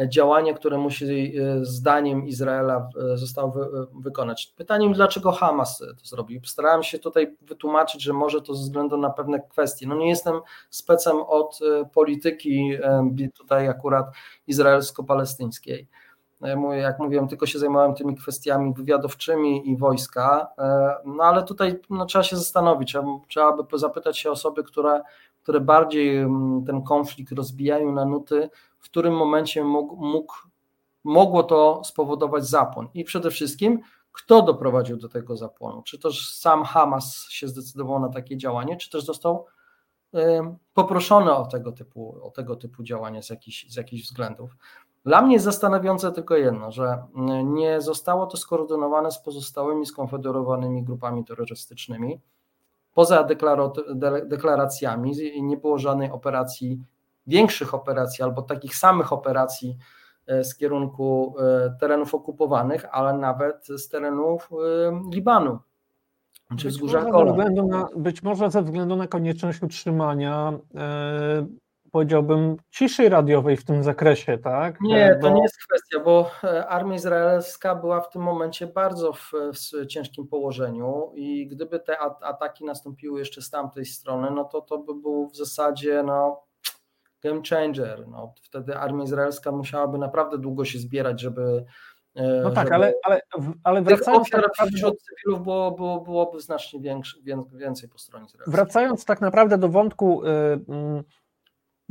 działanie, 0.07 0.53
które 0.53 0.77
musi 0.77 1.37
e, 1.37 1.65
zdaniem 1.65 2.27
Izraela 2.27 2.89
e, 3.13 3.17
zostało 3.17 3.51
wy, 3.51 3.61
e, 3.61 3.85
wykonać. 4.01 4.53
Pytaniem, 4.57 4.93
dlaczego 4.93 5.31
Hamas 5.31 5.77
to 5.77 6.05
zrobił? 6.05 6.41
Starałem 6.45 6.83
się 6.83 6.99
tutaj 6.99 7.37
wytłumaczyć, 7.41 8.03
że 8.03 8.13
może 8.13 8.41
to 8.41 8.55
ze 8.55 8.63
względu 8.63 8.97
na 8.97 9.09
pewne 9.09 9.39
kwestie. 9.39 9.87
No 9.87 9.95
nie 9.95 10.09
jestem 10.09 10.35
specem 10.69 11.17
od 11.17 11.59
polityki 11.93 12.77
tutaj 13.37 13.67
akurat 13.67 14.05
izraelsko-palestyńskiej. 14.47 15.87
Jak 16.75 16.99
mówiłem, 16.99 17.27
tylko 17.27 17.45
się 17.45 17.59
zajmowałem 17.59 17.95
tymi 17.95 18.15
kwestiami 18.15 18.73
wywiadowczymi 18.73 19.69
i 19.69 19.77
wojska, 19.77 20.47
no 21.05 21.23
ale 21.23 21.43
tutaj 21.43 21.79
no, 21.89 22.05
trzeba 22.05 22.23
się 22.23 22.35
zastanowić, 22.35 22.95
trzeba 23.27 23.63
by 23.63 23.77
zapytać 23.77 24.17
się 24.17 24.31
osoby, 24.31 24.63
które, 24.63 25.01
które 25.43 25.59
bardziej 25.59 26.25
ten 26.65 26.81
konflikt 26.83 27.31
rozbijają 27.31 27.91
na 27.91 28.05
nuty, 28.05 28.49
w 28.79 28.83
którym 28.83 29.15
momencie 29.15 29.63
mógł, 29.63 29.95
mógł, 29.95 30.33
mogło 31.03 31.43
to 31.43 31.81
spowodować 31.85 32.45
zapłon. 32.45 32.87
I 32.93 33.03
przede 33.03 33.31
wszystkim, 33.31 33.79
kto 34.11 34.41
doprowadził 34.41 34.97
do 34.97 35.09
tego 35.09 35.37
zapłonu? 35.37 35.81
Czy 35.81 35.99
też 35.99 36.35
sam 36.35 36.63
Hamas 36.63 37.25
się 37.29 37.47
zdecydował 37.47 37.99
na 37.99 38.09
takie 38.09 38.37
działanie, 38.37 38.77
czy 38.77 38.89
też 38.89 39.05
został 39.05 39.45
poproszony 40.73 41.35
o 41.35 41.45
tego 41.45 41.71
typu, 41.71 42.19
o 42.23 42.31
tego 42.31 42.55
typu 42.55 42.83
działanie 42.83 43.23
z 43.23 43.29
jakichś, 43.29 43.69
z 43.69 43.75
jakichś 43.75 44.03
względów. 44.03 44.57
Dla 45.05 45.21
mnie 45.21 45.33
jest 45.33 45.45
zastanawiające 45.45 46.11
tylko 46.11 46.35
jedno, 46.35 46.71
że 46.71 47.03
nie 47.43 47.81
zostało 47.81 48.25
to 48.25 48.37
skoordynowane 48.37 49.11
z 49.11 49.19
pozostałymi 49.19 49.85
skonfederowanymi 49.85 50.83
grupami 50.83 51.25
terrorystycznymi. 51.25 52.19
Poza 52.93 53.27
deklaracjami 54.25 55.11
nie 55.41 55.57
było 55.57 55.77
żadnej 55.77 56.11
operacji, 56.11 56.79
większych 57.27 57.73
operacji 57.73 58.23
albo 58.23 58.41
takich 58.41 58.75
samych 58.75 59.13
operacji 59.13 59.77
e, 60.27 60.43
z 60.43 60.55
kierunku 60.55 61.35
e, 61.39 61.75
terenów 61.79 62.15
okupowanych, 62.15 62.85
ale 62.91 63.13
nawet 63.13 63.67
z 63.67 63.89
terenów 63.89 64.49
e, 64.51 65.01
Libanu. 65.13 65.59
Czy 66.57 66.69
względu 66.69 67.67
na, 67.67 67.87
być 67.95 68.23
może 68.23 68.51
ze 68.51 68.61
względu 68.61 68.95
na 68.95 69.07
konieczność 69.07 69.63
utrzymania 69.63 70.53
powiedziałbym, 71.93 72.57
ciszy 72.71 73.09
radiowej 73.09 73.57
w 73.57 73.65
tym 73.65 73.83
zakresie, 73.83 74.37
tak? 74.37 74.81
Nie, 74.81 75.17
to 75.21 75.29
nie 75.29 75.41
jest 75.41 75.57
kwestia, 75.67 75.99
bo 75.99 76.31
e, 76.43 76.67
armia 76.67 76.95
izraelska 76.95 77.75
była 77.75 78.01
w 78.01 78.09
tym 78.09 78.21
momencie 78.21 78.67
bardzo 78.67 79.13
w, 79.13 79.31
w 79.53 79.87
ciężkim 79.87 80.27
położeniu 80.27 81.11
i 81.15 81.47
gdyby 81.47 81.79
te 81.79 81.99
ataki 81.99 82.65
nastąpiły 82.65 83.19
jeszcze 83.19 83.41
z 83.41 83.49
tamtej 83.49 83.85
strony, 83.85 84.31
no 84.31 84.43
to 84.43 84.61
to 84.61 84.77
by 84.77 84.95
był 84.95 85.29
w 85.29 85.35
zasadzie 85.35 86.03
no, 86.03 86.43
game 87.23 87.41
changer. 87.49 88.07
No, 88.07 88.33
wtedy 88.41 88.77
armia 88.77 89.03
izraelska 89.03 89.51
musiałaby 89.51 89.97
naprawdę 89.97 90.37
długo 90.37 90.65
się 90.65 90.79
zbierać, 90.79 91.21
żeby 91.21 91.65
e, 92.15 92.41
no 92.43 92.51
tak, 92.51 92.71
ale, 92.71 92.93
ale, 93.03 93.21
ale 93.63 93.81
wracając 93.81 94.29
tak 94.29 94.41
naprawdę 94.41 94.77
wśród 94.77 94.95
cywilów 95.01 95.43
było, 95.43 95.71
było, 95.71 96.01
byłoby 96.01 96.39
znacznie 96.39 96.79
większy, 96.79 97.17
więcej 97.53 97.89
po 97.89 97.97
stronie 97.97 98.25
izraelskiej. 98.25 98.53
Wracając 98.55 99.05
tak 99.05 99.21
naprawdę 99.21 99.57
do 99.57 99.69
wątku 99.69 100.23
y, 100.25 100.27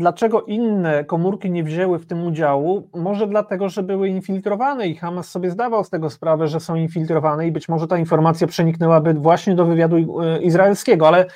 Dlaczego 0.03 0.43
inne 0.43 1.05
komórki 1.05 1.51
nie 1.51 1.65
wzięły 1.65 1.99
w 1.99 2.07
tym 2.07 2.27
udziału? 2.27 2.89
Może 2.95 3.27
dlatego, 3.27 3.69
że 3.69 3.83
były 3.83 4.09
infiltrowane 4.09 4.89
i 4.89 4.97
Hamas 4.97 5.31
sobie 5.31 5.51
zdawał 5.51 5.85
z 5.85 5.91
tego 5.91 6.11
sprawę, 6.11 6.49
że 6.49 6.61
są 6.61 6.75
infiltrowane 6.75 7.47
i 7.47 7.53
być 7.53 7.69
może 7.69 7.87
ta 7.87 7.99
informacja 7.99 8.47
przeniknęłaby 8.47 9.15
właśnie 9.15 9.55
do 9.55 9.65
wywiadu 9.65 10.21
e, 10.21 10.43
izraelskiego, 10.43 11.09
ale 11.09 11.27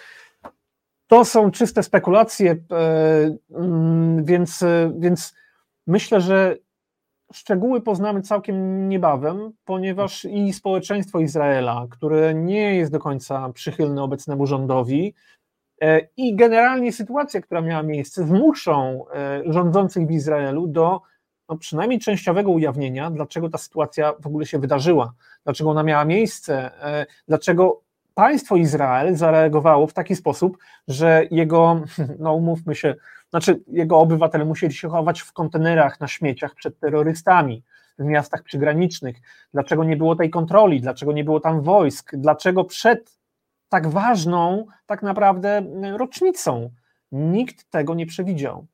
to 1.07 1.25
są 1.25 1.51
czyste 1.51 1.83
spekulacje, 1.83 2.57
e, 2.73 3.37
mm, 3.55 4.25
więc, 4.25 4.63
e, 4.63 4.93
więc 4.99 5.35
myślę, 5.87 6.21
że 6.21 6.57
szczegóły 7.33 7.81
poznamy 7.81 8.23
całkiem 8.23 8.89
niebawem, 8.89 9.53
ponieważ 9.65 10.25
i 10.25 10.53
społeczeństwo 10.53 11.21
Izraela, 11.21 11.87
które 11.91 12.35
nie 12.35 12.75
jest 12.75 12.93
do 12.93 12.99
końca 12.99 13.53
przychylne 13.53 14.03
obecnemu 14.03 14.47
rządowi, 14.47 15.15
I 16.17 16.37
generalnie 16.37 16.93
sytuacja, 16.93 17.41
która 17.41 17.61
miała 17.61 17.83
miejsce, 17.83 18.27
zmuszą 18.27 19.05
e, 19.15 19.43
rządzących 19.47 20.07
w 20.07 20.11
Izraelu 20.11 20.67
do 20.67 21.01
no, 21.49 21.57
przynajmniej 21.57 22.01
częściowego 22.01 22.51
ujawnienia, 22.51 23.11
dlaczego 23.11 23.49
ta 23.49 23.59
sytuacja 23.59 24.13
w 24.21 24.27
ogóle 24.27 24.47
się 24.47 24.59
wydarzyła, 24.59 25.13
dlaczego 25.45 25.71
ona 25.71 25.83
miała 25.83 26.05
miejsce, 26.05 26.83
e, 26.83 27.07
dlaczego 27.29 27.81
państwo 28.15 28.57
Izrael 28.57 29.17
zareagowało 29.17 29.87
w 29.87 29.93
taki 29.93 30.17
sposób, 30.17 30.59
że 30.89 31.23
jego, 31.31 31.81
no 32.19 32.35
umówmy 32.35 32.75
się, 32.75 32.95
znaczy 33.31 33.61
jego 33.69 33.99
obywatele 33.99 34.45
musieli 34.45 34.75
się 34.75 34.89
chować 34.89 35.21
w 35.21 35.33
kontenerach 35.33 36.01
na 36.01 36.09
śmieciach 36.09 36.55
przed 36.55 36.79
terrorystami 36.79 37.63
w 37.99 38.05
miastach 38.05 38.43
przygranicznych, 38.43 39.17
dlaczego 39.53 39.85
nie 39.85 39.97
było 39.97 40.17
tej 40.17 40.31
kontroli, 40.31 40.81
dlaczego 40.81 41.13
nie 41.13 41.25
było 41.25 41.41
tam 41.41 41.63
wojsk, 41.63 42.11
dlaczego 42.17 42.65
przed 42.65 43.16
tak 43.69 43.89
ważną, 43.89 44.67
tak 44.87 45.03
naprawdę 45.03 45.63
rocznicą. 45.99 46.71
Nikt 47.13 47.71
tego 47.71 47.95
nie 47.95 48.07
przewidział. 48.07 48.67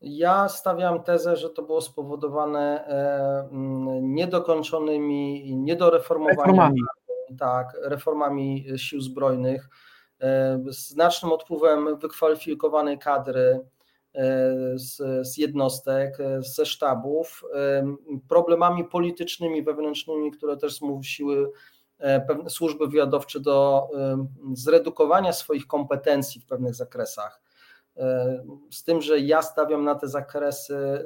Ja 0.00 0.48
stawiam 0.48 1.02
tezę, 1.02 1.36
że 1.36 1.50
to 1.50 1.62
było 1.62 1.80
spowodowane 1.80 2.88
e, 2.88 3.48
niedokończonymi, 4.02 5.56
niedoreformowanymi 5.56 6.36
reformami. 6.38 6.80
Tak, 7.38 7.76
reformami 7.82 8.66
sił 8.76 9.00
zbrojnych, 9.00 9.68
e, 10.20 10.60
znacznym 10.68 11.32
odpływem 11.32 11.98
wykwalifikowanej 11.98 12.98
kadry 12.98 13.60
e, 14.14 14.22
z, 14.74 15.26
z 15.28 15.36
jednostek, 15.36 16.18
ze 16.38 16.66
sztabów, 16.66 17.44
problemami 18.28 18.84
politycznymi, 18.84 19.62
wewnętrznymi, 19.62 20.30
które 20.30 20.56
też 20.56 20.78
zmusiły 20.78 21.50
pewne 21.98 22.50
służby 22.50 22.86
wywiadowcze 22.86 23.40
do 23.40 23.88
zredukowania 24.52 25.32
swoich 25.32 25.66
kompetencji 25.66 26.40
w 26.40 26.46
pewnych 26.46 26.74
zakresach. 26.74 27.40
E, 27.96 28.44
z 28.70 28.84
tym, 28.84 29.02
że 29.02 29.18
ja 29.18 29.42
stawiam 29.42 29.84
na 29.84 29.94
te 29.94 30.08
zakresy, 30.08 31.04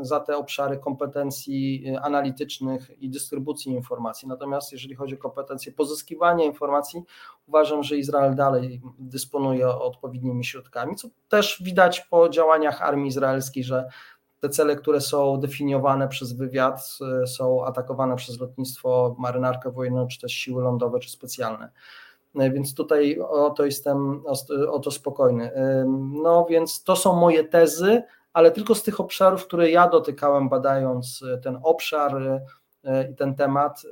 za 0.00 0.20
te 0.20 0.36
obszary 0.36 0.78
kompetencji 0.78 1.84
e, 1.86 2.00
analitycznych 2.00 2.90
i 3.02 3.10
dystrybucji 3.10 3.72
informacji. 3.72 4.28
Natomiast 4.28 4.72
jeżeli 4.72 4.94
chodzi 4.94 5.14
o 5.14 5.18
kompetencje 5.18 5.72
pozyskiwania 5.72 6.44
informacji, 6.44 7.02
uważam, 7.46 7.82
że 7.82 7.96
Izrael 7.96 8.34
dalej 8.34 8.82
dysponuje 8.98 9.68
odpowiednimi 9.68 10.44
środkami, 10.44 10.96
co 10.96 11.08
też 11.28 11.62
widać 11.64 12.00
po 12.00 12.28
działaniach 12.28 12.82
armii 12.82 13.08
izraelskiej, 13.08 13.64
że 13.64 13.88
te 14.40 14.48
cele, 14.48 14.76
które 14.76 15.00
są 15.00 15.40
definiowane 15.40 16.08
przez 16.08 16.32
wywiad, 16.32 16.98
e, 17.22 17.26
są 17.26 17.64
atakowane 17.64 18.16
przez 18.16 18.40
lotnictwo, 18.40 19.16
marynarkę 19.18 19.70
wojenną, 19.70 20.06
czy 20.06 20.20
też 20.20 20.32
siły 20.32 20.62
lądowe, 20.62 21.00
czy 21.00 21.10
specjalne. 21.10 21.70
E, 22.36 22.50
więc 22.50 22.74
tutaj 22.74 23.18
o 23.20 23.50
to 23.50 23.64
jestem 23.64 24.22
o 24.70 24.78
to 24.78 24.90
spokojny. 24.90 25.54
E, 25.54 25.84
no 26.22 26.46
więc 26.50 26.84
to 26.84 26.96
są 26.96 27.16
moje 27.16 27.44
tezy, 27.44 28.02
ale 28.32 28.50
tylko 28.50 28.74
z 28.74 28.82
tych 28.82 29.00
obszarów, 29.00 29.44
które 29.46 29.70
ja 29.70 29.88
dotykałem, 29.88 30.48
badając 30.48 31.24
ten 31.42 31.58
obszar 31.62 32.42
i 33.12 33.14
ten 33.14 33.34
temat. 33.34 33.82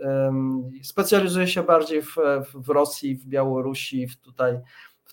Specjalizuję 0.83 1.47
się 1.47 1.63
bardziej 1.63 2.03
w, 2.03 2.17
w 2.55 2.69
Rosji, 2.69 3.17
w 3.17 3.27
Białorusi, 3.27 4.07
w 4.07 4.17
tutaj 4.17 4.61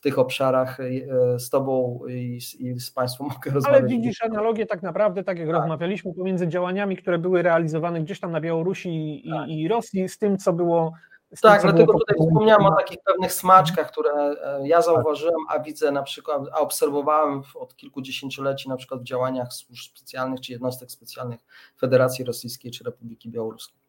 tych 0.03 0.19
obszarach 0.19 0.79
e, 0.79 1.39
z 1.39 1.49
Tobą 1.49 1.99
i 2.09 2.41
z, 2.41 2.55
i 2.55 2.79
z 2.79 2.91
Państwem 2.91 3.27
mogę 3.27 3.51
rozmawiać. 3.51 3.79
Ale 3.79 3.89
widzisz 3.89 4.23
analogię 4.23 4.65
tak 4.65 4.81
naprawdę, 4.81 5.23
tak 5.23 5.39
jak 5.39 5.47
tak. 5.47 5.55
rozmawialiśmy, 5.55 6.13
pomiędzy 6.13 6.47
działaniami, 6.47 6.97
które 6.97 7.17
były 7.17 7.41
realizowane 7.41 8.01
gdzieś 8.01 8.19
tam 8.19 8.31
na 8.31 8.41
Białorusi 8.41 9.27
i, 9.27 9.31
tak. 9.31 9.49
i 9.49 9.67
Rosji, 9.67 10.09
z 10.09 10.17
tym, 10.17 10.37
co 10.37 10.53
było. 10.53 10.93
Tak, 11.41 11.61
tym, 11.61 11.71
dlatego 11.71 11.93
tutaj 11.99 12.15
wspomniałem 12.19 12.65
o 12.65 12.75
takich 12.75 12.97
pewnych 13.05 13.33
smaczkach, 13.33 13.91
które 13.91 14.11
e, 14.13 14.67
ja 14.67 14.81
zauważyłem, 14.81 15.39
a 15.49 15.59
widzę 15.59 15.91
na 15.91 16.03
przykład, 16.03 16.41
a 16.53 16.59
obserwowałem 16.59 17.41
od 17.55 17.75
kilkudziesięcioleci 17.75 18.69
na 18.69 18.77
przykład 18.77 19.01
w 19.01 19.03
działaniach 19.03 19.53
służb 19.53 19.95
specjalnych 19.97 20.41
czy 20.41 20.51
jednostek 20.51 20.91
specjalnych 20.91 21.39
Federacji 21.79 22.25
Rosyjskiej 22.25 22.71
czy 22.71 22.83
Republiki 22.83 23.29
Białoruskiej. 23.29 23.82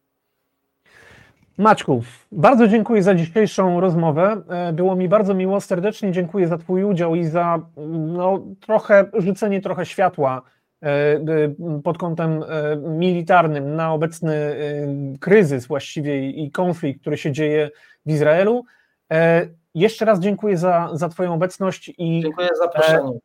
Maćku, 1.57 2.03
bardzo 2.31 2.67
dziękuję 2.67 3.03
za 3.03 3.15
dzisiejszą 3.15 3.79
rozmowę. 3.79 4.41
E, 4.49 4.73
było 4.73 4.95
mi 4.95 5.07
bardzo 5.09 5.33
miło, 5.33 5.61
serdecznie 5.61 6.11
dziękuję 6.11 6.47
za 6.47 6.57
Twój 6.57 6.83
udział 6.83 7.15
i 7.15 7.23
za 7.23 7.59
no, 7.87 8.41
trochę 8.59 9.05
rzucenie 9.13 9.61
trochę 9.61 9.85
światła 9.85 10.41
e, 10.83 10.87
e, 10.87 11.19
pod 11.83 11.97
kątem 11.97 12.43
militarnym 12.81 13.75
na 13.75 13.93
obecny 13.93 14.55
kryzys 15.19 15.67
właściwie 15.67 16.29
i 16.29 16.51
konflikt, 16.51 17.01
który 17.01 17.17
się 17.17 17.31
dzieje 17.31 17.69
w 18.05 18.11
Izraelu. 18.11 18.65
Jeszcze 19.75 20.05
raz 20.05 20.19
dziękuję 20.19 20.57
za, 20.57 20.89
za 20.93 21.09
Twoją 21.09 21.33
obecność 21.33 21.91
i. 21.97 22.21
Dziękuję 22.21 22.47
za 22.47 22.63
zaproszenie. 22.63 23.19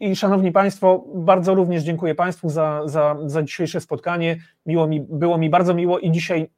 I 0.00 0.16
szanowni 0.16 0.52
Państwo, 0.52 1.04
bardzo 1.14 1.54
również 1.54 1.82
dziękuję 1.82 2.14
Państwu 2.14 2.48
za, 2.48 2.82
za, 2.84 3.16
za 3.26 3.42
dzisiejsze 3.42 3.80
spotkanie. 3.80 4.36
Miło 4.66 4.86
mi, 4.86 5.00
było 5.00 5.38
mi 5.38 5.50
bardzo 5.50 5.74
miło 5.74 5.98
i 5.98 6.10
dzisiaj 6.10 6.48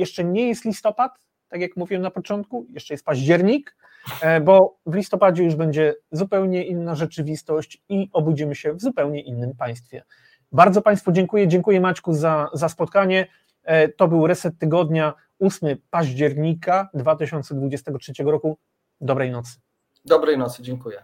jeszcze 0.00 0.24
nie 0.24 0.48
jest 0.48 0.64
listopad, 0.64 1.12
tak 1.48 1.60
jak 1.60 1.76
mówiłem 1.76 2.02
na 2.02 2.10
początku, 2.10 2.66
jeszcze 2.68 2.94
jest 2.94 3.04
październik, 3.04 3.76
e, 4.22 4.40
bo 4.40 4.76
w 4.86 4.94
listopadzie 4.94 5.44
już 5.44 5.54
będzie 5.54 5.94
zupełnie 6.12 6.64
inna 6.64 6.94
rzeczywistość 6.94 7.82
i 7.88 8.10
obudzimy 8.12 8.54
się 8.54 8.72
w 8.72 8.80
zupełnie 8.80 9.22
innym 9.22 9.56
państwie. 9.56 10.02
Bardzo 10.52 10.82
Państwu 10.82 11.12
dziękuję. 11.12 11.48
Dziękuję 11.48 11.80
Maćku 11.80 12.12
za, 12.12 12.48
za 12.52 12.68
spotkanie. 12.68 13.26
E, 13.64 13.88
to 13.88 14.08
był 14.08 14.26
reset 14.26 14.58
tygodnia 14.58 15.14
8 15.40 15.76
października 15.90 16.88
2023 16.94 18.12
roku. 18.24 18.58
Dobrej 19.00 19.30
nocy. 19.30 19.58
Dobrej 20.04 20.38
nocy, 20.38 20.62
dziękuję. 20.62 21.02